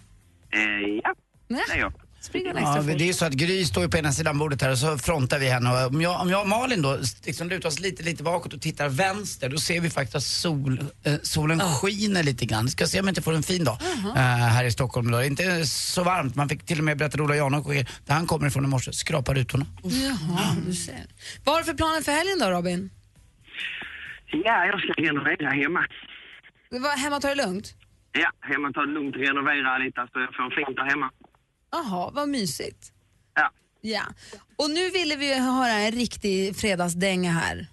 Eh, 0.58 0.60
ja, 1.02 1.14
Nej. 1.48 1.62
det 1.68 1.72
är 1.74 1.78
jag. 1.78 1.92
Springer 2.20 2.54
Ja, 2.54 2.82
det 2.82 2.92
är 2.92 3.06
ju 3.06 3.12
så 3.12 3.24
att 3.24 3.32
Gry 3.32 3.64
står 3.64 3.82
ju 3.82 3.88
på 3.88 3.96
ena 3.96 4.12
sidan 4.12 4.38
bordet 4.38 4.62
här 4.62 4.70
och 4.70 4.78
så 4.78 4.98
frontar 4.98 5.38
vi 5.38 5.48
henne. 5.48 5.70
Och 5.70 5.86
om, 5.86 6.00
jag, 6.00 6.20
om 6.20 6.30
jag 6.30 6.40
och 6.40 6.48
Malin 6.48 6.82
då 6.82 6.98
liksom 7.24 7.48
lutar 7.48 7.68
oss 7.68 7.80
lite, 7.80 8.02
lite 8.02 8.22
bakåt 8.22 8.52
och 8.54 8.60
tittar 8.60 8.88
vänster 8.88 9.48
då 9.48 9.58
ser 9.58 9.80
vi 9.80 9.90
faktiskt 9.90 10.16
att 10.16 10.22
sol, 10.22 10.84
eh, 11.02 11.14
solen 11.22 11.60
skiner 11.60 12.22
lite 12.22 12.46
grann. 12.46 12.68
Ska 12.68 12.86
se 12.86 13.00
om 13.00 13.06
jag 13.06 13.10
inte 13.10 13.22
får 13.22 13.34
en 13.34 13.42
fin 13.42 13.64
dag 13.64 13.78
eh, 14.16 14.22
här 14.22 14.64
i 14.64 14.70
Stockholm 14.70 15.08
idag. 15.08 15.26
Inte 15.26 15.66
så 15.66 16.02
varmt. 16.04 16.34
Man 16.34 16.48
fick 16.48 16.66
till 16.66 16.78
och 16.78 16.84
med 16.84 16.98
berätta 16.98 17.22
Ola 17.22 17.36
Janok 17.36 17.66
där 17.66 18.14
han 18.14 18.26
kommer 18.26 18.46
ifrån 18.46 18.64
i 18.64 18.68
morse, 18.68 18.92
skrapa 18.92 19.34
rutorna. 19.34 19.66
Jaha, 19.82 20.56
du 20.66 20.72
ser. 20.74 21.06
Vad 21.44 21.54
har 21.54 21.60
du 21.62 21.66
för 21.66 21.74
planer 21.74 22.00
för 22.00 22.12
helgen 22.12 22.38
då 22.38 22.50
Robin? 22.50 22.90
Ja, 24.26 24.66
jag 24.66 24.80
ska 24.80 24.92
renovera 24.92 25.50
hemma. 25.50 25.86
Var 26.70 26.96
hemma 26.98 27.20
tar 27.20 27.28
det 27.28 27.46
lugnt? 27.46 27.74
Ja, 28.12 28.30
hemma 28.40 28.72
tar 28.72 28.86
det 28.86 28.92
lugnt, 28.92 29.16
renovera 29.16 29.78
lite 29.78 30.08
så 30.12 30.20
jag 30.20 30.34
får 30.34 30.50
fint 30.50 30.76
där 30.76 30.84
hemma. 30.84 31.10
Jaha, 31.70 32.10
vad 32.14 32.28
mysigt. 32.28 32.92
Ja. 33.34 33.50
Ja. 33.80 34.02
Och 34.56 34.70
nu 34.70 34.90
ville 34.90 35.16
vi 35.16 35.34
ju 35.34 35.40
höra 35.40 35.72
en 35.72 35.92
riktig 35.92 36.56
fredagsdänga 36.56 37.30
här. 37.30 37.66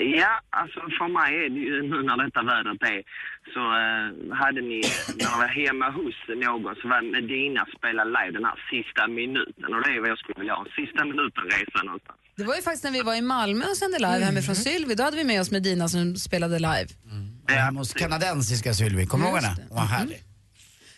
Ja, 0.00 0.40
alltså 0.50 0.80
för 0.80 1.08
mig 1.08 1.44
är 1.44 1.48
det 1.50 1.60
ju 1.60 1.82
nu 1.82 2.02
när 2.02 2.16
detta 2.24 2.42
vädret 2.42 2.82
är 2.82 3.02
så 3.54 3.62
eh, 3.82 4.36
hade 4.42 4.60
ni, 4.60 4.80
när 5.16 5.24
jag 5.30 5.38
var 5.38 5.46
hemma 5.62 5.90
hos 5.90 6.14
någon 6.28 6.74
så 6.76 6.88
var 6.88 7.02
Medina 7.02 7.66
spela 7.76 8.04
live 8.04 8.30
den 8.30 8.44
här 8.44 8.58
sista 8.70 9.08
minuten 9.08 9.74
och 9.74 9.82
det 9.82 9.90
är 9.96 10.00
vad 10.00 10.10
jag 10.10 10.18
skulle 10.18 10.38
vilja 10.38 10.54
ha. 10.54 10.64
Sista 10.76 11.04
minuten-resan 11.04 11.86
någonstans. 11.86 12.17
Det 12.38 12.44
var 12.44 12.56
ju 12.56 12.62
faktiskt 12.62 12.84
när 12.84 12.90
vi 12.90 13.02
var 13.02 13.14
i 13.14 13.22
Malmö 13.22 13.64
och 13.66 13.76
sände 13.76 13.98
live 13.98 14.24
hemifrån 14.24 14.56
Sylvi. 14.56 14.94
Då 14.94 15.02
hade 15.02 15.16
vi 15.16 15.24
med 15.24 15.40
oss 15.40 15.50
Medina 15.50 15.88
som 15.88 16.16
spelade 16.16 16.58
live. 16.58 16.86
Och 17.44 17.50
hemma 17.50 17.80
hos 17.80 17.92
kanadensiska 17.94 18.74
Sylvie, 18.74 19.06
kommer 19.06 19.24
du 19.24 19.30
ihåg 19.30 19.42
henne? 19.42 19.56
Hon 19.68 19.76
var 19.76 19.84
härlig. 19.84 20.22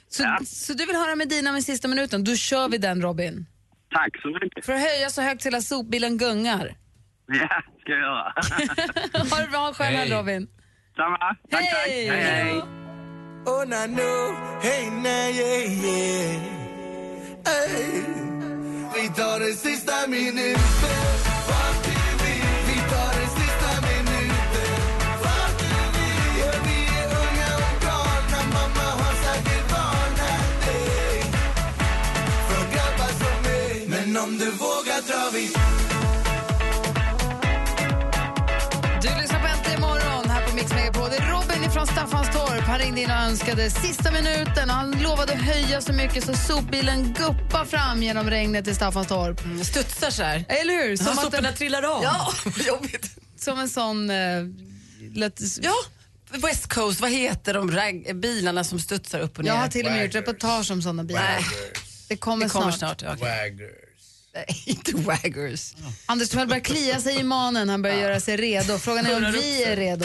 Så, 0.08 0.36
så 0.46 0.72
du 0.72 0.86
vill 0.86 0.96
höra 0.96 1.16
Medina 1.16 1.52
med 1.52 1.64
sista 1.64 1.88
minuten? 1.88 2.24
Då 2.24 2.36
kör 2.36 2.68
vi 2.68 2.78
den 2.78 3.02
Robin. 3.02 3.46
Tack 3.94 4.22
så 4.22 4.28
mycket. 4.28 4.66
För 4.66 4.72
att 4.72 4.80
höja 4.80 5.10
så 5.10 5.22
högt 5.22 5.46
att 5.46 5.64
sopbilen 5.64 6.18
gungar. 6.18 6.76
Ja, 7.32 7.62
ska 7.80 7.92
jag 7.92 8.00
göra. 8.00 8.32
ha 9.30 9.42
det 9.42 9.50
bra 9.50 9.72
själv 9.74 9.96
Hej. 9.96 10.10
Robin. 10.10 10.48
Samma. 10.96 11.18
Tack, 11.18 11.36
tack. 11.50 11.62
Hej. 11.86 12.08
Hej, 12.08 12.22
hej. 12.22 12.54
Oh, 13.46 13.68
na 13.68 13.86
no, 13.86 14.34
hey, 14.62 14.90
na, 14.90 15.08
yeah, 15.08 15.84
yeah. 15.84 16.42
Hey. 17.46 18.02
Vi 18.94 19.08
tar 19.08 19.40
den 19.40 19.54
sista 19.54 20.06
minuten. 20.08 21.19
Vi 22.68 22.76
tar 22.92 23.14
sista 23.38 23.70
minuten. 23.86 24.72
Vi 26.64 26.78
är 27.00 27.06
unga 27.22 27.50
och 27.66 27.76
galna. 27.86 28.40
Mamma 28.54 28.86
har 29.00 29.14
säkert 29.24 29.72
varnat 29.72 30.66
dig. 30.66 31.22
För 32.48 32.62
grabbar 32.74 33.12
som 33.20 33.36
mig. 33.50 33.86
Men 33.86 34.16
om 34.16 34.38
du 34.38 34.50
vågar 34.50 35.00
drar 35.08 35.30
vi 35.32 35.69
från 41.86 41.96
Staffanstorp. 41.96 42.60
Han 42.60 42.78
ringde 42.78 43.00
in 43.00 43.10
och 43.10 43.16
önskade 43.16 43.70
sista 43.70 44.10
minuten. 44.10 44.70
Han 44.70 44.90
lovade 44.90 45.32
att 45.32 45.40
höja 45.42 45.80
så 45.80 45.92
mycket 45.92 46.24
så 46.24 46.34
sopbilen 46.34 47.12
guppar 47.18 47.64
fram 47.64 48.02
genom 48.02 48.30
regnet 48.30 48.66
i 48.68 48.74
Staffanstorp. 48.74 49.44
Mm, 49.44 49.64
studsar 49.64 50.10
så 50.10 50.22
här. 50.22 50.44
Eller 50.48 50.74
hur? 50.74 50.96
Ja, 51.04 51.10
att 51.10 51.20
soporna 51.20 51.42
den- 51.42 51.54
trillar 51.54 51.82
av. 51.82 52.02
Ja, 52.02 52.32
jobbigt. 52.66 53.06
Som 53.38 53.58
en 53.58 53.68
sån... 53.68 54.10
Eh, 54.10 54.16
lätt... 55.14 55.40
Ja, 55.62 55.74
West 56.30 56.66
Coast, 56.66 57.00
vad 57.00 57.10
heter 57.10 57.54
de 57.54 57.70
rag- 57.70 58.14
bilarna 58.20 58.64
som 58.64 58.80
studsar 58.80 59.20
upp 59.20 59.38
och 59.38 59.44
ner? 59.44 59.50
Jag 59.52 59.58
har 59.58 59.68
till 59.68 59.86
och 59.86 59.92
med 59.92 60.04
gjort 60.04 60.14
reportage 60.14 60.70
om 60.70 60.82
såna 60.82 61.04
bilar. 61.04 61.38
Det 62.08 62.16
kommer, 62.16 62.44
Det 62.46 62.50
kommer 62.50 62.70
snart. 62.72 63.00
snart, 63.00 63.02
ja, 63.02 63.14
okej. 63.18 63.56
Nej, 64.34 64.62
inte 64.66 64.96
waggers. 64.96 65.74
Anders 66.06 66.28
Timell 66.28 66.48
börjar 66.48 66.60
klia 66.64 67.00
sig 67.00 67.20
i 67.20 67.22
manen. 67.22 67.68
Han 67.68 67.82
börjar 67.82 67.96
göra 67.96 68.20
sig 68.20 68.36
redo. 68.36 68.78
Frågan 68.78 69.06
är 69.06 69.16
om 69.26 69.32
vi 69.32 69.62
är 69.64 69.76
redo. 69.76 70.04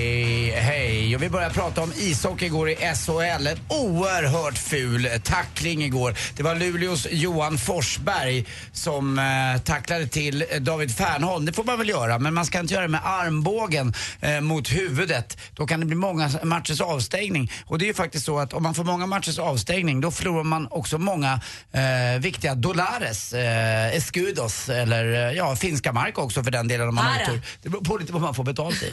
och 1.15 1.23
vi 1.23 1.29
börjar 1.29 1.49
prata 1.49 1.81
om 1.81 1.93
ishockey 1.97 2.45
igår 2.45 2.69
i 2.69 2.75
SHL. 2.75 3.47
En 3.47 3.59
oerhört 3.67 4.57
ful 4.57 5.09
tackling 5.23 5.83
igår. 5.83 6.15
Det 6.35 6.43
var 6.43 6.55
Luleås 6.55 7.07
Johan 7.11 7.57
Forsberg 7.57 8.45
som 8.71 9.19
eh, 9.19 9.61
tacklade 9.61 10.07
till 10.07 10.45
David 10.59 10.95
Fernholm. 10.95 11.45
Det 11.45 11.53
får 11.53 11.63
man 11.63 11.77
väl 11.77 11.89
göra, 11.89 12.19
men 12.19 12.33
man 12.33 12.45
ska 12.45 12.59
inte 12.59 12.73
göra 12.73 12.83
det 12.83 12.91
med 12.91 13.01
armbågen 13.03 13.93
eh, 14.21 14.41
mot 14.41 14.71
huvudet. 14.71 15.37
Då 15.53 15.67
kan 15.67 15.79
det 15.79 15.85
bli 15.85 15.95
många 15.95 16.29
matchers 16.43 16.81
avstängning. 16.81 17.51
Och 17.65 17.79
det 17.79 17.85
är 17.85 17.87
ju 17.87 17.93
faktiskt 17.93 18.25
så 18.25 18.39
att 18.39 18.53
om 18.53 18.63
man 18.63 18.73
får 18.73 18.83
många 18.83 19.05
matchers 19.05 19.39
avstängning 19.39 20.01
då 20.01 20.11
förlorar 20.11 20.43
man 20.43 20.67
också 20.71 20.97
många 20.97 21.41
eh, 21.71 22.19
viktiga 22.19 22.55
dollares, 22.55 23.33
eh, 23.33 23.95
escudos 23.95 24.69
eller 24.69 25.29
eh, 25.29 25.37
ja, 25.37 25.55
finska 25.55 25.93
mark 25.93 26.17
också 26.17 26.43
för 26.43 26.51
den 26.51 26.67
delen 26.67 26.87
om 26.87 26.95
man 26.95 27.05
har 27.05 27.23
otur. 27.23 27.41
Det 27.61 27.69
beror 27.69 27.83
på 27.83 27.97
lite 27.97 28.13
vad 28.13 28.21
man 28.21 28.35
får 28.35 28.43
betalt 28.43 28.83
i. 28.83 28.91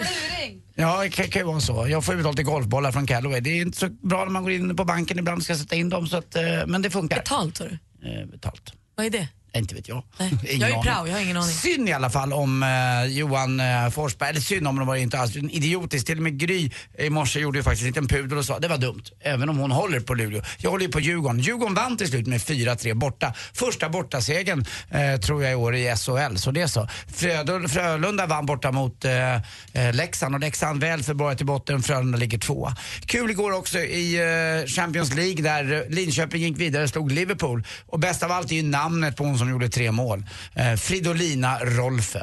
Ja, 0.81 1.03
det 1.03 1.11
kan, 1.11 1.41
ju 1.41 1.47
vara 1.47 1.61
så. 1.61 1.87
Jag 1.89 2.05
får 2.05 2.14
ju 2.14 2.18
betalt 2.18 2.39
i 2.39 2.43
golfbollar 2.43 2.93
från 2.93 3.07
Callaway. 3.07 3.41
Det 3.41 3.51
är 3.51 3.62
inte 3.62 3.79
så 3.79 3.89
bra 3.89 4.24
när 4.24 4.31
man 4.31 4.43
går 4.43 4.53
in 4.53 4.76
på 4.76 4.85
banken 4.85 5.18
ibland 5.18 5.39
och 5.39 5.45
ska 5.45 5.55
sätta 5.55 5.76
in 5.76 5.89
dem, 5.89 6.07
så 6.07 6.16
att, 6.16 6.37
eh, 6.37 6.43
men 6.66 6.83
det 6.83 6.91
funkar. 6.91 7.16
Betalt, 7.16 7.57
sa 7.57 7.64
du? 7.64 7.79
Eh, 8.09 8.26
betalt. 8.26 8.72
Vad 8.95 9.07
är 9.07 9.11
det? 9.11 9.29
Inte 9.59 9.75
vet 9.75 9.89
jag. 9.89 10.03
Nej. 10.19 10.31
Jag 10.61 10.71
är 10.71 10.83
prao, 10.83 11.07
jag 11.07 11.15
har 11.15 11.21
ingen 11.21 11.37
aning. 11.37 11.49
Synd 11.51 11.89
i 11.89 11.93
alla 11.93 12.11
fall 12.11 12.33
om 12.33 12.63
eh, 12.63 13.05
Johan 13.13 13.61
eh, 13.61 13.91
Forsberg, 13.91 14.31
eller 14.31 14.41
synd 14.41 14.69
om 14.69 14.79
det 14.79 14.85
var 14.85 14.95
det 14.95 15.01
inte 15.01 15.19
alls, 15.19 15.37
idiotiskt. 15.37 16.07
Till 16.07 16.17
och 16.17 16.23
med 16.23 16.39
Gry 16.39 16.71
i 16.99 17.11
morse 17.11 17.41
gjorde 17.41 17.59
ju 17.59 17.63
faktiskt 17.63 17.83
en 17.83 17.87
liten 17.89 18.09
pudel 18.09 18.39
och 18.39 18.45
sa 18.45 18.59
det 18.59 18.69
var 18.69 18.79
dumt, 18.79 19.03
även 19.21 19.49
om 19.49 19.59
hon 19.59 19.71
håller 19.71 20.01
på 20.01 20.15
Luleå. 20.15 20.43
Jag 20.59 20.71
håller 20.71 20.85
ju 20.87 20.93
på 20.93 21.01
Djurgården. 21.01 21.41
Djurgården 21.41 21.75
vann 21.75 21.97
till 21.97 22.09
slut 22.09 22.27
med 22.27 22.41
4-3 22.41 22.95
borta. 22.95 23.35
Första 23.53 23.89
bortasegern 23.89 24.65
eh, 24.91 25.21
tror 25.21 25.43
jag 25.43 25.53
i 25.53 25.55
år 25.55 25.75
i 25.77 25.95
SHL, 25.97 26.37
så 26.37 26.51
det 26.51 26.61
är 26.61 26.67
så. 26.67 26.89
Frödul- 27.15 27.69
Frölunda 27.69 28.27
vann 28.27 28.47
borta 28.47 28.73
mot 28.73 29.05
eh, 29.05 29.35
eh, 29.35 29.41
Leksand 29.93 30.35
och 30.35 30.41
Leksand 30.41 30.81
väl 30.81 31.03
förborgat 31.03 31.41
i 31.41 31.45
botten, 31.45 31.83
Frölunda 31.83 32.19
ligger 32.19 32.39
tvåa. 32.39 32.77
Kul 33.07 33.31
igår 33.31 33.53
också 33.53 33.79
i 33.79 34.17
eh, 34.63 34.67
Champions 34.67 35.15
League 35.15 35.43
där 35.43 35.73
eh, 35.73 35.89
Linköping 35.95 36.43
gick 36.43 36.59
vidare 36.61 36.83
och 36.83 36.91
slog 36.91 37.13
Liverpool. 37.13 37.65
Och 37.87 37.99
bäst 37.99 38.23
av 38.23 38.33
allt 38.33 38.53
är 38.53 38.57
ju 38.57 38.63
namnet 38.63 39.17
på 39.17 39.25
hon 39.25 39.39
som 39.39 39.48
gjorde 39.51 39.69
tre 39.69 39.93
mål. 39.93 40.25
Eh, 40.55 40.75
Fridolina 40.75 41.59
Rolfö. 41.59 42.21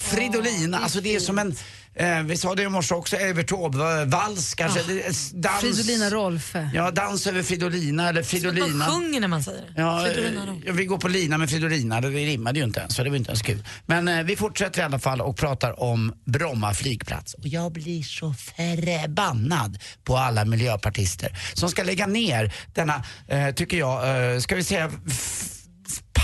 Fridolina, 0.00 0.78
alltså 0.78 1.00
det 1.00 1.14
är 1.14 1.20
som 1.20 1.38
en, 1.38 1.56
eh, 1.94 2.22
vi 2.22 2.36
sa 2.36 2.54
det 2.54 2.62
i 2.62 2.68
morse 2.68 2.94
också, 2.94 3.16
Evert 3.16 3.48
Taube, 3.48 4.04
vals 4.04 4.54
kanske. 4.54 4.80
är 4.80 5.34
dans. 5.40 5.60
Fridolina 5.60 6.10
Rolfö. 6.10 6.68
Ja, 6.74 6.90
dans 6.90 7.26
över 7.26 7.42
Fridolina 7.42 8.08
eller 8.08 8.22
Fridolina. 8.22 8.66
Man 8.66 8.90
sjunger 8.90 9.20
när 9.20 9.28
man 9.28 9.42
säger 9.42 9.62
det. 9.62 9.80
Ja, 9.80 10.08
eh, 10.08 10.72
vi 10.74 10.84
går 10.84 10.98
på 10.98 11.08
lina 11.08 11.38
med 11.38 11.50
Fridolina, 11.50 12.00
det 12.00 12.08
rimmade 12.08 12.58
ju 12.58 12.64
inte 12.64 12.80
ens 12.80 12.94
så 12.94 13.02
det 13.02 13.10
var 13.10 13.16
inte 13.16 13.30
ens 13.30 13.42
kul. 13.42 13.64
Men 13.86 14.08
eh, 14.08 14.22
vi 14.22 14.36
fortsätter 14.36 14.80
i 14.80 14.84
alla 14.84 14.98
fall 14.98 15.20
och 15.20 15.36
pratar 15.36 15.82
om 15.82 16.12
Bromma 16.24 16.74
flygplats. 16.74 17.34
Och 17.34 17.46
jag 17.46 17.72
blir 17.72 18.02
så 18.02 18.34
förbannad 18.34 19.78
på 20.04 20.16
alla 20.16 20.44
miljöpartister 20.44 21.38
som 21.54 21.68
ska 21.68 21.82
lägga 21.82 22.06
ner 22.06 22.54
denna, 22.74 23.04
eh, 23.28 23.50
tycker 23.54 23.76
jag, 23.76 24.32
eh, 24.34 24.40
ska 24.40 24.54
vi 24.56 24.64
säga 24.64 24.90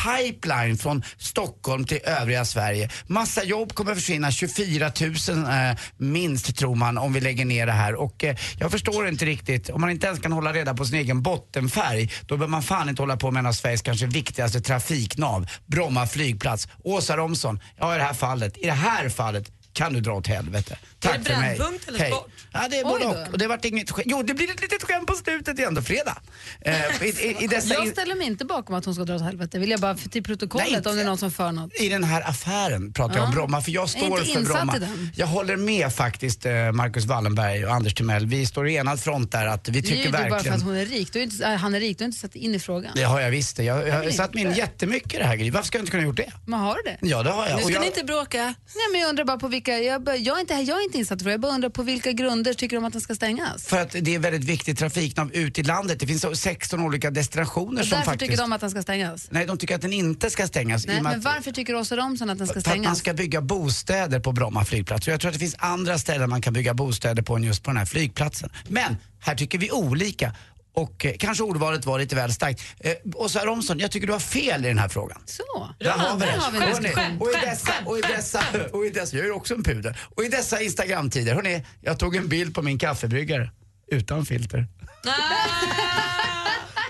pipeline 0.07 0.76
från 0.76 1.02
Stockholm 1.18 1.84
till 1.84 2.00
övriga 2.04 2.44
Sverige. 2.44 2.90
Massa 3.07 3.44
jobb 3.44 3.74
kommer 3.74 3.94
försvinna, 3.94 4.30
24 4.30 4.92
000 5.28 5.44
eh, 5.46 5.78
minst 5.96 6.57
tror 6.57 6.74
man 6.74 6.98
om 6.98 7.12
vi 7.12 7.20
lägger 7.20 7.44
ner 7.44 7.66
det 7.66 7.72
här. 7.72 7.94
Och 7.94 8.24
eh, 8.24 8.36
jag 8.59 8.70
förstår 8.70 9.09
inte 9.09 9.24
riktigt, 9.24 9.70
om 9.70 9.80
man 9.80 9.90
inte 9.90 10.07
ens 10.07 10.20
kan 10.20 10.32
hålla 10.32 10.52
reda 10.52 10.74
på 10.74 10.84
sin 10.84 10.98
egen 10.98 11.22
bottenfärg, 11.22 12.12
då 12.26 12.36
behöver 12.36 12.50
man 12.50 12.62
fan 12.62 12.88
inte 12.88 13.02
hålla 13.02 13.16
på 13.16 13.30
med 13.30 13.40
en 13.40 13.46
av 13.46 13.52
Sveriges 13.52 13.82
kanske 13.82 14.07
viktigaste 14.07 14.61
trafiknav, 14.61 15.46
Bromma 15.66 16.07
flygplats. 16.07 16.68
Åsa 16.84 17.16
Romson, 17.16 17.61
ja 17.76 17.94
i 17.94 17.98
det 17.98 18.04
här 18.04 18.14
fallet, 18.14 18.57
i 18.57 18.66
det 18.66 18.72
här 18.72 19.09
fallet 19.09 19.52
kan 19.72 19.92
du 19.92 20.00
dra 20.00 20.12
åt 20.12 20.26
helvete. 20.26 20.76
Tack 21.07 21.18
det 21.24 21.30
för 21.32 21.40
mig. 21.40 21.57
Brännpunkt 21.59 21.88
eller 21.88 21.98
Hej. 21.98 22.11
sport? 22.12 22.30
Ja, 22.52 22.66
det 22.70 22.76
är 22.76 22.84
Oj 22.84 22.90
både 22.90 23.04
då. 23.04 23.11
och. 23.11 23.32
och 23.32 23.38
det 23.38 23.46
vart 23.46 23.64
inget 23.64 23.90
skämt. 23.90 24.07
Jo, 24.11 24.22
det 24.22 24.34
blir 24.34 24.50
ett 24.50 24.62
litet 24.62 24.82
skämt 24.82 25.07
på 25.07 25.14
slutet, 25.14 25.57
det 25.57 25.62
är 25.62 25.66
ändå 25.66 25.82
fredag. 25.82 26.18
Eh, 26.61 26.74
i, 27.02 27.09
i, 27.09 27.36
i, 27.44 27.46
dessa, 27.46 27.74
Jag 27.74 27.88
ställer 27.88 28.14
mig 28.14 28.26
inte 28.26 28.44
bakom 28.44 28.74
att 28.74 28.84
hon 28.84 28.94
ska 28.94 29.04
dra 29.04 29.14
åt 29.14 29.22
helvete. 29.22 29.59
Vill 29.59 29.70
jag 29.70 29.80
bara 29.80 29.96
för 29.96 30.09
till 30.09 30.22
protokollet 30.22 30.66
Nej, 30.68 30.76
inte. 30.76 30.88
om 30.90 30.96
det 30.96 31.02
är 31.02 31.07
någon 31.07 31.18
som 31.18 31.30
för 31.30 31.52
något. 31.52 31.80
I 31.80 31.88
den 31.88 32.04
här 32.04 32.28
affären 32.28 32.92
pratar 32.92 33.16
jag 33.16 33.24
om. 33.24 33.30
Bromma, 33.30 33.61
för 33.62 33.70
jag 33.70 33.82
är 33.82 33.86
står 33.86 34.04
inte 34.20 34.32
för 34.32 34.40
insatt 34.40 34.57
Bromma. 34.57 34.76
i 34.76 34.80
den. 34.80 35.11
Jag 35.16 35.26
håller 35.26 35.57
med 35.57 35.92
faktiskt 35.92 36.46
eh, 36.46 36.72
Marcus 36.72 37.04
Wallenberg 37.04 37.66
och 37.66 37.72
Anders 37.72 37.94
Timell. 37.94 38.26
Vi 38.26 38.46
står 38.46 38.68
i 38.68 38.74
enad 38.76 39.00
front 39.00 39.32
där 39.32 39.46
att 39.46 39.68
vi 39.68 39.72
Det 39.72 39.78
är 39.78 39.82
tycker 39.90 40.04
ju 40.07 40.11
bara 40.12 40.22
för 40.22 40.30
verkligen... 40.30 40.57
att 40.57 40.62
hon 40.62 40.76
är 40.76 40.86
rik. 40.86 41.12
Du 41.12 41.18
är 41.18 41.22
inte, 41.22 41.44
äh, 41.46 41.54
han 41.57 41.74
är 41.74 41.80
rik, 41.80 41.98
du 41.98 42.04
har 42.04 42.07
inte 42.07 42.18
satt 42.18 42.34
in 42.36 42.54
i 42.54 42.59
frågan. 42.59 42.92
Det 42.94 43.02
har 43.02 43.20
jag 43.20 43.30
visst 43.30 43.57
det. 43.57 43.64
Jag, 43.64 43.88
jag 43.88 43.94
har 43.94 44.11
satt 44.11 44.34
mig 44.34 44.42
in 44.44 44.52
jättemycket 44.52 45.14
i 45.14 45.18
det 45.18 45.24
här 45.24 45.36
Gry. 45.36 45.50
Varför 45.50 45.66
ska 45.66 45.78
jag 45.78 45.82
inte 45.82 45.90
kunna 45.90 46.02
gjort 46.02 46.16
det? 46.16 46.32
Men 46.46 46.61
har 46.61 46.74
du 46.74 46.82
det? 46.90 46.98
Ja, 47.00 47.22
det 47.22 47.30
har 47.30 47.46
jag. 47.46 47.50
Nu 47.50 47.54
Och 47.57 47.61
ska 47.62 47.72
jag 47.72 47.80
ni 47.80 47.86
inte 47.86 48.04
bråka. 48.04 48.44
Nej, 48.44 48.54
men 48.92 49.00
jag 49.00 49.09
undrar 49.09 49.24
bara 49.24 49.38
på 49.38 49.48
vilka, 49.48 49.78
jag, 49.78 50.02
bara- 50.02 50.16
jag, 50.16 50.36
är 50.36 50.40
inte, 50.40 50.54
jag 50.54 50.78
är 50.80 50.84
inte 50.84 50.95
insatt 50.97 51.18
frågan. 51.22 51.32
Jag 51.32 51.40
bara 51.40 51.53
undrar 51.55 51.68
på 51.70 51.82
vilka 51.82 52.12
grunder 52.12 52.55
tycker 52.55 52.76
de 52.76 52.84
att 52.84 52.92
den 52.92 53.03
ska 53.03 53.14
stängas? 53.14 53.66
för 53.66 53.80
att 53.80 53.90
det 54.01 54.14
är 54.14 54.18
väldigt 54.18 54.44
viktigt 54.44 54.78
trafiknav 54.78 55.32
ut 55.32 55.59
i 55.59 55.62
landet. 55.62 56.01
Det 56.01 56.07
finns 56.07 56.22
så 56.22 56.34
16 56.36 56.80
olika 56.80 57.11
destinationer 57.11 57.80
Och 57.82 57.86
som 57.88 58.03
faktiskt... 58.03 58.18
tycker 58.30 58.36
de 58.42 58.53
att 58.53 58.61
den 58.61 58.70
ska 58.70 58.82
stängas? 58.82 59.28
Nej, 59.30 59.47
de 59.47 59.59
tycker 59.59 59.74
att 59.74 59.80
den 59.82 59.92
inte 59.92 60.30
ska 60.30 60.47
stängas. 60.47 60.86
Nej, 60.86 61.03
men 61.03 61.14
att- 61.18 61.24
varför 61.24 61.53
tycker 61.53 61.74
Åsa 61.74 61.97
Romson 61.97 62.30
att 62.30 62.38
den 62.38 62.47
ska 62.47 62.55
För 62.55 62.61
att 62.61 62.66
man 62.66 62.72
stängas? 62.84 62.99
ska 62.99 63.14
bygga 63.14 63.40
bostäder 63.40 64.20
på 64.20 64.32
Bromma 64.32 64.64
flygplats. 64.64 65.07
Och 65.07 65.12
jag 65.12 65.20
tror 65.20 65.28
att 65.28 65.34
det 65.34 65.40
finns 65.40 65.57
andra 65.59 65.99
ställen 65.99 66.30
man 66.30 66.40
kan 66.42 66.53
bygga 66.53 66.74
bostäder 66.74 67.22
på 67.22 67.36
än 67.36 67.42
just 67.42 67.62
på 67.62 67.70
den 67.70 67.76
här 67.78 67.86
flygplatsen. 67.86 68.51
Men 68.68 68.97
här 69.20 69.34
tycker 69.34 69.59
vi 69.59 69.70
olika. 69.70 70.32
Och 70.77 71.07
eh, 71.07 71.12
kanske 71.18 71.45
ordvalet 71.45 71.85
var 71.87 71.99
lite 71.99 72.16
väl 72.16 72.33
starkt. 72.33 72.62
Eh, 72.81 72.93
Åsa 73.14 73.45
Romson, 73.47 73.79
jag 73.79 73.91
tycker 73.91 74.07
du 74.07 74.12
har 74.12 74.20
fel 74.20 74.64
i 74.64 74.68
den 74.68 74.79
här 74.79 74.89
frågan. 74.89 75.18
Så, 75.27 75.68
Där 75.79 75.91
har 75.91 76.16
vi 76.16 76.27
det. 76.27 76.33
Hörrni, 76.33 77.16
och 77.20 77.29
i 77.29 77.33
dessa, 77.47 77.72
och 77.87 77.99
i 77.99 78.01
dessa, 78.01 78.43
och 78.72 78.87
i 78.87 78.91
dessa, 78.91 79.16
jag 79.16 79.27
är 79.27 79.31
också 79.33 79.55
en 79.55 79.62
pudel. 79.64 79.95
Och 80.16 80.24
i 80.24 80.29
dessa 80.29 80.61
Instagramtider, 80.62 81.35
hörni, 81.35 81.64
jag 81.81 81.99
tog 81.99 82.16
en 82.16 82.29
bild 82.29 82.55
på 82.55 82.62
min 82.62 82.79
kaffebryggare. 82.79 83.51
Utan 83.93 84.27
filter. 84.27 84.66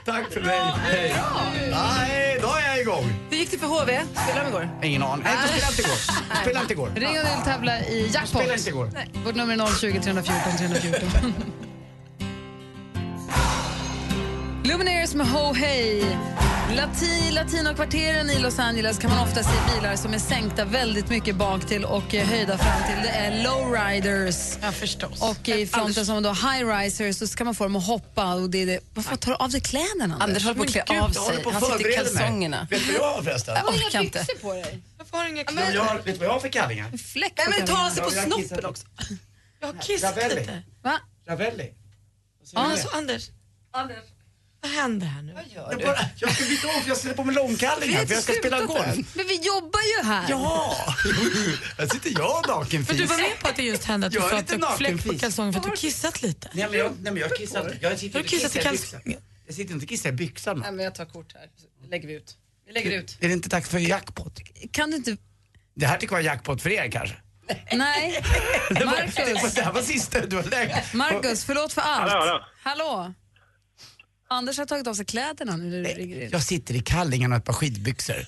Tack 0.04 0.32
för 0.32 0.40
mig. 0.40 0.60
Hej. 0.76 1.14
Nej, 1.70 2.38
då 2.42 2.48
är 2.48 2.66
jag 2.66 2.80
igång. 2.80 3.12
Hur 3.30 3.36
gick 3.36 3.50
det 3.50 3.58
för 3.58 3.66
HV? 3.66 4.02
Spelade 4.14 4.44
de 4.44 4.48
igår? 4.48 4.68
Ingen 4.82 5.02
aning. 5.02 5.24
Nej, 5.24 5.34
jag 5.40 5.48
spelade 5.48 5.70
inte 5.70 5.82
igår. 5.82 5.96
Spelade 6.42 6.60
inte 6.60 6.72
igår. 6.72 6.90
Ring 6.96 7.08
och 7.08 7.14
vill 7.14 7.44
tävla 7.44 7.80
i 7.80 8.10
jackpot. 8.14 8.28
Spelade 8.28 8.54
inte 8.54 8.70
igår. 8.70 8.90
Vårt 9.24 9.34
nummer 9.34 9.54
är 9.54 9.78
020 9.80 10.00
314 10.02 10.56
314. 10.58 11.32
Lumineers 14.66 15.14
med 15.14 15.26
Ho 15.26 15.54
Hey. 15.54 16.02
Latin, 16.76 17.34
latinokvarteren 17.34 18.30
i 18.30 18.38
Los 18.38 18.58
Angeles 18.58 18.98
kan 18.98 19.10
man 19.10 19.28
ofta 19.28 19.42
se 19.42 19.74
bilar 19.74 19.96
som 19.96 20.14
är 20.14 20.18
sänkta 20.18 20.64
väldigt 20.64 21.08
mycket 21.08 21.36
bak 21.36 21.66
till 21.66 21.84
och 21.84 22.14
eh, 22.14 22.26
höjda 22.26 22.58
fram 22.58 22.82
till. 22.82 23.02
Det 23.02 23.08
är 23.08 23.44
lowriders. 23.44 24.58
Ja, 24.62 24.72
förstås. 24.72 25.22
Och 25.22 25.48
i 25.48 25.66
fronten 25.66 26.06
som 26.06 26.22
då 26.22 26.30
high-risers 26.30 27.12
så 27.12 27.26
ska 27.26 27.44
man 27.44 27.54
få 27.54 27.64
dem 27.64 27.76
att 27.76 27.86
hoppa. 27.86 28.34
Och 28.34 28.50
det 28.50 28.62
är 28.62 28.66
det. 28.66 28.80
Varför 28.94 29.16
tar 29.16 29.30
du 29.30 29.36
av 29.36 29.50
dig 29.50 29.60
kläderna? 29.60 30.04
Anders? 30.04 30.20
Anders 30.22 30.44
håller 30.44 30.56
på 30.56 30.62
att 30.62 30.70
klä 30.70 30.84
Gud, 30.88 30.98
av 30.98 31.10
sig. 31.10 31.22
Han 31.22 31.34
sitter 31.34 31.50
i 31.50 31.60
förbereda 31.60 32.02
mig. 32.02 32.12
kalsongerna. 32.12 32.66
Vet 32.70 32.86
du 32.86 32.92
vad 32.92 33.00
jag 33.00 33.14
har 33.14 33.22
förresten? 33.22 33.54
Jag 33.56 33.68
orkar 33.74 34.00
inte. 34.00 34.26
på 34.42 34.52
dig. 34.52 34.82
Varför 34.98 35.16
har 35.16 35.24
du 35.24 35.30
inga 35.30 35.44
men 35.52 35.74
jag 35.74 35.82
har, 35.82 35.96
vet 35.96 36.04
du 36.04 36.12
vad 36.12 36.28
jag 36.28 36.32
har 36.32 36.40
för 36.40 36.48
kallingar? 36.48 36.96
Fläck 36.96 37.32
Nej, 37.36 37.46
men 37.58 37.66
ta 37.66 37.90
sig 37.90 38.02
på 38.02 38.10
snoppen 38.10 38.64
också. 38.64 38.86
Jag 39.60 39.66
har 39.66 39.82
kissat 39.82 40.16
lite. 40.16 40.62
Va? 40.82 41.00
Ravelli. 41.28 41.74
Ja, 42.52 42.60
alltså, 42.60 42.88
Anders. 42.92 43.30
Anders. 43.72 44.15
Vad 44.66 44.74
händer 44.74 45.06
här 45.06 45.22
nu? 45.22 45.34
Jag, 45.54 45.80
bara, 45.80 45.98
jag 46.16 46.34
ska 46.34 46.44
byta 46.44 46.68
om 46.68 46.82
för 46.82 46.88
jag 46.88 46.96
ställer 46.96 47.14
på 47.14 47.24
mig 47.24 47.34
långkallingar 47.34 48.06
för 48.06 48.14
jag 48.14 48.22
ska 48.22 48.32
spela 48.32 48.60
golf. 48.60 49.14
Men 49.14 49.26
vi 49.26 49.34
jobbar 49.34 49.80
ju 49.80 50.08
här. 50.08 50.26
Ja! 50.28 50.76
Här 51.78 51.86
sitter 51.86 52.10
jag 52.20 52.48
nakenfis. 52.48 52.88
Men 52.88 52.96
du 52.96 53.06
var 53.06 53.16
med 53.16 53.38
på 53.40 53.48
att 53.48 53.56
det 53.56 53.62
just 53.62 53.84
hände 53.84 54.06
att 54.06 54.12
du 54.12 54.18
är 54.18 54.38
ett 54.38 54.78
fläck 54.78 55.04
på 55.04 55.18
kalsongen 55.18 55.52
för 55.52 55.60
att 55.60 55.66
du 55.66 55.76
kissat 55.76 56.22
lite? 56.22 56.50
Nej 56.52 56.66
men 56.70 56.78
jag, 56.78 56.92
nej, 57.00 57.12
men 57.12 57.16
jag 57.16 57.36
kissar 57.36 57.60
inte. 57.64 57.78
Jag 57.80 57.98
sitter 57.98 58.18
Har 58.18 58.22
du 58.22 58.26
inte 58.26 58.36
kissat 58.36 58.56
i 58.56 58.58
kalsongen? 58.58 59.20
Jag 59.46 59.54
sitter 59.54 59.74
inte 59.74 59.84
och 59.84 59.88
kissar 59.88 60.08
i 60.08 60.12
byxan. 60.12 60.58
Nej, 60.58 60.72
men 60.72 60.84
jag 60.84 60.94
tar 60.94 61.04
kort 61.04 61.34
här. 61.34 61.48
Så 61.56 61.88
lägger 61.90 62.08
vi 62.08 62.14
ut. 62.14 62.36
Vi 62.66 62.72
lägger 62.72 62.98
ut. 62.98 63.16
Är 63.20 63.28
det 63.28 63.34
inte 63.34 63.48
dags 63.48 63.68
för 63.68 63.78
jackpot? 63.78 64.38
Kan 64.70 64.90
du 64.90 64.96
inte... 64.96 65.16
Det 65.74 65.86
här 65.86 65.98
tycker 65.98 66.14
jag 66.14 66.22
var 66.22 66.26
jackpot 66.26 66.62
för 66.62 66.70
er 66.70 66.90
kanske? 66.90 67.16
Nej. 67.72 68.22
Marcus. 68.70 69.14
det 69.14 69.34
var, 69.34 69.54
det 69.54 69.62
här 69.62 69.72
var 69.72 69.82
sista 69.82 70.26
du 70.26 70.36
har 70.36 70.42
lägt. 70.42 70.94
Marcus, 70.94 71.44
förlåt 71.44 71.72
för 71.72 71.80
allt. 71.80 72.12
Hallå, 72.12 72.24
hallå. 72.24 72.44
Hallå? 72.62 73.14
Anders 74.28 74.58
har 74.58 74.66
tagit 74.66 74.86
av 74.86 74.94
sig 74.94 75.04
kläderna 75.04 75.56
nu 75.56 75.64
när 75.64 75.88
du 75.88 75.94
ringer 75.94 76.20
in. 76.22 76.28
Jag 76.32 76.42
sitter 76.42 76.74
i 76.74 76.80
kallingarna 76.80 77.34
och 77.34 77.38
ett 77.38 77.44
par 77.44 77.52
skidbyxor. 77.52 78.16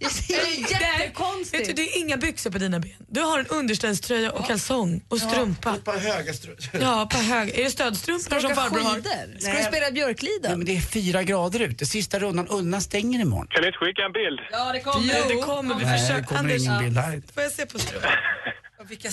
Det 0.00 0.34
är 0.34 0.70
jättekonstigt. 0.70 1.60
Vet 1.60 1.66
du, 1.66 1.72
det 1.72 1.82
är 1.96 1.98
inga 2.00 2.16
byxor 2.16 2.50
på 2.50 2.58
dina 2.58 2.80
ben. 2.80 2.92
Du 3.08 3.20
har 3.20 3.38
en 3.38 3.46
underställströja 3.46 4.32
och 4.32 4.46
kalsong 4.46 5.00
och 5.08 5.20
strumpa. 5.20 5.74
ett 5.74 5.84
par 5.84 5.98
höga 5.98 6.32
strumpor. 6.32 6.64
Ja. 6.80 7.08
Är 7.12 7.64
det 7.64 7.70
stödstrumpor 7.70 8.40
som 8.40 8.54
farbror 8.54 8.80
har? 8.80 9.00
Ska 9.40 9.52
du 9.52 9.62
spela 9.64 9.90
Björkliden? 9.90 10.40
Nej, 10.42 10.56
men 10.56 10.66
det 10.66 10.76
är 10.76 10.80
fyra 10.80 11.22
grader 11.22 11.60
ute. 11.60 11.86
Sista 11.86 12.18
rundan. 12.18 12.46
Ullna 12.50 12.80
stänger 12.80 13.20
imorgon. 13.20 13.46
Kan 13.50 13.60
ni 13.62 13.66
inte 13.66 13.78
skicka 13.78 14.02
en 14.02 14.12
bild? 14.12 14.40
Ja, 14.50 14.72
det 14.72 14.80
kommer. 14.80 15.14
Jo, 15.18 15.24
det 15.36 15.42
kommer. 15.42 15.74
Vi 15.74 15.84
Nej, 15.84 15.98
försöker. 16.00 16.20
det 16.20 16.26
kommer 16.26 16.40
Anders, 16.40 16.62
ingen 16.62 16.84
bild 16.84 16.98
här. 16.98 17.22
får 17.34 17.42
jag 17.42 17.52
se 17.52 17.66
på 17.66 17.78
strumpan? 17.78 18.10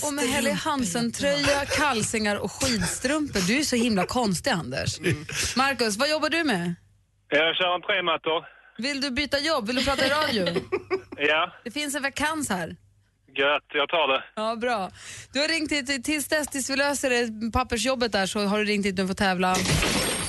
Och 0.03 0.13
med 0.13 0.26
Helly 0.26 0.51
Hansen-tröja, 0.51 1.66
kalsingar 1.66 2.36
och 2.36 2.51
skidstrumpor. 2.51 3.39
Du 3.47 3.57
är 3.59 3.63
så 3.63 3.76
himla 3.76 4.05
konstig, 4.05 4.51
Anders. 4.51 4.99
Marcus, 5.55 5.97
vad 5.97 6.09
jobbar 6.09 6.30
du 6.30 6.43
med? 6.43 6.76
Jag 7.30 7.55
kör 7.55 7.76
en 7.76 7.82
tremattor. 7.82 8.45
Vill 8.78 9.01
du 9.01 9.11
byta 9.11 9.39
jobb? 9.39 9.68
Vill 9.68 9.76
du 9.76 9.84
prata 9.86 10.05
i 10.05 10.09
radio? 10.09 10.61
Ja, 11.18 11.53
Det 11.63 11.72
finns 11.72 11.95
en 11.95 12.03
vakans 12.03 12.49
här. 12.49 12.68
gött. 13.38 13.63
Jag 13.74 13.89
tar 13.89 14.07
det. 14.13 14.24
Ja, 14.36 14.55
bra. 14.55 14.91
Du 15.34 15.39
har 15.39 15.47
ringt 15.47 15.72
hit 15.72 16.03
tills 16.05 16.28
dess 16.28 16.47
tills 16.47 16.70
vi 16.70 16.76
löser 16.76 17.09
det, 17.09 17.51
pappersjobbet 17.51 18.11
där 18.11 18.26
så 18.26 18.45
har 18.45 18.59
du 18.59 18.66
ringt 18.66 18.86
hit 18.86 18.97
nu 18.97 19.05
för 19.05 19.11
att 19.11 19.18
tävla. 19.18 19.55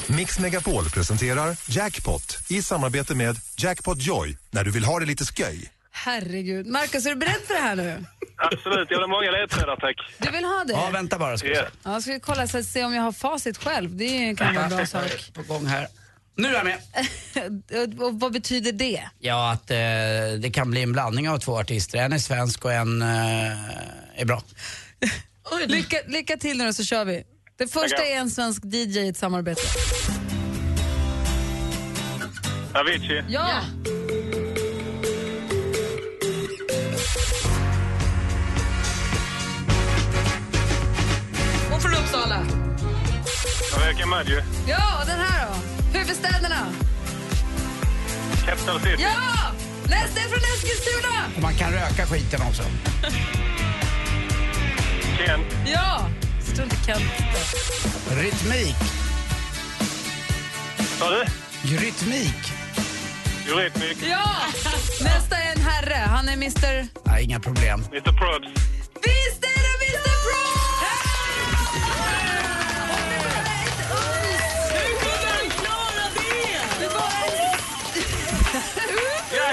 Mix 0.07 0.39
Megapol 0.39 0.85
presenterar 0.91 1.57
Jackpot 1.69 2.37
i 2.49 2.63
samarbete 2.63 3.15
med 3.15 3.37
Jackpot 3.59 4.03
Joy 4.03 4.37
när 4.51 4.65
du 4.65 4.71
vill 4.71 4.85
ha 4.85 5.01
det 5.01 5.07
lite 5.07 5.25
sköj. 5.25 5.71
Herregud. 6.05 6.67
Marcus, 6.67 7.07
är 7.07 7.11
du 7.11 7.17
beredd 7.17 7.41
för 7.47 7.55
det 7.55 7.61
här 7.61 7.77
nu? 7.77 8.05
Absolut. 8.37 8.91
Jag 8.91 8.97
vill 8.99 9.01
ha 9.01 9.07
många 9.07 9.31
ledtrådar, 9.31 9.77
tack. 9.77 9.97
Du 10.19 10.31
vill 10.31 10.45
ha 10.45 10.65
det? 10.67 10.73
Ja, 10.73 10.91
vänta 10.93 11.19
bara 11.19 11.39
ska 11.39 11.49
vi 11.49 11.55
se. 11.55 11.61
Ja. 11.61 11.93
Ja, 11.93 12.01
ska 12.01 12.13
vi 12.13 12.21
kolla 12.21 12.47
så 12.47 12.59
att 12.59 12.65
se 12.65 12.85
om 12.85 12.95
jag 12.95 13.03
har 13.03 13.13
facit 13.13 13.59
själv. 13.59 13.97
Det 13.97 14.35
kan 14.39 14.55
vara 14.55 14.65
en 14.65 14.77
bra 14.77 14.87
sak. 14.87 15.31
På 15.33 15.43
gång 15.43 15.67
här. 15.67 15.87
Nu 16.37 16.49
är 16.49 16.53
jag 16.53 16.65
med. 16.65 16.79
Och 18.03 18.21
vad 18.21 18.33
betyder 18.33 18.73
det? 18.73 19.09
Ja, 19.19 19.53
att 19.53 19.71
eh, 19.71 19.77
det 20.41 20.51
kan 20.55 20.71
bli 20.71 20.83
en 20.83 20.93
blandning 20.93 21.29
av 21.31 21.39
två 21.39 21.59
artister. 21.59 21.99
En 21.99 22.13
är 22.13 22.19
svensk 22.19 22.65
och 22.65 22.73
en 22.73 23.03
eh, 23.03 24.19
är 24.21 24.25
bra. 24.25 24.43
Lycka, 25.67 25.97
lycka 26.07 26.37
till 26.37 26.59
nu 26.59 26.73
så 26.73 26.85
kör 26.85 27.05
vi. 27.05 27.25
Det 27.59 27.67
första 27.67 27.97
Tackar. 27.97 28.11
är 28.11 28.17
en 28.17 28.31
svensk 28.31 28.65
DJ 28.65 28.99
i 28.99 29.09
ett 29.09 29.17
samarbete. 29.17 29.63
Avicii. 32.75 33.25
Ja! 33.29 33.61
Hon 42.27 42.47
från 42.47 42.91
Uppsala. 43.73 43.87
Rebecca 43.87 44.07
Maggio. 44.07 44.43
Ja, 44.69 45.01
och 45.01 45.07
den 45.07 45.19
här 45.19 45.47
då? 45.47 45.99
Huvudstäderna. 45.99 46.67
Capital 48.47 48.81
City. 48.81 49.03
Ja! 49.03 49.53
Nästa 49.83 50.21
är 50.21 50.29
från 50.29 50.39
Eskilstuna. 50.39 51.37
Och 51.37 51.43
man 51.43 51.55
kan 51.55 51.73
röka 51.73 52.07
skiten 52.07 52.41
också. 52.43 52.63
Ken. 55.19 55.41
Ja! 55.67 56.09
Så 56.41 56.53
tror 56.53 56.65
inte 56.65 56.77
Kent 56.87 57.03
Rytmik. 58.11 58.77
Sa 60.99 61.11
du? 61.11 61.25
Rytmik. 61.77 62.53
Eurythmic. 63.49 63.99
Ja! 64.11 64.31
Nästa 65.01 65.37
är 65.37 65.53
en 65.57 65.63
herre. 65.63 65.95
Han 65.95 66.29
är 66.29 66.33
Mr... 66.33 66.87
Nej, 67.05 67.25
inga 67.25 67.41
problem. 67.41 67.85
Mr 67.93 68.13
Probs. 68.13 68.49
Visst 69.03 69.56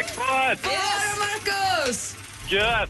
Jackpot! 0.03 0.63
Bara 0.63 1.25
Marcus! 1.25 2.15
Gött! 2.49 2.89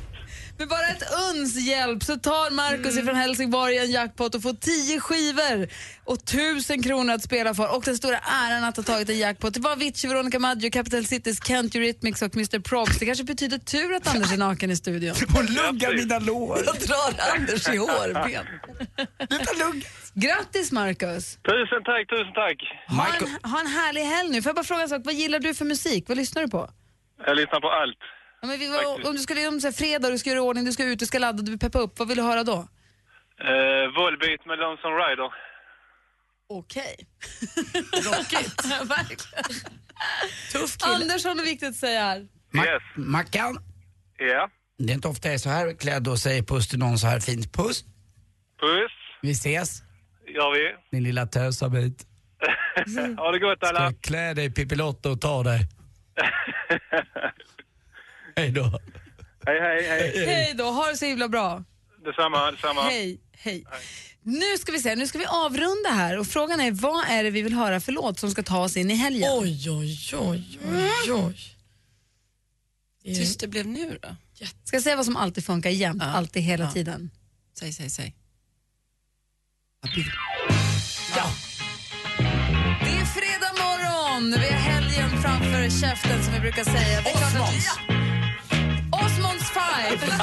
Med 0.58 0.68
bara 0.68 0.88
ett 0.88 1.04
uns 1.32 1.56
hjälp 1.56 2.04
så 2.04 2.16
tar 2.18 2.52
Marcus 2.52 2.98
ifrån 2.98 3.16
Helsingborg 3.16 3.78
en 3.78 3.92
jackpot 3.92 4.36
och 4.36 4.42
får 4.42 4.54
tio 4.54 5.00
skivor 5.00 5.68
och 6.04 6.26
tusen 6.26 6.84
kronor 6.84 7.14
att 7.14 7.24
spela 7.24 7.54
för 7.54 7.76
och 7.76 7.84
den 7.84 7.98
stora 7.98 8.18
äran 8.18 8.64
att 8.64 8.78
ha 8.78 8.84
tagit 8.84 9.10
en 9.10 9.18
jackpot. 9.18 9.54
Det 9.54 9.60
var 9.60 9.72
Avicii, 9.72 10.08
Veronica 10.10 10.40
Maggio, 10.40 10.72
Capital 10.72 11.06
Cities, 11.06 11.48
Kent 11.48 11.76
Eurythmics 11.76 12.22
och 12.22 12.36
Mr 12.36 12.60
Probs. 12.60 13.00
Det 13.00 13.06
kanske 13.06 13.24
betyder 13.24 13.58
tur 13.58 13.94
att 13.94 14.08
Anders 14.16 14.32
är 14.34 14.38
naken 14.38 14.72
i 14.72 14.76
studion. 14.76 15.16
Hon 15.34 15.46
luggar 15.46 15.94
mina 15.94 16.20
lår. 16.20 16.64
Jag 16.66 16.76
drar 16.76 17.34
Anders 17.36 17.70
i 17.70 17.78
hårben. 17.78 18.46
Grattis 20.14 20.72
Marcus! 20.72 21.36
Tusen 21.36 21.84
tack, 21.86 22.10
tusen 22.10 22.34
tack. 22.34 22.58
Ha 22.88 23.08
en, 23.08 23.52
ha 23.52 23.60
en 23.60 23.68
härlig 23.68 24.02
helg 24.02 24.30
nu. 24.30 24.42
Får 24.42 24.50
jag 24.50 24.56
bara 24.56 24.64
fråga 24.66 24.82
en 24.82 24.90
sak, 24.90 25.02
vad 25.06 25.14
gillar 25.14 25.40
du 25.40 25.54
för 25.54 25.66
musik? 25.66 26.06
Vad 26.08 26.18
lyssnar 26.18 26.42
du 26.42 26.48
på? 26.50 26.70
Jag 27.26 27.36
lyssnar 27.38 27.60
på 27.62 27.70
allt. 27.70 27.98
Ja, 28.42 28.48
men 28.48 28.60
vi, 28.60 28.68
var- 28.72 29.08
om 29.08 29.14
du 29.16 29.20
skulle 29.20 29.48
om 29.48 29.62
så 29.62 29.68
här, 29.68 29.72
fredag, 29.74 30.10
du 30.10 30.18
ska 30.18 30.30
göra 30.30 30.38
i 30.40 30.42
ordning, 30.42 30.66
du 30.66 30.72
ska 30.72 30.84
ut, 30.84 31.00
du 31.00 31.06
ska 31.06 31.20
ladda, 31.20 31.42
du 31.44 31.52
vill 31.52 31.60
peppa 31.60 31.80
upp, 31.80 32.00
vad 32.00 32.08
vill 32.08 32.18
du 32.18 32.24
höra 32.24 32.44
då? 32.44 32.54
Uh, 33.44 33.86
Volbeat 33.98 34.46
med 34.46 34.60
Lonesome 34.60 34.96
Rider. 34.96 35.30
Okej. 36.50 36.96
Rockigt. 37.94 38.66
Verkligen. 38.66 39.44
Tuff 40.52 40.78
kille. 40.78 40.96
Anders 40.96 41.26
har 41.26 41.36
något 41.36 41.46
viktigt 41.48 41.70
att 41.70 41.76
säga 41.76 42.00
här. 42.04 42.28
Ma- 42.54 42.80
Mackan, 42.96 43.58
Ja. 44.18 44.50
det 44.78 44.92
är 44.92 44.96
inte 44.96 45.08
ofta 45.08 45.28
jag 45.28 45.34
är 45.34 45.38
så 45.40 45.50
här 45.50 45.74
klädd 45.74 46.08
och 46.08 46.20
säger 46.20 46.44
puss 46.44 46.68
till 46.68 46.80
någon 46.80 46.98
så 46.98 47.08
här 47.08 47.20
fint. 47.20 47.54
Puss. 47.54 47.84
Puss. 48.60 48.92
Vi 49.22 49.32
ses, 49.32 49.82
Gör 50.28 50.52
vi. 50.54 50.76
din 50.98 51.04
lilla 51.04 51.26
tösabit. 51.26 52.06
ha 53.18 53.32
det 53.32 53.40
gott 53.40 53.64
alla. 53.64 53.90
Ska 53.92 54.00
klä 54.02 54.34
dig 54.34 54.50
Pippi-Lotta 54.50 55.10
och 55.12 55.22
ta 55.22 55.44
dig. 55.44 55.60
Hej 58.36 58.52
då. 58.52 58.80
Hej, 59.46 59.60
hej, 59.62 59.84
hej. 59.88 60.26
Hej 60.26 60.54
då, 60.58 60.64
ha 60.64 60.88
det 60.88 60.98
så 60.98 61.06
himla 61.06 61.28
bra. 61.30 61.64
Detsamma, 62.06 62.52
detsamma. 62.52 62.82
Hej, 62.84 63.20
hej. 63.38 63.66
Nu 64.22 64.58
ska 64.60 64.72
vi 64.72 64.80
se, 64.80 64.96
nu 64.96 65.08
ska 65.08 65.18
vi 65.18 65.26
avrunda 65.26 65.90
här 65.90 66.20
och 66.20 66.28
frågan 66.28 66.60
är 66.62 66.72
vad 66.72 67.06
är 67.10 67.24
det 67.24 67.30
vi 67.30 67.42
vill 67.42 67.54
höra 67.54 67.80
för 67.80 67.92
låt 67.92 68.20
som 68.20 68.32
ska 68.32 68.44
ta 68.44 68.60
oss 68.64 68.78
in 68.78 68.92
i 68.92 68.96
helgen? 68.96 69.30
Oj, 69.34 69.70
oj, 69.70 69.98
oj, 70.20 70.60
oj, 70.74 71.12
oj. 71.12 71.38
Tyst 73.16 73.40
det 73.40 73.48
blev 73.48 73.68
nu 73.68 74.00
då. 74.02 74.16
Ska 74.64 74.76
jag 74.76 74.84
säga 74.84 74.96
vad 74.96 75.06
som 75.06 75.18
alltid 75.18 75.46
funkar 75.46 75.70
jämt, 75.70 76.04
alltid, 76.04 76.44
hela 76.44 76.64
Ja. 76.66 76.72
tiden? 76.72 77.12
Säg, 77.60 77.74
säg, 77.74 77.90
säg. 77.90 78.16
Det 82.82 82.90
är 82.90 83.06
fredag 83.06 83.54
morgon, 83.64 84.32
vi 84.32 84.54
har 84.54 84.72
framför 85.24 85.70
käften 85.70 86.24
som 86.24 86.34
vi 86.34 86.40
brukar 86.40 86.64
säga. 86.64 87.02
Det 87.02 87.10
att- 87.10 87.34
Ja. 87.36 87.48
Osmonds 89.06 89.52
Five! 89.58 90.06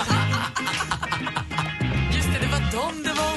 Just 2.16 2.28
det, 2.32 2.38
det 2.40 2.46
var 2.46 2.60
dem 2.72 3.02
det 3.04 3.12
var. 3.12 3.36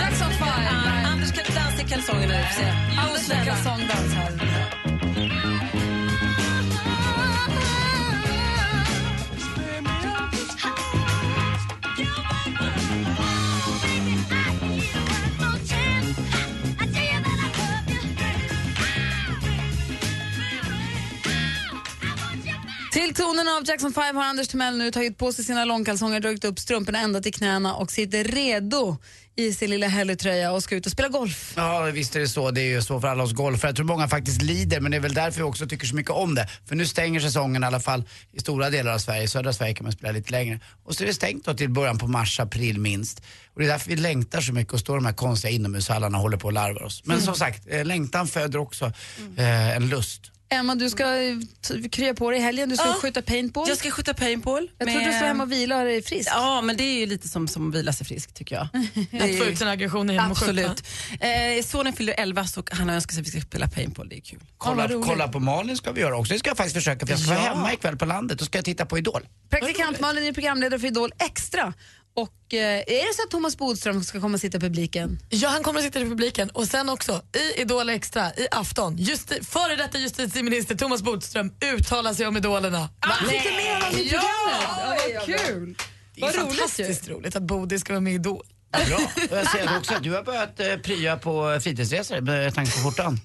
Jackson 0.00 0.30
Five! 0.30 0.68
Anders 1.12 1.32
kan 1.32 1.54
dansa 1.54 1.82
i 1.82 1.84
kalsongerna 1.88 2.34
nu. 2.34 2.42
får 2.42 2.62
tonen 23.16 23.48
av 23.48 23.68
Jackson 23.68 23.92
5 23.92 24.16
har 24.16 24.24
Anders 24.24 24.48
Timell 24.48 24.78
nu 24.78 24.90
tagit 24.90 25.18
på 25.18 25.32
sig 25.32 25.44
sina 25.44 25.64
långkalsonger, 25.64 26.20
dragit 26.20 26.44
upp 26.44 26.58
strumporna 26.58 26.98
ända 26.98 27.20
till 27.20 27.34
knäna 27.34 27.74
och 27.74 27.90
sitter 27.90 28.24
redo 28.24 28.96
i 29.36 29.52
sin 29.52 29.70
lilla 29.70 29.88
Helly-tröja 29.88 30.52
och 30.52 30.62
ska 30.62 30.74
ut 30.76 30.86
och 30.86 30.92
spela 30.92 31.08
golf. 31.08 31.52
Ja, 31.56 31.80
visst 31.80 32.16
är 32.16 32.20
det 32.20 32.28
så. 32.28 32.50
Det 32.50 32.60
är 32.60 32.68
ju 32.68 32.82
så 32.82 33.00
för 33.00 33.08
alla 33.08 33.22
oss 33.22 33.32
golfare. 33.32 33.68
Jag 33.68 33.76
tror 33.76 33.86
många 33.86 34.08
faktiskt 34.08 34.42
lider, 34.42 34.80
men 34.80 34.90
det 34.90 34.96
är 34.96 35.00
väl 35.00 35.14
därför 35.14 35.38
vi 35.38 35.42
också 35.42 35.66
tycker 35.66 35.86
så 35.86 35.94
mycket 35.94 36.12
om 36.12 36.34
det. 36.34 36.48
För 36.68 36.76
nu 36.76 36.86
stänger 36.86 37.20
säsongen 37.20 37.62
i 37.62 37.66
alla 37.66 37.80
fall 37.80 38.04
i 38.32 38.40
stora 38.40 38.70
delar 38.70 38.94
av 38.94 38.98
Sverige. 38.98 39.22
I 39.22 39.28
södra 39.28 39.52
Sverige 39.52 39.74
kan 39.74 39.84
man 39.84 39.92
spela 39.92 40.12
lite 40.12 40.30
längre. 40.30 40.60
Och 40.84 40.94
så 40.94 41.02
är 41.02 41.06
det 41.06 41.14
stängt 41.14 41.44
då 41.44 41.54
till 41.54 41.70
början 41.70 41.98
på 41.98 42.06
mars, 42.06 42.40
april 42.40 42.80
minst. 42.80 43.22
Och 43.54 43.60
det 43.60 43.66
är 43.66 43.70
därför 43.70 43.90
vi 43.90 43.96
längtar 43.96 44.40
så 44.40 44.52
mycket 44.52 44.72
och 44.72 44.80
står 44.80 44.96
i 44.96 44.98
de 44.98 45.06
här 45.06 45.12
konstiga 45.12 45.50
inomhushallarna 45.50 46.18
och 46.18 46.22
håller 46.22 46.36
på 46.36 46.46
och 46.46 46.52
larvar 46.52 46.82
oss. 46.82 47.02
Men 47.04 47.20
som 47.20 47.34
sagt, 47.34 47.66
eh, 47.66 47.84
längtan 47.84 48.28
föder 48.28 48.58
också 48.58 48.92
eh, 49.36 49.76
en 49.76 49.88
lust. 49.88 50.32
Emma, 50.48 50.74
du 50.74 50.90
ska 50.90 51.04
eh, 51.22 51.36
krya 51.92 52.14
på 52.14 52.30
dig 52.30 52.38
i 52.40 52.42
helgen. 52.42 52.68
Du 52.68 52.76
ska 52.76 52.86
Ja. 52.86 52.92
skjuta 52.94 53.22
paintball. 53.22 53.68
Jag 53.68 53.78
ska 53.78 53.90
skjuta 53.90 54.14
paintball. 54.14 54.70
Jag 54.78 54.88
trodde 54.88 55.06
du 55.06 55.12
skulle 55.12 55.26
hem 55.28 55.40
och 55.40 55.52
vila 55.52 55.84
dig 55.84 56.02
frisk. 56.02 56.28
Ja, 56.32 56.60
men 56.60 56.76
det 56.76 56.82
är 56.84 56.98
ju 57.00 57.06
lite 57.06 57.28
som, 57.28 57.48
som 57.48 57.68
att 57.68 57.74
vila 57.74 57.92
sig 57.92 58.06
frisk 58.06 58.34
tycker 58.34 58.54
jag. 58.56 58.64
Att 59.22 59.38
få 59.38 59.44
ut 59.44 59.58
sina 59.58 59.70
aggressioner 59.70 60.14
genom 60.14 60.32
att 60.32 60.38
skjuta. 60.38 60.70
Absolut. 60.70 60.84
Eh, 61.58 61.64
sonen 61.64 61.92
fyller 61.92 62.14
11 62.18 62.46
så 62.46 62.62
han 62.70 62.88
har 62.88 62.94
önskat 62.96 63.14
sig 63.14 63.20
att 63.20 63.26
vi 63.26 63.30
ska 63.30 63.40
spela 63.40 63.68
paintball. 63.68 64.08
Det 64.08 64.16
är 64.16 64.20
kul. 64.20 64.40
Kolla, 64.58 64.88
kolla 65.04 65.28
på 65.28 65.40
Malin 65.40 65.76
ska 65.76 65.92
vi 65.92 66.00
göra 66.00 66.16
också. 66.16 66.32
Det 66.32 66.38
ska 66.38 66.50
jag 66.50 66.56
faktiskt 66.56 66.76
försöka 66.76 67.06
för 67.06 67.12
jag 67.12 67.20
ska 67.20 67.30
vara 67.30 67.44
Ja. 67.44 67.54
hemma 67.54 67.72
ikväll 67.72 67.96
på 67.96 68.04
landet 68.04 68.40
och 68.40 68.46
ska 68.46 68.58
jag 68.58 68.64
titta 68.64 68.86
på 68.86 68.98
Idol. 68.98 69.28
Praktikant 69.50 70.00
Malin 70.00 70.24
är 70.24 70.32
programledare 70.32 70.80
för 70.80 70.86
Idol 70.86 71.12
Extra. 71.18 71.72
Och 72.16 72.54
eh, 72.54 72.78
är 72.78 73.08
det 73.08 73.14
så 73.14 73.22
att 73.22 73.30
Thomas 73.30 73.58
Bodström 73.58 74.04
ska 74.04 74.20
komma 74.20 74.34
och 74.34 74.40
sitta 74.40 74.56
i 74.58 74.60
publiken? 74.60 75.18
Ja, 75.28 75.48
han 75.48 75.62
kommer 75.62 75.78
att 75.80 75.84
sitta 75.84 76.00
i 76.00 76.04
publiken 76.04 76.50
och 76.50 76.66
sen 76.68 76.88
också 76.88 77.22
i 77.56 77.60
Idol 77.60 77.88
Extra 77.88 78.34
i 78.34 78.46
afton. 78.50 78.96
Justi- 78.98 79.44
före 79.44 79.76
detta 79.76 79.98
justitieminister 79.98 80.74
Thomas 80.74 81.02
Bodström 81.02 81.52
uttalar 81.74 82.14
sig 82.14 82.26
om 82.26 82.36
idolerna. 82.36 82.88
Fick 83.30 83.42
du 83.42 83.50
med 83.50 83.74
honom 83.82 83.98
i 83.98 84.10
Ja! 84.12 84.20
programmet? 84.20 85.02
Ja, 85.14 85.20
vad 85.26 85.46
kul! 85.46 85.76
Det 86.14 86.20
är 86.20 86.26
Vad 86.26 86.34
roligt 86.34 86.48
fantastiskt 86.50 87.08
roligt 87.08 87.36
att 87.36 87.42
Bodil 87.42 87.80
ska 87.80 87.92
vara 87.92 88.00
med 88.00 88.12
i 88.12 88.16
Idol. 88.16 88.46
Bra. 88.86 88.96
Och 89.30 89.36
jag 89.38 89.50
ser 89.50 89.76
också 89.78 89.94
att 89.94 90.02
du 90.02 90.12
har 90.12 90.22
börjat 90.22 90.60
eh, 90.60 90.76
prya 90.76 91.16
på 91.16 91.58
fritidsresor 91.62 92.20
med 92.20 92.54
tanke 92.54 92.72
på 92.72 92.78
skjortan. 92.78 93.20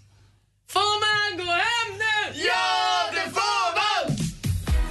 Får 0.69 0.79
man 0.99 1.45
gå 1.45 1.51
hem 1.51 1.97
nu? 1.97 2.41
Ja, 2.47 3.11
det 3.13 3.31
får 3.31 3.75
man! 3.75 4.17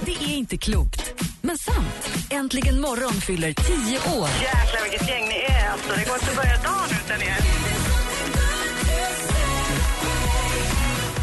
Det 0.05 0.11
är 0.33 0.37
inte 0.37 0.57
klokt, 0.57 1.13
men 1.41 1.57
sant. 1.57 2.09
Äntligen 2.29 2.81
morgon 2.81 3.13
fyller 3.13 3.53
10 3.53 3.73
år. 4.19 4.29
Jäklar 4.41 4.89
vilket 4.89 5.09
gäng 5.09 5.27
ni 5.27 5.35
är 5.35 5.69
alltså. 5.71 5.89
Det 5.89 6.05
går 6.05 6.15
inte 6.15 6.31
att 6.31 6.35
börja 6.35 6.55
dagen 6.55 6.89
utan 7.05 7.21
er. 7.21 7.37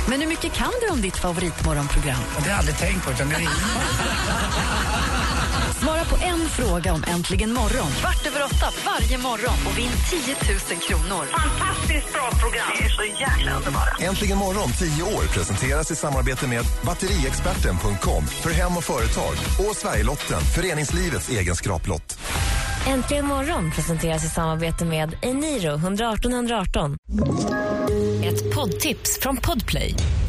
Men 0.08 0.20
hur 0.20 0.28
mycket 0.28 0.52
kan 0.52 0.72
du 0.80 0.88
om 0.92 1.00
ditt 1.00 1.16
favoritmorgonprogram? 1.16 2.18
Det 2.36 2.42
har 2.42 2.48
jag 2.48 2.58
aldrig 2.58 2.78
tänkt 2.78 3.04
på 3.04 3.10
utan 3.10 3.28
det 3.28 3.34
är 3.34 3.40
Svara 5.82 6.04
på 6.04 6.16
en 6.16 6.48
fråga 6.48 6.92
om 6.92 7.04
Äntligen 7.06 7.52
morgon 7.52 7.90
kvart 8.00 8.26
över 8.26 8.44
åtta 8.44 8.66
varje 8.86 9.18
morgon 9.18 9.54
och 9.66 9.78
vinn 9.78 9.90
10 10.10 10.34
000 10.70 10.80
kronor. 10.88 11.24
Fantastiskt 11.24 12.12
bra 12.12 12.30
program. 12.42 12.66
Ni 12.80 12.84
är 12.84 12.88
så 12.88 13.02
jäkla 13.02 13.56
underbara. 13.56 13.96
Äntligen 14.00 14.38
morgon 14.38 14.72
10 14.72 15.02
år 15.02 15.22
presenteras 15.34 15.90
i 15.90 15.96
samarbete 15.96 16.46
med 16.46 16.64
batteriexperten.com 16.84 18.26
för 18.26 18.50
hem 18.50 18.76
och 18.76 18.84
företag 18.84 19.32
och 19.68 19.76
Sverigelotten, 19.76 20.40
föreningslivets 20.40 21.28
egen 21.28 21.56
skraplott. 21.56 22.18
Äntligen 22.86 23.26
morgon 23.26 23.70
presenteras 23.70 24.24
i 24.24 24.28
samarbete 24.28 24.84
med 24.84 25.16
Eniro 25.22 25.74
118 25.74 26.32
118. 26.32 26.96
Ett 28.24 28.54
poddtips 28.54 29.18
från 29.20 29.36
Podplay. 29.36 29.94